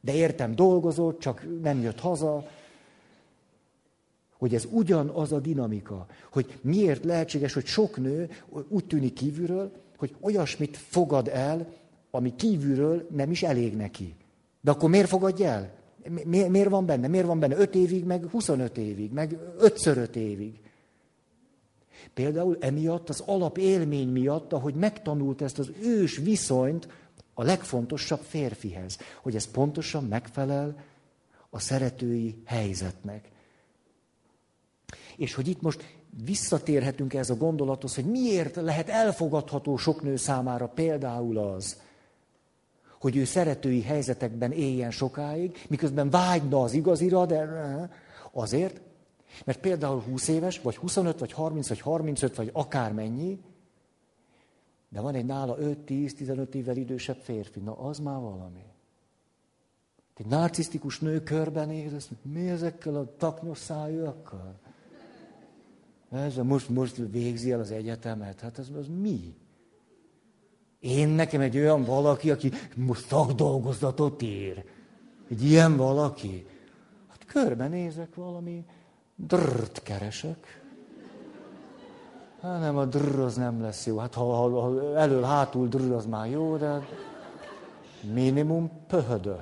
de 0.00 0.14
értem 0.14 0.54
dolgozott, 0.54 1.20
csak 1.20 1.46
nem 1.62 1.80
jött 1.80 2.00
haza, 2.00 2.44
hogy 4.42 4.54
ez 4.54 4.66
ugyanaz 4.70 5.32
a 5.32 5.40
dinamika, 5.40 6.06
hogy 6.32 6.58
miért 6.60 7.04
lehetséges, 7.04 7.52
hogy 7.52 7.66
sok 7.66 7.96
nő 7.96 8.30
úgy 8.68 8.84
tűnik 8.84 9.12
kívülről, 9.12 9.72
hogy 9.96 10.14
olyasmit 10.20 10.76
fogad 10.76 11.28
el, 11.28 11.68
ami 12.10 12.34
kívülről 12.36 13.06
nem 13.10 13.30
is 13.30 13.42
elég 13.42 13.76
neki. 13.76 14.14
De 14.60 14.70
akkor 14.70 14.90
miért 14.90 15.08
fogadja 15.08 15.48
el? 15.48 15.72
Mi, 16.24 16.48
miért 16.48 16.68
van 16.68 16.86
benne? 16.86 17.08
Miért 17.08 17.26
van 17.26 17.38
benne 17.38 17.56
5 17.56 17.74
évig, 17.74 18.04
meg 18.04 18.26
25 18.30 18.78
évig, 18.78 19.12
meg 19.12 19.38
5 19.58 19.86
5 19.86 20.16
évig? 20.16 20.60
Például 22.14 22.56
emiatt, 22.60 23.08
az 23.08 23.22
alapélmény 23.26 24.08
miatt, 24.08 24.52
ahogy 24.52 24.74
megtanult 24.74 25.42
ezt 25.42 25.58
az 25.58 25.70
ős 25.82 26.16
viszonyt 26.16 26.88
a 27.34 27.42
legfontosabb 27.42 28.20
férfihez, 28.20 28.98
hogy 29.22 29.34
ez 29.34 29.50
pontosan 29.50 30.04
megfelel 30.04 30.76
a 31.50 31.58
szeretői 31.58 32.42
helyzetnek. 32.44 33.31
És 35.16 35.34
hogy 35.34 35.48
itt 35.48 35.62
most 35.62 35.96
visszatérhetünk 36.24 37.14
ez 37.14 37.30
a 37.30 37.36
gondolathoz, 37.36 37.94
hogy 37.94 38.04
miért 38.04 38.56
lehet 38.56 38.88
elfogadható 38.88 39.76
sok 39.76 40.02
nő 40.02 40.16
számára 40.16 40.66
például 40.66 41.38
az, 41.38 41.80
hogy 43.00 43.16
ő 43.16 43.24
szeretői 43.24 43.82
helyzetekben 43.82 44.52
éljen 44.52 44.90
sokáig, 44.90 45.64
miközben 45.68 46.10
vágyna 46.10 46.62
az 46.62 46.72
igazira, 46.72 47.26
de 47.26 47.48
azért, 48.32 48.80
mert 49.44 49.60
például 49.60 50.00
20 50.00 50.28
éves, 50.28 50.60
vagy 50.60 50.76
25, 50.76 51.18
vagy 51.18 51.32
30, 51.32 51.68
vagy 51.68 51.80
35, 51.80 52.36
vagy 52.36 52.50
akármennyi, 52.52 53.40
de 54.88 55.00
van 55.00 55.14
egy 55.14 55.24
nála 55.24 55.56
5-10-15 55.60 56.54
évvel 56.54 56.76
idősebb 56.76 57.18
férfi, 57.20 57.60
na 57.60 57.78
az 57.78 57.98
már 57.98 58.20
valami. 58.20 58.64
Egy 60.16 60.26
narcisztikus 60.26 60.98
nő 60.98 61.22
körbenéz, 61.22 62.08
mi 62.22 62.48
ezekkel 62.48 62.96
a 62.96 63.16
taknyos 63.16 63.58
szájúakkal? 63.58 64.60
Ez 66.12 66.36
most, 66.36 66.68
most 66.68 66.96
végzi 67.10 67.52
el 67.52 67.60
az 67.60 67.70
egyetemet. 67.70 68.40
Hát 68.40 68.58
ez 68.58 68.68
az 68.78 68.86
mi? 69.00 69.34
Én 70.80 71.08
nekem 71.08 71.40
egy 71.40 71.56
olyan 71.56 71.84
valaki, 71.84 72.30
aki 72.30 72.52
most 72.76 73.06
szakdolgozatot 73.06 74.22
ír. 74.22 74.64
Egy 75.30 75.44
ilyen 75.44 75.76
valaki. 75.76 76.46
Hát 77.08 77.24
körbenézek 77.24 78.14
valami, 78.14 78.64
drrt 79.16 79.82
keresek. 79.82 80.62
Hát 82.40 82.60
nem, 82.60 82.76
a 82.76 82.84
drr 82.84 83.18
az 83.18 83.36
nem 83.36 83.60
lesz 83.60 83.86
jó. 83.86 83.98
Hát 83.98 84.14
ha, 84.14 84.24
ha, 84.24 84.60
ha 84.60 84.96
elől 84.96 85.22
hátul 85.22 85.68
drr 85.68 85.92
az 85.92 86.06
már 86.06 86.30
jó, 86.30 86.56
de 86.56 86.86
minimum 88.12 88.70
pöhödö. 88.86 89.34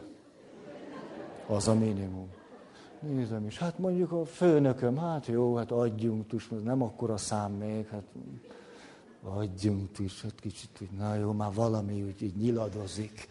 Az 1.47 1.69
a 1.69 1.75
minimum. 1.75 2.30
Nézem 3.01 3.47
is, 3.47 3.59
hát 3.59 3.79
mondjuk 3.79 4.13
a 4.13 4.25
főnököm, 4.25 4.97
hát 4.97 5.27
jó, 5.27 5.55
hát 5.57 5.71
adjunk 5.71 6.33
is, 6.33 6.49
nem 6.65 6.83
akkor 6.83 7.11
a 7.11 7.17
szám 7.17 7.53
még, 7.53 7.89
hát 7.89 8.05
adjunk 9.23 9.99
is, 9.99 10.23
hát 10.23 10.35
kicsit, 10.41 10.79
hogy 10.79 10.91
na 10.91 11.15
jó, 11.15 11.33
már 11.33 11.53
valami 11.53 12.03
úgy 12.03 12.23
így 12.23 12.37
nyiladozik. 12.37 13.29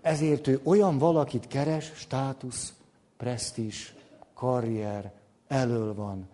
Ezért 0.00 0.46
ő 0.46 0.60
olyan 0.62 0.98
valakit 0.98 1.46
keres, 1.46 1.92
státusz, 1.94 2.74
presztis, 3.16 3.94
karrier, 4.34 5.12
elől 5.46 5.94
van. 5.94 6.28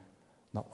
Na. 0.50 0.64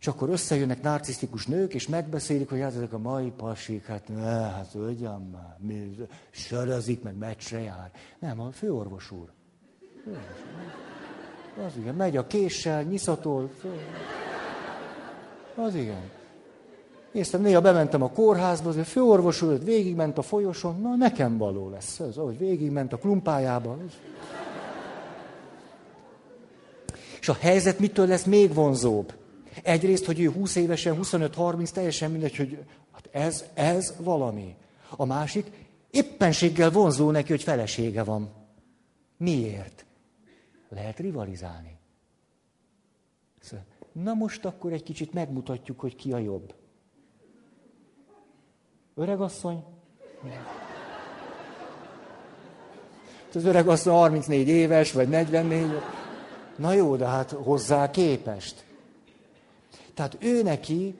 És 0.00 0.06
akkor 0.06 0.28
összejönnek 0.28 0.82
narcisztikus 0.82 1.46
nők, 1.46 1.74
és 1.74 1.88
megbeszélik, 1.88 2.48
hogy 2.48 2.60
hát 2.60 2.74
ezek 2.74 2.92
a 2.92 2.98
mai 2.98 3.32
pasik, 3.36 3.86
hát 3.86 4.08
ne, 4.08 4.30
hát 4.30 4.74
ugyan 4.74 5.28
már, 5.32 5.56
mi, 5.58 5.96
sörözik, 6.30 7.02
meg 7.02 7.16
meccsre 7.16 7.60
jár. 7.60 7.90
Nem, 8.18 8.40
a 8.40 8.50
főorvos 8.50 9.10
úr. 9.10 9.28
Az 11.66 11.76
igen, 11.76 11.94
megy 11.94 12.16
a 12.16 12.26
késsel, 12.26 12.82
nyiszatol. 12.82 13.50
Az 15.54 15.74
igen. 15.74 16.10
Néztem, 17.12 17.40
néha 17.40 17.60
bementem 17.60 18.02
a 18.02 18.10
kórházba, 18.10 18.68
az 18.68 18.76
a 18.76 18.84
főorvos 18.84 19.42
úr 19.42 19.64
végigment 19.64 20.18
a 20.18 20.22
folyosón, 20.22 20.80
na 20.80 20.96
nekem 20.96 21.38
való 21.38 21.68
lesz 21.68 22.00
ez, 22.00 22.16
ahogy 22.16 22.38
végigment 22.38 22.92
a 22.92 22.98
klumpájába. 22.98 23.78
És 27.20 27.28
a 27.28 27.36
helyzet 27.40 27.78
mitől 27.78 28.06
lesz 28.06 28.24
még 28.24 28.54
vonzóbb? 28.54 29.18
Egyrészt, 29.62 30.04
hogy 30.04 30.20
ő 30.20 30.30
20 30.30 30.56
évesen, 30.56 30.98
25-30, 31.02 31.68
teljesen 31.68 32.10
mindegy, 32.10 32.36
hogy 32.36 32.58
hát 32.92 33.08
ez, 33.12 33.44
ez 33.54 33.94
valami. 33.98 34.56
A 34.96 35.04
másik, 35.04 35.50
éppenséggel 35.90 36.70
vonzó 36.70 37.10
neki, 37.10 37.30
hogy 37.30 37.42
felesége 37.42 38.02
van. 38.02 38.30
Miért? 39.16 39.84
Lehet 40.68 40.98
rivalizálni. 40.98 41.78
Szóval, 43.40 43.64
na 43.92 44.14
most 44.14 44.44
akkor 44.44 44.72
egy 44.72 44.82
kicsit 44.82 45.12
megmutatjuk, 45.12 45.80
hogy 45.80 45.96
ki 45.96 46.12
a 46.12 46.18
jobb. 46.18 46.54
Öregasszony? 48.94 49.64
Az 53.34 53.44
öregasszony 53.44 53.92
34 53.92 54.48
éves, 54.48 54.92
vagy 54.92 55.08
44. 55.08 55.66
Na 56.56 56.72
jó, 56.72 56.96
de 56.96 57.06
hát 57.06 57.30
hozzá 57.30 57.90
képest. 57.90 58.64
Tehát 60.00 60.16
ő 60.20 60.42
neki 60.42 60.94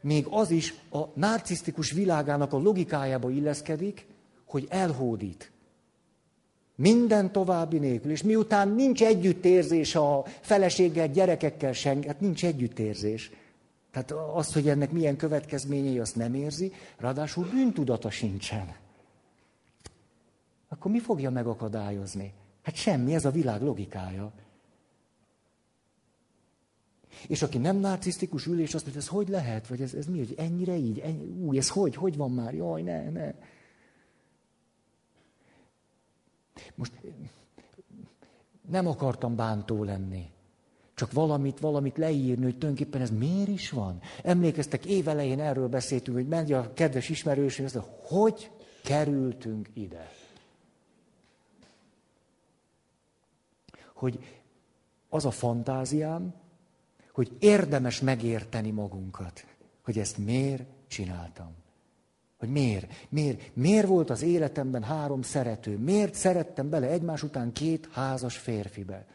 még 0.00 0.26
az 0.30 0.50
is 0.50 0.74
a 0.90 0.98
narcisztikus 1.14 1.90
világának 1.90 2.52
a 2.52 2.58
logikájába 2.58 3.30
illeszkedik, 3.30 4.06
hogy 4.44 4.66
elhódít. 4.70 5.50
Minden 6.74 7.32
további 7.32 7.78
nélkül. 7.78 8.10
És 8.10 8.22
miután 8.22 8.68
nincs 8.68 9.02
együttérzés 9.02 9.94
a 9.94 10.24
feleséggel, 10.40 11.08
gyerekekkel 11.08 11.72
senki, 11.72 12.06
hát 12.06 12.20
nincs 12.20 12.44
együttérzés. 12.44 13.30
Tehát 13.90 14.10
az, 14.34 14.52
hogy 14.52 14.68
ennek 14.68 14.90
milyen 14.90 15.16
következményei, 15.16 15.98
azt 15.98 16.16
nem 16.16 16.34
érzi, 16.34 16.72
ráadásul 16.96 17.48
bűntudata 17.50 18.10
sincsen. 18.10 18.74
Akkor 20.68 20.90
mi 20.90 21.00
fogja 21.00 21.30
megakadályozni? 21.30 22.32
Hát 22.62 22.74
semmi, 22.74 23.14
ez 23.14 23.24
a 23.24 23.30
világ 23.30 23.62
logikája. 23.62 24.32
És 27.28 27.42
aki 27.42 27.58
nem 27.58 27.76
narcisztikus 27.76 28.46
ül, 28.46 28.60
és 28.60 28.74
azt 28.74 28.82
mondja, 28.82 29.02
ez 29.02 29.08
hogy 29.08 29.28
lehet? 29.28 29.66
Vagy 29.66 29.80
ez, 29.80 29.94
ez 29.94 30.06
mi, 30.06 30.18
hogy 30.18 30.34
ennyire 30.36 30.76
így? 30.76 30.98
Ennyi, 30.98 31.24
új, 31.24 31.58
ez 31.58 31.68
hogy? 31.68 31.94
Hogy 31.94 32.16
van 32.16 32.30
már? 32.30 32.54
Jaj, 32.54 32.82
ne, 32.82 33.10
ne. 33.10 33.32
Most 36.74 36.92
nem 38.70 38.86
akartam 38.86 39.36
bántó 39.36 39.84
lenni. 39.84 40.30
Csak 40.94 41.12
valamit, 41.12 41.60
valamit 41.60 41.96
leírni, 41.96 42.42
hogy 42.42 42.58
tulajdonképpen 42.58 43.00
ez 43.00 43.10
miért 43.10 43.48
is 43.48 43.70
van. 43.70 44.00
Emlékeztek, 44.22 44.84
évelején 44.86 45.40
erről 45.40 45.68
beszéltünk, 45.68 46.16
hogy 46.16 46.28
megy 46.28 46.52
a 46.52 46.72
kedves 46.72 47.08
ismerős, 47.08 47.56
hogy 47.56 47.72
hogy 48.02 48.50
kerültünk 48.82 49.68
ide. 49.72 50.10
Hogy 53.94 54.18
az 55.08 55.24
a 55.24 55.30
fantáziám, 55.30 56.34
hogy 57.12 57.32
érdemes 57.38 58.00
megérteni 58.00 58.70
magunkat, 58.70 59.46
hogy 59.84 59.98
ezt 59.98 60.18
miért 60.18 60.64
csináltam. 60.86 61.54
Hogy 62.38 62.50
miért? 62.50 62.92
Miért? 63.08 63.56
Miért 63.56 63.86
volt 63.86 64.10
az 64.10 64.22
életemben 64.22 64.82
három 64.82 65.22
szerető? 65.22 65.78
Miért 65.78 66.14
szerettem 66.14 66.68
bele 66.68 66.86
egymás 66.86 67.22
után 67.22 67.52
két 67.52 67.88
házas 67.92 68.36
férfibe? 68.36 69.06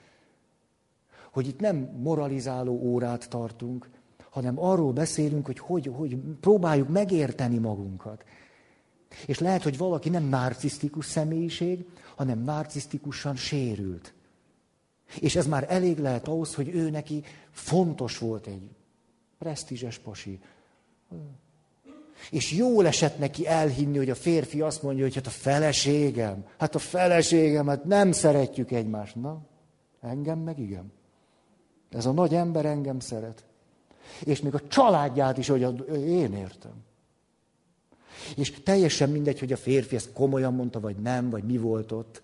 Hogy 1.32 1.48
itt 1.48 1.60
nem 1.60 1.76
moralizáló 2.00 2.80
órát 2.82 3.30
tartunk, 3.30 3.90
hanem 4.30 4.60
arról 4.60 4.94
beszélünk, 4.94 5.46
hogy, 5.46 5.60
hogy, 5.60 5.92
hogy 5.94 6.18
próbáljuk 6.40 6.90
megérteni 6.90 7.58
magunkat. 7.58 8.24
És 9.26 9.40
lehet, 9.40 9.64
hogy 9.64 9.78
valaki 9.78 10.10
nem 10.10 10.24
narcisztikus 10.24 11.06
személyiség, 11.06 11.86
hanem 12.16 12.40
narcisztikusan 12.40 13.36
sérült. 13.36 14.14
És 15.20 15.36
ez 15.36 15.48
már 15.48 15.66
elég 15.70 15.98
lehet 15.98 16.28
ahhoz, 16.28 16.56
hogy 16.56 16.68
ő 16.68 16.90
neki 16.90 17.24
fontos 17.52 18.18
volt 18.18 18.48
egy 18.48 18.70
presztízses 19.38 19.98
pasi. 19.98 20.40
És 22.32 22.52
jól 22.52 22.88
esett 22.88 23.18
neki 23.18 23.48
elhinni, 23.48 23.98
hogy 23.98 24.10
a 24.10 24.16
férfi 24.16 24.62
azt 24.62 24.84
mondja, 24.84 25.04
hogy 25.04 25.16
hát 25.16 25.28
a 25.28 25.30
feleségem, 25.30 26.46
hát 26.58 26.76
a 26.76 26.80
feleségem, 26.80 27.68
hát 27.68 27.84
nem 27.84 28.12
szeretjük 28.12 28.72
egymást. 28.72 29.16
Na, 29.16 29.42
engem 30.02 30.40
meg 30.40 30.60
igen. 30.60 30.92
Ez 31.90 32.06
a 32.06 32.12
nagy 32.12 32.34
ember 32.34 32.66
engem 32.66 33.00
szeret. 33.00 33.46
És 34.24 34.42
még 34.42 34.54
a 34.54 34.68
családját 34.68 35.38
is, 35.38 35.48
hogy 35.48 35.90
én 35.98 36.34
értem. 36.34 36.86
És 38.36 38.52
teljesen 38.52 39.10
mindegy, 39.10 39.40
hogy 39.40 39.52
a 39.52 39.58
férfi 39.58 39.96
ezt 39.96 40.14
komolyan 40.14 40.54
mondta, 40.54 40.80
vagy 40.80 40.96
nem, 40.96 41.30
vagy 41.30 41.44
mi 41.44 41.58
volt 41.58 41.92
ott. 41.92 42.22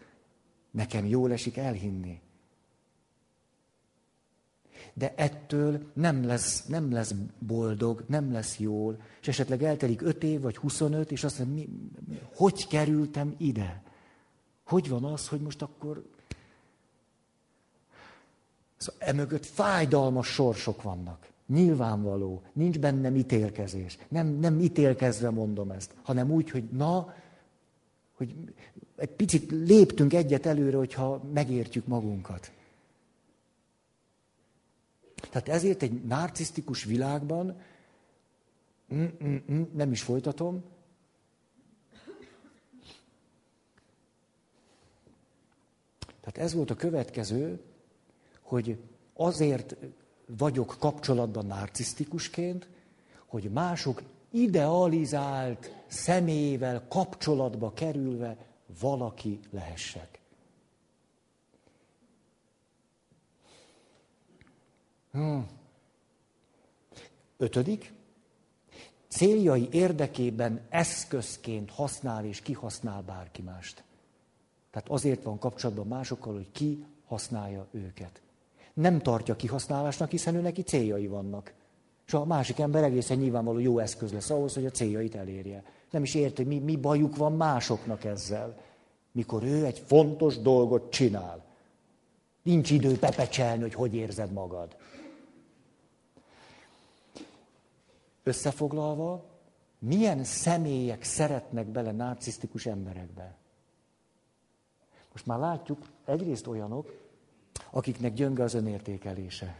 Nekem 0.71 1.05
jól 1.05 1.31
esik 1.31 1.57
elhinni 1.57 2.21
de 4.93 5.13
ettől 5.15 5.91
nem 5.93 6.25
lesz, 6.25 6.65
nem 6.65 6.91
lesz 6.91 7.13
boldog, 7.39 8.03
nem 8.07 8.31
lesz 8.31 8.59
jól, 8.59 9.01
és 9.21 9.27
esetleg 9.27 9.63
eltelik 9.63 10.01
öt 10.01 10.23
év, 10.23 10.41
vagy 10.41 10.57
25, 10.57 11.11
és 11.11 11.23
azt 11.23 11.39
mondja, 11.39 11.55
mi, 11.55 12.19
hogy 12.35 12.67
kerültem 12.67 13.35
ide? 13.37 13.83
Hogy 14.65 14.89
van 14.89 15.03
az, 15.03 15.27
hogy 15.27 15.41
most 15.41 15.61
akkor... 15.61 16.05
Szóval 18.77 19.01
emögött 19.07 19.45
fájdalmas 19.45 20.27
sorsok 20.27 20.81
vannak. 20.81 21.31
Nyilvánvaló, 21.47 22.41
nincs 22.53 22.79
bennem 22.79 23.15
ítélkezés. 23.15 23.97
Nem, 24.07 24.27
nem 24.27 24.59
ítélkezve 24.59 25.29
mondom 25.29 25.71
ezt, 25.71 25.93
hanem 26.03 26.31
úgy, 26.31 26.49
hogy 26.49 26.63
na, 26.63 27.13
hogy 28.13 28.35
egy 28.95 29.09
picit 29.09 29.51
léptünk 29.51 30.13
egyet 30.13 30.45
előre, 30.45 30.77
hogyha 30.77 31.23
megértjük 31.33 31.87
magunkat. 31.87 32.51
Tehát 35.29 35.49
ezért 35.49 35.81
egy 35.81 36.03
narcisztikus 36.03 36.83
világban, 36.83 37.61
mm, 38.93 39.05
mm, 39.23 39.35
mm, 39.51 39.61
nem 39.73 39.91
is 39.91 40.01
folytatom, 40.01 40.63
Tehát 46.23 46.49
ez 46.49 46.53
volt 46.53 46.69
a 46.69 46.75
következő, 46.75 47.61
hogy 48.41 48.77
azért 49.13 49.75
vagyok 50.25 50.75
kapcsolatban 50.79 51.45
narcisztikusként, 51.45 52.67
hogy 53.25 53.51
mások 53.51 54.01
idealizált 54.31 55.75
személyével 55.87 56.85
kapcsolatba 56.87 57.73
kerülve 57.73 58.37
valaki 58.79 59.39
lehessek. 59.51 60.19
Hmm. 65.13 65.47
Ötödik, 67.37 67.93
céljai 69.07 69.67
érdekében 69.71 70.61
eszközként 70.69 71.71
használ 71.71 72.25
és 72.25 72.41
kihasznál 72.41 73.01
bárki 73.01 73.41
mást. 73.41 73.83
Tehát 74.71 74.89
azért 74.89 75.23
van 75.23 75.39
kapcsolatban 75.39 75.87
másokkal, 75.87 76.33
hogy 76.33 76.51
ki 76.51 76.85
használja 77.05 77.67
őket. 77.71 78.21
Nem 78.73 78.99
tartja 78.99 79.35
kihasználásnak, 79.35 80.09
hiszen 80.09 80.35
ő 80.35 80.41
neki 80.41 80.61
céljai 80.61 81.07
vannak. 81.07 81.53
És 82.07 82.13
a 82.13 82.25
másik 82.25 82.59
ember 82.59 82.83
egészen 82.83 83.17
nyilvánvaló 83.17 83.59
jó 83.59 83.79
eszköz 83.79 84.11
lesz 84.11 84.29
ahhoz, 84.29 84.53
hogy 84.53 84.65
a 84.65 84.71
céljait 84.71 85.15
elérje. 85.15 85.63
Nem 85.91 86.03
is 86.03 86.15
érti, 86.15 86.43
mi, 86.43 86.59
mi 86.59 86.75
bajuk 86.75 87.15
van 87.15 87.33
másoknak 87.33 88.03
ezzel, 88.03 88.57
mikor 89.11 89.43
ő 89.43 89.65
egy 89.65 89.79
fontos 89.79 90.37
dolgot 90.37 90.91
csinál. 90.91 91.45
Nincs 92.43 92.71
idő 92.71 92.97
pepecselni, 92.97 93.61
hogy 93.61 93.73
hogy 93.73 93.95
érzed 93.95 94.31
magad. 94.31 94.75
Összefoglalva, 98.23 99.25
milyen 99.79 100.23
személyek 100.23 101.03
szeretnek 101.03 101.67
bele 101.67 101.91
narcisztikus 101.91 102.65
emberekbe? 102.65 103.35
Most 105.11 105.25
már 105.25 105.39
látjuk, 105.39 105.79
egyrészt 106.05 106.47
olyanok, 106.47 106.93
akiknek 107.71 108.13
gyönge 108.13 108.43
az 108.43 108.53
önértékelése. 108.53 109.55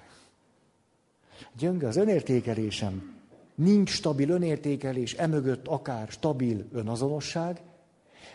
Gyönge 1.58 1.88
az 1.88 1.96
önértékelésem. 1.96 3.22
Nincs 3.56 3.90
stabil 3.90 4.30
önértékelés, 4.30 5.14
emögött 5.14 5.68
akár 5.68 6.08
stabil 6.08 6.68
önazonosság. 6.72 7.62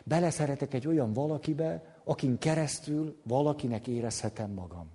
Beleszeretek 0.05 0.75
egy 0.75 0.87
olyan 0.87 1.13
valakibe, 1.13 1.97
akin 2.05 2.39
keresztül 2.39 3.17
valakinek 3.23 3.87
érezhetem 3.87 4.51
magam. 4.51 4.87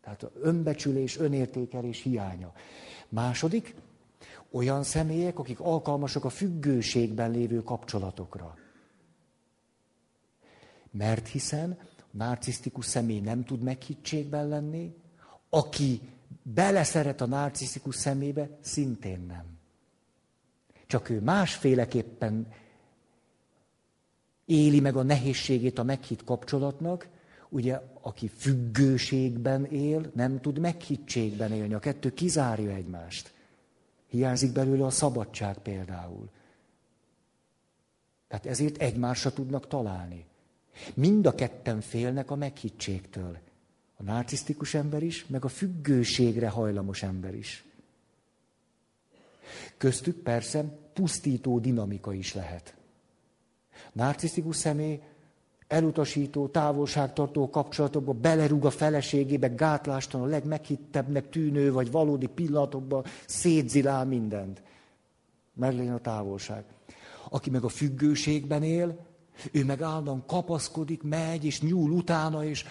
Tehát 0.00 0.26
önbecsülés, 0.40 1.18
önértékelés 1.18 2.02
hiánya. 2.02 2.52
Második, 3.08 3.74
olyan 4.56 4.82
személyek, 4.82 5.38
akik 5.38 5.60
alkalmasak 5.60 6.24
a 6.24 6.28
függőségben 6.28 7.30
lévő 7.30 7.62
kapcsolatokra. 7.62 8.58
Mert 10.90 11.28
hiszen 11.28 11.78
a 11.98 12.02
narcisztikus 12.10 12.86
személy 12.86 13.20
nem 13.20 13.44
tud 13.44 13.62
meghittségben 13.62 14.48
lenni, 14.48 14.94
aki 15.48 16.00
beleszeret 16.42 17.20
a 17.20 17.26
narcisztikus 17.26 17.94
szemébe, 17.94 18.48
szintén 18.60 19.20
nem. 19.26 19.44
Csak 20.86 21.08
ő 21.08 21.20
másféleképpen 21.20 22.48
éli 24.44 24.80
meg 24.80 24.96
a 24.96 25.02
nehézségét 25.02 25.78
a 25.78 25.82
meghitt 25.82 26.24
kapcsolatnak, 26.24 27.08
ugye, 27.48 27.80
aki 28.00 28.28
függőségben 28.28 29.64
él, 29.64 30.10
nem 30.14 30.40
tud 30.40 30.58
meghittségben 30.58 31.52
élni. 31.52 31.74
A 31.74 31.78
kettő 31.78 32.14
kizárja 32.14 32.70
egymást. 32.70 33.34
Hiányzik 34.16 34.52
belőle 34.52 34.84
a 34.84 34.90
szabadság 34.90 35.58
például. 35.58 36.28
Tehát 38.28 38.46
ezért 38.46 38.76
egymásra 38.76 39.32
tudnak 39.32 39.68
találni. 39.68 40.24
Mind 40.94 41.26
a 41.26 41.34
ketten 41.34 41.80
félnek 41.80 42.30
a 42.30 42.34
meghittségtől. 42.34 43.38
A 43.96 44.02
narcisztikus 44.02 44.74
ember 44.74 45.02
is, 45.02 45.26
meg 45.26 45.44
a 45.44 45.48
függőségre 45.48 46.48
hajlamos 46.48 47.02
ember 47.02 47.34
is. 47.34 47.64
Köztük 49.76 50.16
persze 50.16 50.64
pusztító 50.92 51.58
dinamika 51.58 52.12
is 52.12 52.34
lehet. 52.34 52.74
Narcisztikus 53.92 54.56
személy 54.56 55.02
elutasító, 55.68 56.48
távolságtartó 56.48 57.50
kapcsolatokba 57.50 58.12
belerúg 58.12 58.64
a 58.64 58.70
feleségébe, 58.70 59.48
gátlástalan, 59.48 60.26
a 60.26 60.30
legmeghittebbnek 60.30 61.28
tűnő 61.28 61.72
vagy 61.72 61.90
valódi 61.90 62.26
pillanatokban 62.26 63.04
szétzilál 63.26 64.04
mindent. 64.04 64.62
Mert 65.54 65.90
a 65.90 65.98
távolság. 65.98 66.64
Aki 67.28 67.50
meg 67.50 67.64
a 67.64 67.68
függőségben 67.68 68.62
él, 68.62 69.06
ő 69.52 69.64
meg 69.64 69.82
állandóan 69.82 70.24
kapaszkodik, 70.26 71.02
megy, 71.02 71.44
és 71.44 71.60
nyúl 71.60 71.90
utána, 71.90 72.44
és 72.44 72.64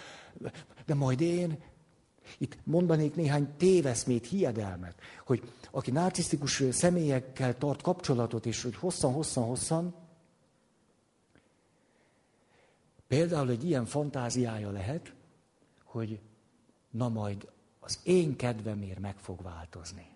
de 0.86 0.94
majd 0.94 1.22
én. 1.22 1.58
Itt 2.38 2.58
mondanék 2.64 3.16
néhány 3.16 3.48
téveszmét, 3.58 4.28
hiedelmet, 4.28 4.96
hogy 5.26 5.52
aki 5.72 5.92
narcisztikus 5.92 6.64
személyekkel 6.72 7.58
tart 7.58 7.82
kapcsolatot, 7.82 8.46
és 8.46 8.64
hogy 8.64 8.76
hosszan-hosszan-hosszan, 8.76 9.94
például 13.08 13.50
egy 13.50 13.64
ilyen 13.64 13.86
fantáziája 13.86 14.72
lehet, 14.72 15.14
hogy 15.84 16.20
na 16.92 17.10
majd 17.10 17.48
az 17.80 18.00
én 18.04 18.36
kedvemért 18.36 19.00
meg 19.00 19.16
fog 19.18 19.42
változni. 19.42 20.08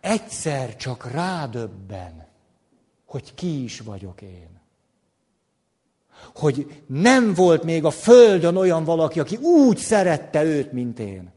Egyszer 0.00 0.76
csak 0.76 1.10
rádöbben, 1.10 2.26
hogy 3.04 3.34
ki 3.34 3.62
is 3.62 3.80
vagyok 3.80 4.22
én. 4.22 4.60
Hogy 6.34 6.82
nem 6.86 7.34
volt 7.34 7.62
még 7.62 7.84
a 7.84 7.90
földön 7.90 8.56
olyan 8.56 8.84
valaki, 8.84 9.20
aki 9.20 9.36
úgy 9.36 9.76
szerette 9.76 10.44
őt, 10.44 10.72
mint 10.72 10.98
én. 10.98 11.32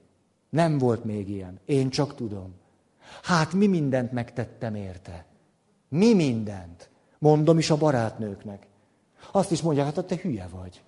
Nem 0.49 0.77
volt 0.77 1.03
még 1.03 1.29
ilyen. 1.29 1.59
Én 1.65 1.89
csak 1.89 2.15
tudom. 2.15 2.53
Hát 3.23 3.53
mi 3.53 3.67
mindent 3.67 4.11
megtettem 4.11 4.75
érte. 4.75 5.25
Mi 5.89 6.13
mindent. 6.13 6.90
Mondom 7.21 7.57
is 7.57 7.69
a 7.69 7.77
barátnőknek. 7.77 8.67
Azt 9.31 9.51
is 9.51 9.61
mondják, 9.61 9.95
hát 9.95 10.05
te 10.05 10.15
hülye 10.15 10.47
vagy. 10.47 10.81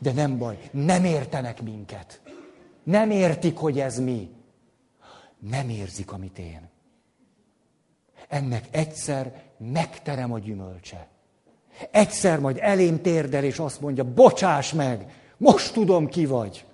De 0.00 0.12
nem 0.12 0.38
baj, 0.38 0.58
nem 0.72 1.04
értenek 1.04 1.62
minket. 1.62 2.20
Nem 2.82 3.10
értik, 3.10 3.56
hogy 3.56 3.80
ez 3.80 3.98
mi. 3.98 4.30
Nem 5.38 5.68
érzik, 5.68 6.12
amit 6.12 6.38
én 6.38 6.70
ennek 8.30 8.64
egyszer 8.70 9.42
megterem 9.58 10.32
a 10.32 10.38
gyümölcse. 10.38 11.08
Egyszer 11.90 12.40
majd 12.40 12.58
elém 12.60 13.02
térdel, 13.02 13.44
és 13.44 13.58
azt 13.58 13.80
mondja, 13.80 14.04
bocsáss 14.04 14.72
meg, 14.72 15.12
most 15.36 15.72
tudom, 15.72 16.08
ki 16.08 16.26
vagy. 16.26 16.64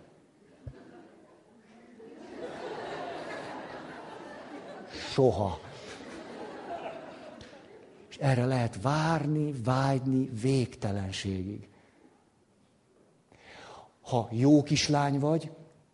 Soha. 5.13 5.59
És 8.17 8.23
erre 8.23 8.45
lehet 8.45 8.83
várni, 8.83 9.53
vágyni 9.53 10.31
végtelenségig. 10.41 11.69
Ha 14.01 14.29
jó 14.31 14.63
kislány 14.63 15.19
vagy, 15.19 15.51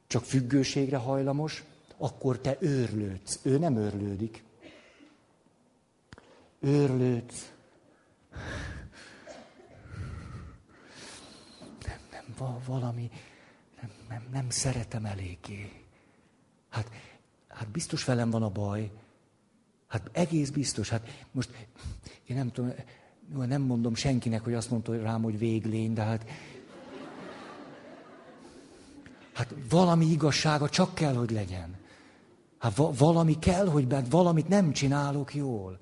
csak 0.06 0.24
függőségre 0.24 0.96
hajlamos, 0.96 1.64
akkor 1.96 2.38
te 2.38 2.56
őrlődsz. 2.60 3.38
Ő 3.42 3.58
nem 3.58 3.76
őrlődik 3.76 4.44
őrlődsz. 6.62 7.52
Nem, 11.86 12.00
nem, 12.10 12.60
valami, 12.66 13.10
nem, 13.80 13.90
nem, 14.08 14.28
nem 14.32 14.50
szeretem 14.50 15.04
eléggé. 15.04 15.84
Hát, 16.68 16.90
hát 17.48 17.68
biztos 17.68 18.04
velem 18.04 18.30
van 18.30 18.42
a 18.42 18.48
baj. 18.48 18.90
Hát 19.92 20.10
egész 20.12 20.50
biztos. 20.50 20.88
Hát 20.88 21.26
most 21.32 21.50
én 22.26 22.36
nem 22.36 22.50
tudom, 22.50 22.72
nem 23.46 23.62
mondom 23.62 23.94
senkinek, 23.94 24.44
hogy 24.44 24.54
azt 24.54 24.70
mondta 24.70 25.02
rám, 25.02 25.22
hogy 25.22 25.38
véglény, 25.38 25.92
de 25.92 26.02
hát 26.02 26.24
Hát 29.32 29.54
valami 29.68 30.06
igazsága 30.06 30.68
csak 30.68 30.94
kell, 30.94 31.14
hogy 31.14 31.30
legyen. 31.30 31.76
Hát 32.58 32.76
va- 32.76 32.98
valami 32.98 33.38
kell, 33.38 33.66
hogy 33.66 33.86
bent 33.86 34.10
valamit 34.10 34.48
nem 34.48 34.72
csinálok 34.72 35.34
jól. 35.34 35.78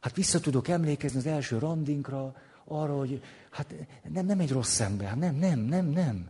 Hát 0.00 0.14
vissza 0.14 0.40
tudok 0.40 0.68
emlékezni 0.68 1.18
az 1.18 1.26
első 1.26 1.58
randinkra, 1.58 2.34
arra, 2.64 2.96
hogy 2.96 3.22
hát 3.50 3.74
nem, 4.08 4.26
nem 4.26 4.40
egy 4.40 4.50
rossz 4.50 4.80
ember, 4.80 5.16
nem, 5.16 5.34
nem, 5.34 5.58
nem, 5.58 5.86
nem. 5.86 6.28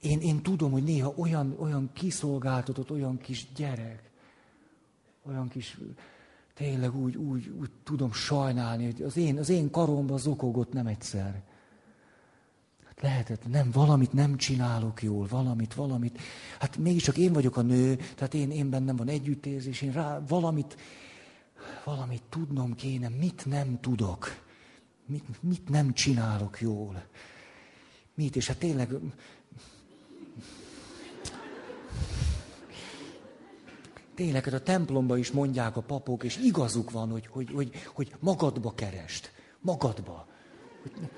Én, 0.00 0.20
én 0.20 0.42
tudom, 0.42 0.70
hogy 0.72 0.82
néha 0.82 1.12
olyan, 1.16 1.56
olyan 1.58 1.90
kiszolgáltatott, 1.92 2.90
olyan 2.90 3.18
kis 3.18 3.46
gyerek, 3.54 4.10
olyan 5.26 5.48
kis, 5.48 5.78
tényleg 6.60 6.96
úgy, 6.96 7.16
úgy, 7.16 7.52
úgy 7.60 7.70
tudom 7.82 8.12
sajnálni, 8.12 8.84
hogy 8.84 9.02
az 9.02 9.16
én, 9.16 9.38
az 9.38 9.48
én 9.48 9.70
karomba 9.70 10.16
zokogott 10.16 10.72
nem 10.72 10.86
egyszer. 10.86 11.42
Hát 12.86 13.00
lehetett, 13.00 13.48
nem, 13.48 13.70
valamit 13.70 14.12
nem 14.12 14.36
csinálok 14.36 15.02
jól, 15.02 15.26
valamit, 15.26 15.74
valamit. 15.74 16.18
Hát 16.58 16.76
mégiscsak 16.76 17.16
én 17.16 17.32
vagyok 17.32 17.56
a 17.56 17.62
nő, 17.62 17.96
tehát 17.96 18.34
én, 18.34 18.50
én 18.50 18.70
bennem 18.70 18.96
van 18.96 19.08
együttérzés, 19.08 19.82
én 19.82 19.92
rá 19.92 20.22
valamit, 20.28 20.76
valamit 21.84 22.22
tudnom 22.28 22.74
kéne, 22.74 23.08
mit 23.08 23.46
nem 23.46 23.80
tudok, 23.80 24.26
mit, 25.06 25.42
mit 25.42 25.68
nem 25.68 25.92
csinálok 25.92 26.60
jól. 26.60 27.02
Mit, 28.14 28.36
és 28.36 28.46
hát 28.46 28.58
tényleg 28.58 28.88
tényleg 34.14 34.44
hát 34.44 34.54
a 34.54 34.60
templomba 34.60 35.16
is 35.16 35.30
mondják 35.30 35.76
a 35.76 35.80
papok, 35.80 36.24
és 36.24 36.36
igazuk 36.36 36.90
van, 36.90 37.10
hogy, 37.10 37.26
hogy, 37.26 37.50
hogy, 37.54 37.70
hogy 37.94 38.14
magadba 38.18 38.74
kerest. 38.74 39.32
Magadba. 39.60 40.26
Hogy 40.82 40.92
ne, 41.00 41.08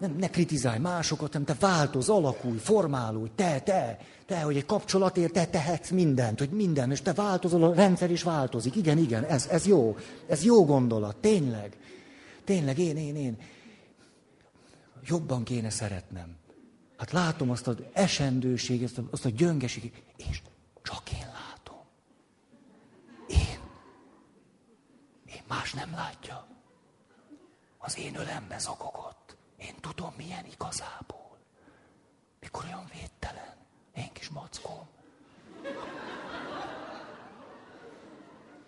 nem, 0.00 0.16
ne 0.16 0.30
kritizálj 0.30 0.78
másokat, 0.78 1.32
hanem 1.32 1.46
te 1.46 1.56
változ, 1.60 2.08
alakulj, 2.08 2.58
formálódj, 2.58 3.30
te, 3.34 3.60
te, 3.60 3.98
te, 4.26 4.42
hogy 4.42 4.56
egy 4.56 4.66
kapcsolatért 4.66 5.32
te 5.32 5.46
tehetsz 5.46 5.90
mindent, 5.90 6.38
hogy 6.38 6.50
minden, 6.50 6.90
és 6.90 7.02
te 7.02 7.12
változol, 7.12 7.64
a 7.64 7.74
rendszer 7.74 8.10
is 8.10 8.22
változik. 8.22 8.76
Igen, 8.76 8.98
igen, 8.98 9.24
ez, 9.24 9.46
ez 9.46 9.66
jó. 9.66 9.96
Ez 10.26 10.44
jó 10.44 10.64
gondolat, 10.64 11.16
tényleg. 11.16 11.76
Tényleg, 12.44 12.78
én, 12.78 12.96
én, 12.96 13.16
én. 13.16 13.36
Jobban 15.04 15.44
kéne 15.44 15.70
szeretnem. 15.70 16.36
Hát 16.96 17.12
látom 17.12 17.50
azt 17.50 17.66
az 17.66 17.76
esendőséget, 17.92 18.90
azt 19.10 19.24
a 19.24 19.28
gyöngeséget, 19.28 19.92
és 20.16 20.42
csak 20.82 21.12
én 21.12 21.26
látom. 21.26 21.84
Én. 23.28 23.58
Én 25.26 25.39
más 25.50 25.72
nem 25.72 25.90
látja. 25.96 26.46
Az 27.78 27.98
én 27.98 28.14
ölembe 28.16 28.58
zokogott. 28.58 29.36
Én 29.58 29.74
tudom, 29.80 30.12
milyen 30.16 30.44
igazából. 30.52 31.36
Mikor 32.40 32.64
olyan 32.64 32.84
védtelen. 32.92 33.54
Én 33.96 34.10
kis 34.12 34.28
mackóm. 34.28 34.86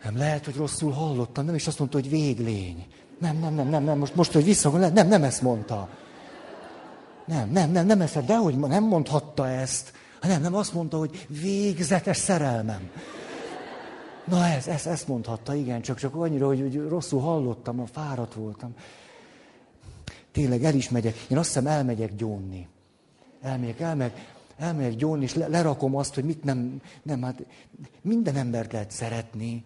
Nem 0.02 0.16
lehet, 0.16 0.44
hogy 0.44 0.56
rosszul 0.56 0.92
hallottam, 0.92 1.44
nem 1.44 1.54
is 1.54 1.66
azt 1.66 1.78
mondta, 1.78 1.98
hogy 1.98 2.08
véglény. 2.08 2.86
Nem, 3.18 3.36
nem, 3.38 3.54
nem, 3.54 3.68
nem, 3.68 3.84
nem, 3.84 3.98
most, 3.98 4.14
most 4.14 4.32
hogy 4.32 4.44
vissza, 4.44 4.70
nem, 4.70 5.08
nem, 5.08 5.22
ezt 5.22 5.42
mondta. 5.42 5.88
Nem, 7.24 7.50
nem, 7.50 7.70
nem, 7.70 7.86
nem 7.86 8.00
ezt, 8.00 8.24
de 8.24 8.36
hogy 8.36 8.58
nem 8.58 8.84
mondhatta 8.84 9.48
ezt. 9.48 9.92
Nem, 10.20 10.42
nem, 10.42 10.54
azt 10.54 10.72
mondta, 10.72 10.98
hogy 10.98 11.26
végzetes 11.28 12.16
szerelmem. 12.16 12.90
Na 14.24 14.46
ez, 14.46 14.66
ez, 14.66 14.86
ezt 14.86 15.08
mondhatta, 15.08 15.54
igen, 15.54 15.82
csak, 15.82 15.98
csak 15.98 16.14
annyira, 16.14 16.46
hogy, 16.46 16.60
hogy 16.60 16.88
rosszul 16.88 17.20
hallottam, 17.20 17.86
fáradt 17.86 18.34
voltam. 18.34 18.74
Tényleg 20.32 20.64
el 20.64 20.74
is 20.74 20.88
megyek. 20.88 21.16
Én 21.28 21.38
azt 21.38 21.46
hiszem 21.46 21.66
elmegyek 21.66 22.14
gyónni. 22.14 22.68
Elmegyek, 23.40 23.80
elmegyek, 23.80 24.34
elmegyek 24.56 24.94
gyónni, 24.94 25.22
és 25.22 25.34
lerakom 25.34 25.96
azt, 25.96 26.14
hogy 26.14 26.24
mit 26.24 26.44
nem, 26.44 26.80
nem, 27.02 27.22
hát 27.22 27.44
minden 28.00 28.36
embert 28.36 28.72
lehet 28.72 28.90
szeretni. 28.90 29.64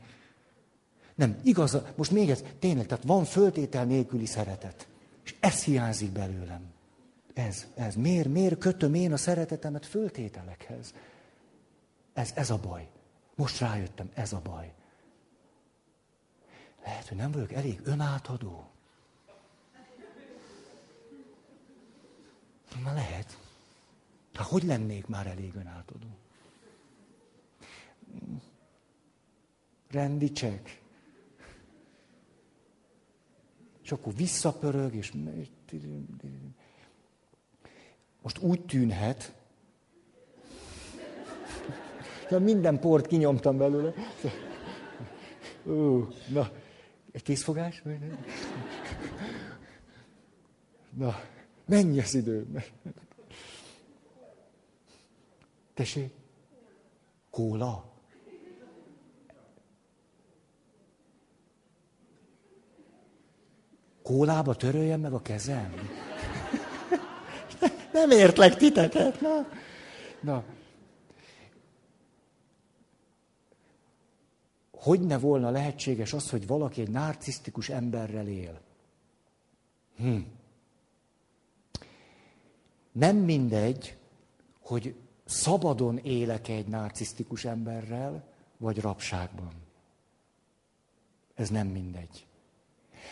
Nem, 1.15 1.37
igaz, 1.43 1.79
most 1.95 2.11
még 2.11 2.31
ez, 2.31 2.45
tényleg, 2.59 2.87
tehát 2.87 3.05
van 3.05 3.25
föltétel 3.25 3.85
nélküli 3.85 4.27
szeretet. 4.27 4.87
És 5.25 5.35
ez 5.41 5.65
hiányzik 5.65 6.11
belőlem. 6.11 6.61
Ez, 7.35 7.67
ez. 7.75 7.95
Miért, 7.95 8.29
miért 8.29 8.59
kötöm 8.59 8.95
én 8.95 9.13
a 9.13 9.17
szeretetemet 9.17 9.87
föltételekhez? 9.87 10.95
Ez, 12.15 12.31
ez 12.35 12.51
a 12.51 12.59
baj. 12.63 12.89
Most 13.37 13.59
rájöttem, 13.59 14.11
ez 14.15 14.33
a 14.33 14.41
baj. 14.41 14.75
Lehet, 16.85 17.09
hogy 17.09 17.17
nem 17.17 17.31
vagyok 17.31 17.53
elég 17.53 17.81
önátadó. 17.85 18.71
Na 22.83 22.93
lehet. 22.93 23.39
Hát 24.35 24.47
hogy 24.47 24.63
lennék 24.63 25.07
már 25.07 25.27
elég 25.27 25.55
önátadó? 25.55 26.07
Rendicsek. 29.91 30.83
És 33.83 33.93
akkor 33.93 34.15
visszapörög, 34.15 34.95
és 34.95 35.13
most 38.23 38.39
úgy 38.39 38.65
tűnhet, 38.65 39.36
minden 42.31 42.81
port 42.81 43.07
kinyomtam 43.07 43.59
belőle. 43.59 43.93
Ó, 45.69 46.07
na, 46.29 46.51
egy 47.13 47.23
készfogás? 47.23 47.83
Na, 50.97 51.21
mennyi 51.67 52.01
az 52.01 52.15
idő? 52.15 52.47
Tessék? 55.75 56.13
Kóla? 57.31 57.95
Kólába 64.03 64.55
töröljem 64.55 65.01
meg 65.01 65.13
a 65.13 65.23
kezem? 65.23 65.75
Nem 67.93 68.11
értlek 68.11 68.57
titeket, 68.57 69.21
na. 69.21 69.49
Na. 70.21 70.45
Hogy 74.87 75.01
ne 75.01 75.19
volna 75.19 75.51
lehetséges 75.51 76.13
az, 76.13 76.31
hogy 76.31 76.47
valaki 76.47 76.81
egy 76.81 76.91
narcisztikus 76.91 77.69
emberrel 77.69 78.29
él? 78.29 78.61
Hm. 79.97 80.19
Nem 82.93 83.17
mindegy, 83.17 83.97
hogy 84.61 84.95
szabadon 85.25 85.99
élek 85.99 86.49
egy 86.49 86.67
narcisztikus 86.67 87.45
emberrel, 87.45 88.25
vagy 88.57 88.81
rabságban. 88.81 89.53
Ez 91.35 91.49
nem 91.49 91.67
mindegy. 91.67 92.27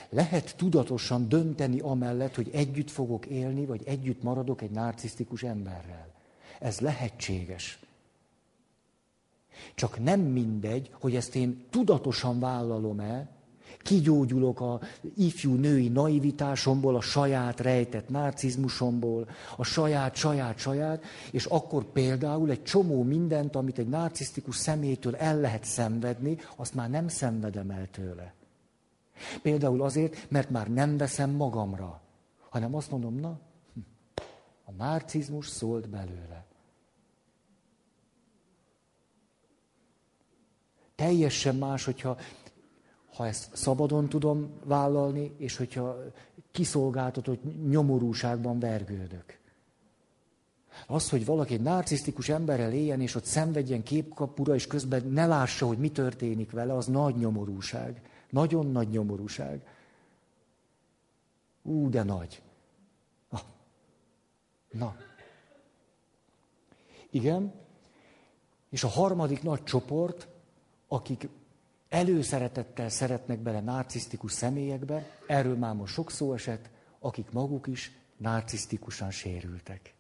Lehet 0.09 0.57
tudatosan 0.57 1.29
dönteni 1.29 1.81
amellett, 1.81 2.35
hogy 2.35 2.51
együtt 2.53 2.91
fogok 2.91 3.27
élni, 3.27 3.66
vagy 3.66 3.83
együtt 3.85 4.22
maradok 4.22 4.62
egy 4.62 4.70
narcisztikus 4.70 5.43
emberrel. 5.43 6.12
Ez 6.61 6.81
lehetséges. 6.81 7.79
Csak 9.75 10.03
nem 10.03 10.21
mindegy, 10.21 10.91
hogy 11.01 11.17
ezt 11.17 11.37
én 11.37 11.67
tudatosan 11.71 12.41
vállalom-e, 12.41 13.35
kigyógyulok 13.85 14.61
a 14.61 14.81
ifjú 15.17 15.55
női 15.55 15.89
naivitásomból, 15.89 16.97
a 16.97 17.01
saját 17.01 17.61
rejtett 17.61 18.09
narcizmusomból, 18.09 19.29
a 19.57 19.65
saját, 19.65 20.15
saját, 20.15 20.59
saját, 20.59 21.05
és 21.31 21.45
akkor 21.45 21.85
például 21.85 22.51
egy 22.51 22.63
csomó 22.63 23.03
mindent, 23.03 23.57
amit 23.57 23.79
egy 23.79 23.89
narcisztikus 23.89 24.57
személytől 24.57 25.17
el 25.17 25.41
lehet 25.41 25.65
szenvedni, 25.65 26.39
azt 26.57 26.75
már 26.75 26.91
nem 26.91 27.09
szenvedem 27.09 27.71
el 27.71 27.89
tőle. 27.91 28.35
Például 29.43 29.83
azért, 29.83 30.31
mert 30.31 30.51
már 30.51 30.69
nem 30.69 30.97
veszem 30.97 31.31
magamra, 31.31 32.01
hanem 32.49 32.75
azt 32.75 32.91
mondom, 32.91 33.15
na, 33.15 33.39
hm, 33.75 33.81
a 34.65 34.73
narcizmus 34.73 35.49
szólt 35.49 35.89
belőle. 35.89 36.45
Teljesen 40.95 41.57
más, 41.57 41.84
hogyha 41.84 42.16
ha 43.14 43.26
ezt 43.26 43.57
szabadon 43.57 44.09
tudom 44.09 44.61
vállalni, 44.64 45.34
és 45.36 45.57
hogyha 45.57 45.97
kiszolgáltatott 46.51 47.68
nyomorúságban 47.68 48.59
vergődök. 48.59 49.38
Az, 50.86 51.11
hogy 51.11 51.24
valaki 51.24 51.55
egy 51.55 51.61
narcisztikus 51.61 52.28
emberrel 52.28 52.72
éljen, 52.72 53.01
és 53.01 53.14
ott 53.14 53.24
szenvedjen 53.24 53.82
képkapura, 53.82 54.55
és 54.55 54.66
közben 54.66 55.07
ne 55.07 55.26
lássa, 55.26 55.66
hogy 55.66 55.78
mi 55.78 55.90
történik 55.90 56.51
vele, 56.51 56.74
az 56.74 56.86
nagy 56.86 57.16
nyomorúság. 57.16 58.03
Nagyon 58.30 58.66
nagy 58.66 58.88
nyomorúság. 58.88 59.66
Ú, 61.62 61.90
de 61.90 62.03
nagy. 62.03 62.42
Na. 63.30 63.40
Na. 64.70 64.97
Igen. 67.11 67.53
És 68.70 68.84
a 68.84 68.88
harmadik 68.88 69.42
nagy 69.42 69.62
csoport, 69.62 70.28
akik 70.95 71.28
előszeretettel 71.88 72.88
szeretnek 72.88 73.38
bele 73.38 73.61
narcisztikus 73.61 74.32
személyekbe, 74.32 75.18
erről 75.26 75.57
már 75.57 75.74
most 75.74 75.92
sok 75.92 76.11
szó 76.11 76.32
esett, 76.32 76.70
akik 76.99 77.30
maguk 77.30 77.66
is 77.66 77.92
narcisztikusan 78.16 79.11
sérültek. 79.11 79.95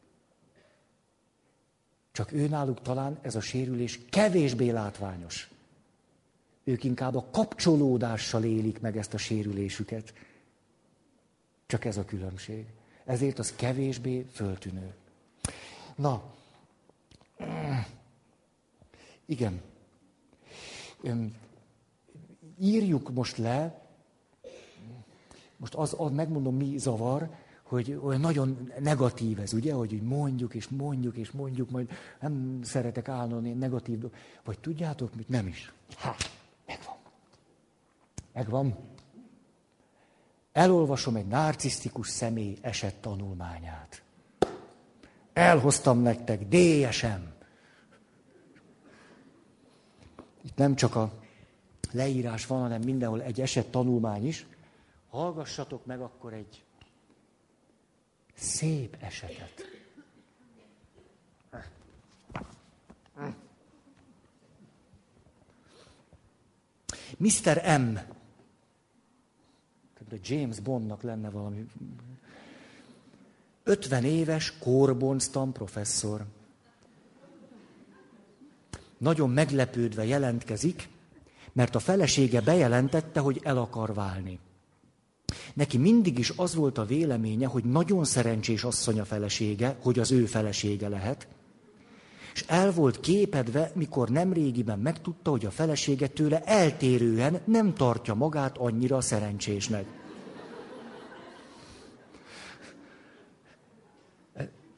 Csak 2.12 2.32
ő 2.32 2.48
náluk 2.48 2.82
talán 2.82 3.18
ez 3.22 3.34
a 3.34 3.40
sérülés 3.40 4.00
kevésbé 4.10 4.70
látványos. 4.70 5.50
Ők 6.64 6.84
inkább 6.84 7.14
a 7.14 7.26
kapcsolódással 7.30 8.44
élik 8.44 8.80
meg 8.80 8.96
ezt 8.96 9.14
a 9.14 9.18
sérülésüket. 9.18 10.14
Csak 11.66 11.84
ez 11.84 11.96
a 11.96 12.04
különbség. 12.04 12.66
Ezért 13.04 13.38
az 13.38 13.54
kevésbé 13.54 14.26
föltűnő. 14.32 14.94
Na, 15.96 16.34
igen. 19.26 19.60
Írjuk 22.58 23.12
most 23.12 23.36
le, 23.36 23.82
most 25.56 25.74
az, 25.74 25.94
az 25.98 26.10
megmondom, 26.10 26.56
mi 26.56 26.78
zavar, 26.78 27.28
hogy 27.62 28.00
olyan 28.02 28.20
nagyon 28.20 28.72
negatív 28.78 29.38
ez, 29.38 29.52
ugye, 29.52 29.72
hogy 29.72 30.02
mondjuk 30.02 30.54
és 30.54 30.68
mondjuk 30.68 31.16
és 31.16 31.30
mondjuk, 31.30 31.70
majd 31.70 31.90
nem 32.20 32.60
szeretek 32.62 33.08
állni 33.08 33.52
negatív 33.52 34.04
Vagy 34.44 34.58
tudjátok 34.58 35.14
mit? 35.14 35.28
Nem 35.28 35.46
is. 35.46 35.72
Ha, 35.96 36.14
megvan. 36.66 36.96
Megvan. 38.32 38.76
Elolvasom 40.52 41.16
egy 41.16 41.26
narcisztikus 41.26 42.08
személy 42.08 42.56
esett 42.60 43.00
tanulmányát. 43.00 44.02
Elhoztam 45.32 45.98
nektek, 45.98 46.48
DSM. 46.48 47.33
Itt 50.44 50.56
nem 50.56 50.74
csak 50.74 50.94
a 50.94 51.12
leírás 51.92 52.46
van, 52.46 52.60
hanem 52.60 52.80
mindenhol 52.82 53.22
egy 53.22 53.40
esett 53.40 53.70
tanulmány 53.70 54.26
is. 54.26 54.46
Hallgassatok 55.10 55.86
meg 55.86 56.00
akkor 56.00 56.32
egy 56.32 56.64
szép 58.34 58.96
esetet. 59.00 59.64
Mr. 67.16 67.80
M. 67.80 67.94
Tehát 69.94 70.28
James 70.28 70.60
Bondnak 70.60 71.02
lenne 71.02 71.30
valami. 71.30 71.66
50 73.62 74.04
éves 74.04 74.58
kórbonztan 74.58 75.52
professzor. 75.52 76.24
Nagyon 78.98 79.30
meglepődve 79.30 80.04
jelentkezik, 80.04 80.88
mert 81.52 81.74
a 81.74 81.78
felesége 81.78 82.40
bejelentette, 82.40 83.20
hogy 83.20 83.40
el 83.42 83.56
akar 83.56 83.94
válni. 83.94 84.38
Neki 85.54 85.78
mindig 85.78 86.18
is 86.18 86.32
az 86.36 86.54
volt 86.54 86.78
a 86.78 86.84
véleménye, 86.84 87.46
hogy 87.46 87.64
nagyon 87.64 88.04
szerencsés 88.04 88.64
asszony 88.64 89.00
a 89.00 89.04
felesége, 89.04 89.76
hogy 89.82 89.98
az 89.98 90.12
ő 90.12 90.24
felesége 90.24 90.88
lehet, 90.88 91.28
és 92.34 92.44
el 92.48 92.72
volt 92.72 93.00
képedve, 93.00 93.70
mikor 93.74 94.08
nemrégiben 94.08 94.78
megtudta, 94.78 95.30
hogy 95.30 95.46
a 95.46 95.50
felesége 95.50 96.06
tőle 96.06 96.40
eltérően 96.44 97.40
nem 97.44 97.74
tartja 97.74 98.14
magát 98.14 98.58
annyira 98.58 99.00
szerencsésnek. 99.00 99.84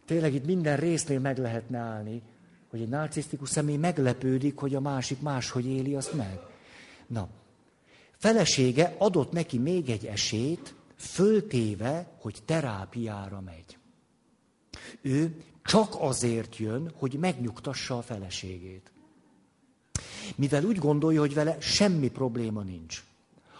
Tényleg 0.06 0.34
itt 0.34 0.46
minden 0.46 0.76
résznél 0.76 1.20
meg 1.20 1.38
lehetne 1.38 1.78
állni, 1.78 2.22
hogy 2.76 2.84
egy 2.84 2.92
narcisztikus 2.92 3.48
személy 3.48 3.76
meglepődik, 3.76 4.58
hogy 4.58 4.74
a 4.74 4.80
másik 4.80 5.20
máshogy 5.20 5.66
éli 5.66 5.94
azt 5.94 6.12
meg. 6.12 6.40
Na, 7.06 7.28
Felesége 8.16 8.94
adott 8.98 9.32
neki 9.32 9.58
még 9.58 9.90
egy 9.90 10.06
esélyt, 10.06 10.74
föltéve, 10.96 12.16
hogy 12.20 12.38
terápiára 12.44 13.40
megy. 13.40 13.78
Ő 15.00 15.42
csak 15.64 15.94
azért 15.98 16.56
jön, 16.56 16.92
hogy 16.94 17.12
megnyugtassa 17.12 17.96
a 17.96 18.02
feleségét. 18.02 18.90
Mivel 20.34 20.64
úgy 20.64 20.78
gondolja, 20.78 21.20
hogy 21.20 21.34
vele 21.34 21.60
semmi 21.60 22.10
probléma 22.10 22.62
nincs. 22.62 23.04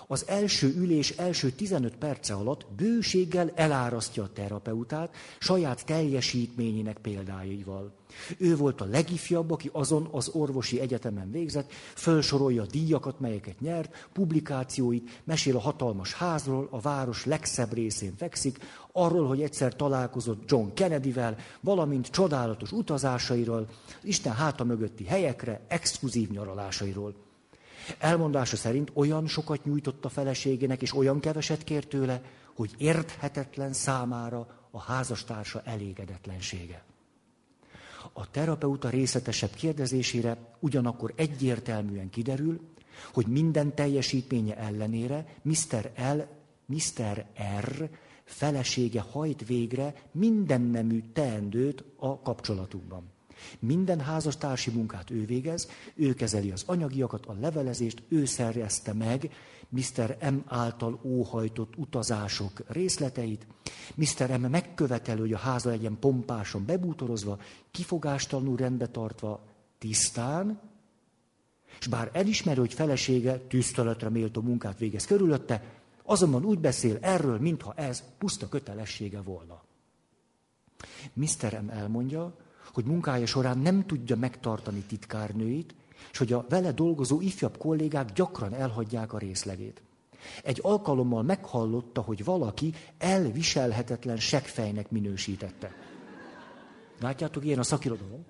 Az 0.06 0.28
első 0.28 0.74
ülés 0.76 1.10
első 1.10 1.50
15 1.50 1.96
perce 1.96 2.34
alatt 2.34 2.66
bőséggel 2.76 3.52
elárasztja 3.54 4.22
a 4.22 4.32
terapeutát 4.32 5.14
saját 5.38 5.84
teljesítményének 5.84 6.98
példáival. 6.98 7.92
Ő 8.38 8.56
volt 8.56 8.80
a 8.80 8.84
legifjabb, 8.84 9.50
aki 9.50 9.70
azon 9.72 10.08
az 10.12 10.28
orvosi 10.28 10.80
egyetemen 10.80 11.30
végzett, 11.30 11.72
felsorolja 11.94 12.62
a 12.62 12.66
díjakat, 12.66 13.20
melyeket 13.20 13.60
nyert, 13.60 14.08
publikációit, 14.12 15.22
mesél 15.24 15.56
a 15.56 15.60
hatalmas 15.60 16.12
házról, 16.12 16.68
a 16.70 16.80
város 16.80 17.24
legszebb 17.24 17.72
részén 17.72 18.16
fekszik, 18.16 18.58
arról, 18.92 19.26
hogy 19.26 19.42
egyszer 19.42 19.76
találkozott 19.76 20.50
John 20.50 20.74
Kennedyvel, 20.74 21.36
valamint 21.60 22.06
csodálatos 22.06 22.72
utazásairól, 22.72 23.68
Isten 24.02 24.32
háta 24.32 24.64
mögötti 24.64 25.04
helyekre, 25.04 25.60
exkluzív 25.68 26.30
nyaralásairól. 26.30 27.14
Elmondása 27.98 28.56
szerint 28.56 28.90
olyan 28.94 29.26
sokat 29.26 29.64
nyújtott 29.64 30.04
a 30.04 30.08
feleségének, 30.08 30.82
és 30.82 30.96
olyan 30.96 31.20
keveset 31.20 31.64
kért 31.64 31.88
tőle, 31.88 32.22
hogy 32.54 32.74
érthetetlen 32.76 33.72
számára 33.72 34.46
a 34.70 34.80
házastársa 34.80 35.62
elégedetlensége. 35.64 36.84
A 38.18 38.30
terapeuta 38.30 38.88
részletesebb 38.88 39.50
kérdezésére 39.54 40.36
ugyanakkor 40.60 41.12
egyértelműen 41.16 42.10
kiderül, 42.10 42.60
hogy 43.12 43.26
minden 43.26 43.74
teljesítménye 43.74 44.56
ellenére 44.56 45.26
Mr. 45.42 45.92
L, 46.14 46.20
Mr. 46.66 47.26
R 47.60 47.90
felesége 48.24 49.00
hajt 49.00 49.46
végre 49.46 49.94
minden 50.12 50.60
nemű 50.60 51.02
teendőt 51.12 51.84
a 51.96 52.20
kapcsolatukban. 52.20 53.04
Minden 53.58 54.00
házastársi 54.00 54.70
munkát 54.70 55.10
ő 55.10 55.24
végez, 55.24 55.68
ő 55.94 56.14
kezeli 56.14 56.50
az 56.50 56.62
anyagiakat, 56.66 57.26
a 57.26 57.36
levelezést, 57.40 58.02
ő 58.08 58.24
szerezte 58.24 58.92
meg 58.92 59.30
Mr. 59.68 60.16
M 60.30 60.36
által 60.46 61.00
óhajtott 61.02 61.76
utazások 61.76 62.62
részleteit. 62.66 63.46
Mr. 63.94 64.38
M 64.38 64.44
megköveteli, 64.44 65.20
hogy 65.20 65.32
a 65.32 65.38
háza 65.38 65.70
legyen 65.70 65.98
pompásan 65.98 66.64
bebútorozva, 66.64 67.38
kifogástalanul 67.70 68.56
rendbe 68.56 68.86
tartva, 68.86 69.44
tisztán, 69.78 70.60
és 71.80 71.86
bár 71.86 72.10
elismeri, 72.12 72.58
hogy 72.58 72.74
felesége 72.74 73.38
tiszteletre 73.38 74.08
méltó 74.08 74.40
munkát 74.40 74.78
végez 74.78 75.06
körülötte, 75.06 75.62
azonban 76.02 76.44
úgy 76.44 76.58
beszél 76.58 76.98
erről, 77.00 77.38
mintha 77.38 77.74
ez 77.74 78.02
puszta 78.18 78.48
kötelessége 78.48 79.20
volna. 79.20 79.62
Mr. 81.12 81.62
M 81.62 81.68
elmondja, 81.68 82.34
hogy 82.72 82.84
munkája 82.84 83.26
során 83.26 83.58
nem 83.58 83.86
tudja 83.86 84.16
megtartani 84.16 84.80
titkárnőit, 84.80 85.74
és 86.12 86.18
hogy 86.18 86.32
a 86.32 86.46
vele 86.48 86.72
dolgozó 86.72 87.20
ifjabb 87.20 87.56
kollégák 87.56 88.12
gyakran 88.12 88.54
elhagyják 88.54 89.12
a 89.12 89.18
részlegét. 89.18 89.82
Egy 90.42 90.58
alkalommal 90.62 91.22
meghallotta, 91.22 92.00
hogy 92.00 92.24
valaki 92.24 92.74
elviselhetetlen 92.98 94.16
seggfejnek 94.16 94.90
minősítette. 94.90 95.74
Látjátok, 97.00 97.44
ilyen 97.44 97.58
a 97.58 97.62
szakirodalom? 97.62 98.24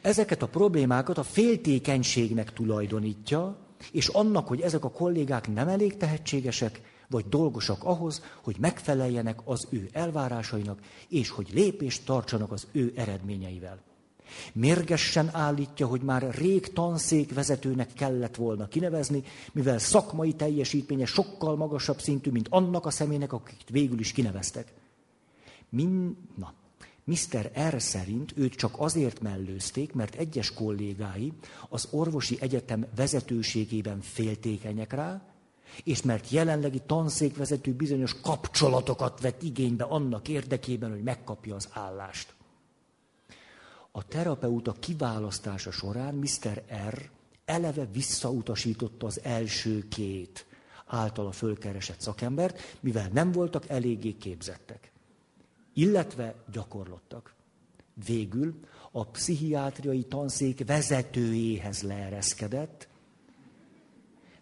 Ezeket 0.00 0.42
a 0.42 0.48
problémákat 0.48 1.18
a 1.18 1.22
féltékenységnek 1.22 2.52
tulajdonítja, 2.52 3.56
és 3.92 4.08
annak, 4.08 4.48
hogy 4.48 4.60
ezek 4.60 4.84
a 4.84 4.90
kollégák 4.90 5.52
nem 5.52 5.68
elég 5.68 5.96
tehetségesek, 5.96 6.80
vagy 7.08 7.28
dolgosak 7.28 7.84
ahhoz, 7.84 8.22
hogy 8.42 8.56
megfeleljenek 8.58 9.40
az 9.44 9.66
ő 9.70 9.88
elvárásainak, 9.92 10.80
és 11.08 11.30
hogy 11.30 11.48
lépést 11.52 12.04
tartsanak 12.04 12.52
az 12.52 12.66
ő 12.72 12.92
eredményeivel. 12.96 13.87
Mérgesen 14.52 15.30
állítja, 15.32 15.86
hogy 15.86 16.00
már 16.00 16.34
rég 16.34 16.72
tanszékvezetőnek 16.72 17.92
kellett 17.92 18.36
volna 18.36 18.68
kinevezni, 18.68 19.22
mivel 19.52 19.78
szakmai 19.78 20.32
teljesítménye 20.32 21.06
sokkal 21.06 21.56
magasabb 21.56 22.00
szintű, 22.00 22.30
mint 22.30 22.46
annak 22.50 22.86
a 22.86 22.90
személynek, 22.90 23.32
akit 23.32 23.68
végül 23.70 23.98
is 23.98 24.12
kineveztek. 24.12 24.72
Min, 25.68 26.16
na, 26.36 26.52
Mr. 27.04 27.50
R. 27.68 27.82
szerint 27.82 28.32
őt 28.36 28.54
csak 28.54 28.74
azért 28.78 29.20
mellőzték, 29.20 29.92
mert 29.92 30.14
egyes 30.14 30.52
kollégái 30.54 31.32
az 31.68 31.88
orvosi 31.90 32.36
egyetem 32.40 32.86
vezetőségében 32.96 34.00
féltékenyek 34.00 34.92
rá, 34.92 35.22
és 35.84 36.02
mert 36.02 36.30
jelenlegi 36.30 36.80
tanszékvezető 36.86 37.72
bizonyos 37.72 38.20
kapcsolatokat 38.20 39.20
vett 39.20 39.42
igénybe 39.42 39.84
annak 39.84 40.28
érdekében, 40.28 40.90
hogy 40.90 41.02
megkapja 41.02 41.54
az 41.54 41.68
állást. 41.72 42.34
A 43.90 44.06
terapeuta 44.06 44.72
kiválasztása 44.72 45.70
során 45.70 46.14
Mr. 46.14 46.62
R. 46.88 47.10
eleve 47.44 47.86
visszautasította 47.92 49.06
az 49.06 49.20
első 49.22 49.88
két 49.88 50.46
általa 50.86 51.32
fölkeresett 51.32 52.00
szakembert, 52.00 52.76
mivel 52.80 53.08
nem 53.12 53.32
voltak 53.32 53.68
eléggé 53.68 54.16
képzettek, 54.16 54.92
illetve 55.74 56.34
gyakorlottak. 56.52 57.34
Végül 58.06 58.60
a 58.90 59.06
pszichiátriai 59.06 60.04
tanszék 60.04 60.66
vezetőjéhez 60.66 61.82
leereszkedett, 61.82 62.88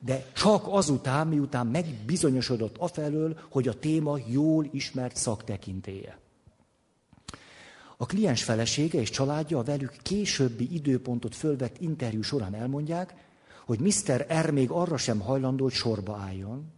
de 0.01 0.27
csak 0.32 0.66
azután, 0.66 1.27
miután 1.27 1.66
megbizonyosodott 1.66 2.77
afelől, 2.77 3.39
hogy 3.51 3.68
a 3.68 3.78
téma 3.78 4.18
jól 4.27 4.68
ismert 4.73 5.16
szaktekintéje. 5.16 6.18
A 7.97 8.06
kliens 8.06 8.44
felesége 8.44 9.01
és 9.01 9.10
családja 9.10 9.59
a 9.59 9.62
velük 9.62 9.97
későbbi 10.02 10.74
időpontot 10.74 11.35
fölvett 11.35 11.81
interjú 11.81 12.23
során 12.23 12.55
elmondják, 12.55 13.14
hogy 13.66 13.81
Mr. 13.81 14.27
R. 14.40 14.51
még 14.51 14.70
arra 14.70 14.97
sem 14.97 15.20
hajlandó, 15.20 15.64
hogy 15.64 15.73
sorba 15.73 16.16
álljon, 16.16 16.74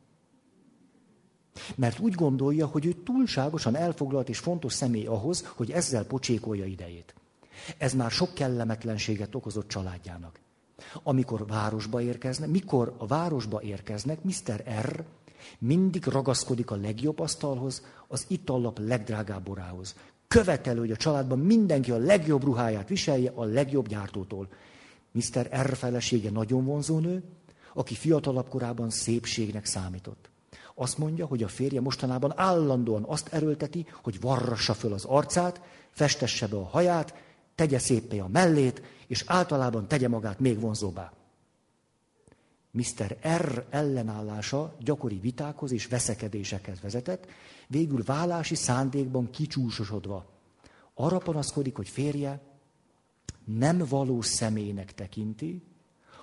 Mert 1.75 1.99
úgy 1.99 2.15
gondolja, 2.15 2.67
hogy 2.67 2.87
ő 2.87 2.93
túlságosan 2.93 3.77
elfoglalt 3.77 4.29
és 4.29 4.39
fontos 4.39 4.73
személy 4.73 5.07
ahhoz, 5.07 5.47
hogy 5.57 5.71
ezzel 5.71 6.05
pocsékolja 6.05 6.65
idejét. 6.65 7.15
Ez 7.79 7.95
már 7.95 8.11
sok 8.11 8.35
kellemetlenséget 8.35 9.35
okozott 9.35 9.69
családjának. 9.69 10.41
Amikor 11.03 11.47
városba 11.47 12.01
érkeznek, 12.01 12.49
mikor 12.49 12.95
a 12.99 13.07
városba 13.07 13.63
érkeznek, 13.63 14.19
Mr. 14.23 14.65
R. 14.81 15.05
mindig 15.59 16.07
ragaszkodik 16.07 16.71
a 16.71 16.77
legjobb 16.77 17.19
asztalhoz, 17.19 17.83
az 18.09 18.25
itallap 18.29 18.79
legdrágább 18.79 19.45
borához. 19.45 19.95
Követelő, 20.29 20.79
hogy 20.79 20.91
a 20.91 20.97
családban 20.97 21.39
mindenki 21.39 21.91
a 21.91 21.97
legjobb 21.97 22.45
ruháját 22.45 22.89
viselje 22.89 23.33
a 23.35 23.45
legjobb 23.45 23.89
gyártótól. 23.89 24.49
Mr. 25.11 25.49
R. 25.63 25.77
felesége 25.77 26.31
nagyon 26.31 26.65
vonzó 26.65 26.99
nő, 26.99 27.23
aki 27.75 27.95
fiatalabb 27.95 28.49
korában 28.49 28.91
szépségnek 28.91 29.65
számított. 29.65 30.31
Azt 30.75 30.99
mondja, 30.99 31.27
hogy 31.27 31.43
a 31.43 31.49
férje 31.49 31.81
mostanában 31.81 32.33
állandóan 32.37 33.05
azt 33.07 33.29
erőlteti, 33.33 33.87
hogy 34.03 34.21
varrassa 34.21 34.75
föl 34.75 34.93
az 34.93 35.05
arcát, 35.05 35.61
festesse 35.91 36.47
be 36.47 36.57
a 36.57 36.65
haját, 36.65 37.15
tegye 37.55 37.79
szépé 37.79 38.19
a 38.19 38.29
mellét, 38.29 38.83
és 39.07 39.25
általában 39.27 39.89
tegye 39.89 40.09
magát 40.09 40.41
még 40.41 40.61
vonzóbbá. 40.61 41.13
Mr. 42.71 43.17
R. 43.37 43.67
ellenállása 43.71 44.77
gyakori 44.81 45.19
vitákhoz 45.19 45.73
és 45.73 45.87
veszekedésekhez 45.87 46.81
vezetett, 46.81 47.27
végül 47.67 48.03
vállási 48.05 48.55
szándékban 48.55 49.31
kicsúsosodva. 49.31 50.27
Arra 50.95 51.19
panaszkodik, 51.19 51.77
hogy 51.77 51.89
férje 51.89 52.41
nem 53.45 53.79
valós 53.89 54.27
személynek 54.27 54.95
tekinti, 54.95 55.63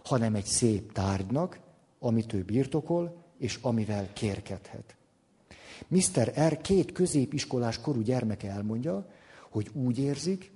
hanem 0.03 0.35
egy 0.35 0.45
szép 0.45 0.91
tárgynak, 0.91 1.59
amit 1.99 2.33
ő 2.33 2.43
birtokol, 2.43 3.23
és 3.37 3.59
amivel 3.61 4.13
kérkedhet. 4.13 4.95
Mr. 5.87 6.33
R. 6.47 6.61
két 6.61 6.91
középiskolás 6.91 7.81
korú 7.81 8.01
gyermeke 8.01 8.49
elmondja, 8.49 9.09
hogy 9.49 9.69
úgy 9.73 9.99
érzik, 9.99 10.51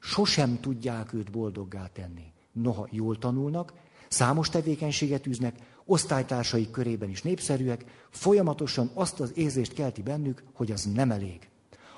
sosem 0.00 0.60
tudják 0.60 1.12
őt 1.12 1.30
boldoggá 1.30 1.86
tenni. 1.86 2.32
Noha 2.52 2.88
jól 2.90 3.18
tanulnak, 3.18 3.72
számos 4.12 4.48
tevékenységet 4.48 5.26
űznek, 5.26 5.54
osztálytársaik 5.84 6.70
körében 6.70 7.08
is 7.08 7.22
népszerűek, 7.22 7.84
folyamatosan 8.10 8.90
azt 8.94 9.20
az 9.20 9.32
érzést 9.34 9.72
kelti 9.72 10.02
bennük, 10.02 10.42
hogy 10.52 10.70
az 10.70 10.84
nem 10.94 11.10
elég. 11.10 11.48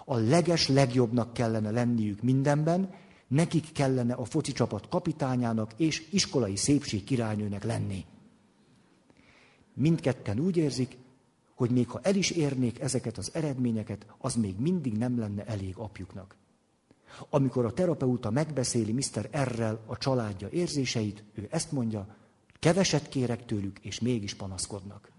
A 0.05 0.17
leges 0.17 0.69
legjobbnak 0.69 1.33
kellene 1.33 1.71
lenniük 1.71 2.23
mindenben, 2.23 2.95
nekik 3.29 3.73
kellene 3.73 4.15
a 4.15 4.25
foci 4.25 4.53
csapat 4.53 4.89
kapitányának 4.89 5.71
és 5.77 6.07
iskolai 6.11 6.57
szépség 6.57 7.05
királynőnek 7.05 7.65
lenni. 7.65 8.05
Mindketten 9.75 10.39
úgy 10.39 10.57
érzik, 10.57 10.99
hogy 11.55 11.71
még 11.71 11.89
ha 11.89 12.01
el 12.03 12.15
is 12.15 12.31
érnék 12.31 12.81
ezeket 12.81 13.19
az 13.19 13.31
eredményeket, 13.35 14.07
az 14.19 14.35
még 14.35 14.59
mindig 14.59 14.97
nem 14.97 15.19
lenne 15.19 15.45
elég 15.45 15.77
apjuknak. 15.77 16.37
Amikor 17.31 17.65
a 17.65 17.73
terapeuta 17.73 18.31
megbeszéli 18.31 18.93
Mr. 18.93 19.29
R-rel 19.33 19.81
a 19.87 19.99
családja 19.99 20.49
érzéseit, 20.49 21.25
ő 21.35 21.49
ezt 21.51 21.73
mondja, 21.73 22.17
keveset 22.59 23.09
kérek 23.09 23.45
tőlük, 23.45 23.79
és 23.79 24.01
mégis 24.01 24.35
panaszkodnak. 24.35 25.11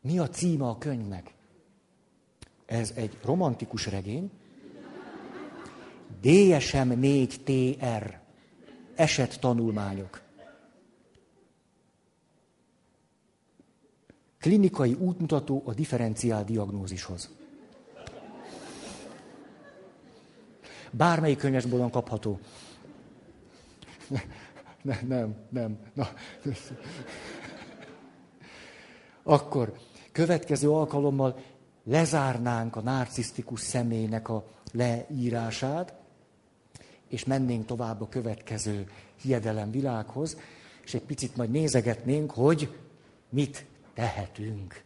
Mi 0.00 0.18
a 0.18 0.28
címe 0.28 0.66
a 0.66 0.78
könyvnek? 0.78 1.34
Ez 2.66 2.92
egy 2.94 3.18
romantikus 3.24 3.86
regény. 3.86 4.30
DSM 6.20 6.92
4TR. 7.00 8.14
Eset 8.94 9.40
tanulmányok. 9.40 10.27
Klinikai 14.40 14.92
útmutató 14.92 15.62
a 15.66 15.74
differenciál 15.74 16.44
diagnózishoz. 16.44 17.30
Bármelyik 20.90 21.38
könyvesbolon 21.38 21.90
kapható. 21.90 22.38
Ne, 24.82 25.00
nem, 25.06 25.36
nem. 25.48 25.78
Na. 25.94 26.08
Akkor 29.22 29.72
következő 30.12 30.70
alkalommal 30.70 31.38
lezárnánk 31.84 32.76
a 32.76 32.80
narcisztikus 32.80 33.60
személynek 33.60 34.28
a 34.28 34.44
leírását, 34.72 35.94
és 37.08 37.24
mennénk 37.24 37.66
tovább 37.66 38.00
a 38.00 38.08
következő 38.08 38.90
hiedelem 39.22 39.70
világhoz, 39.70 40.36
és 40.84 40.94
egy 40.94 41.02
picit 41.02 41.36
majd 41.36 41.50
nézegetnénk, 41.50 42.30
hogy 42.30 42.78
mit 43.28 43.66
tehetünk 43.98 44.82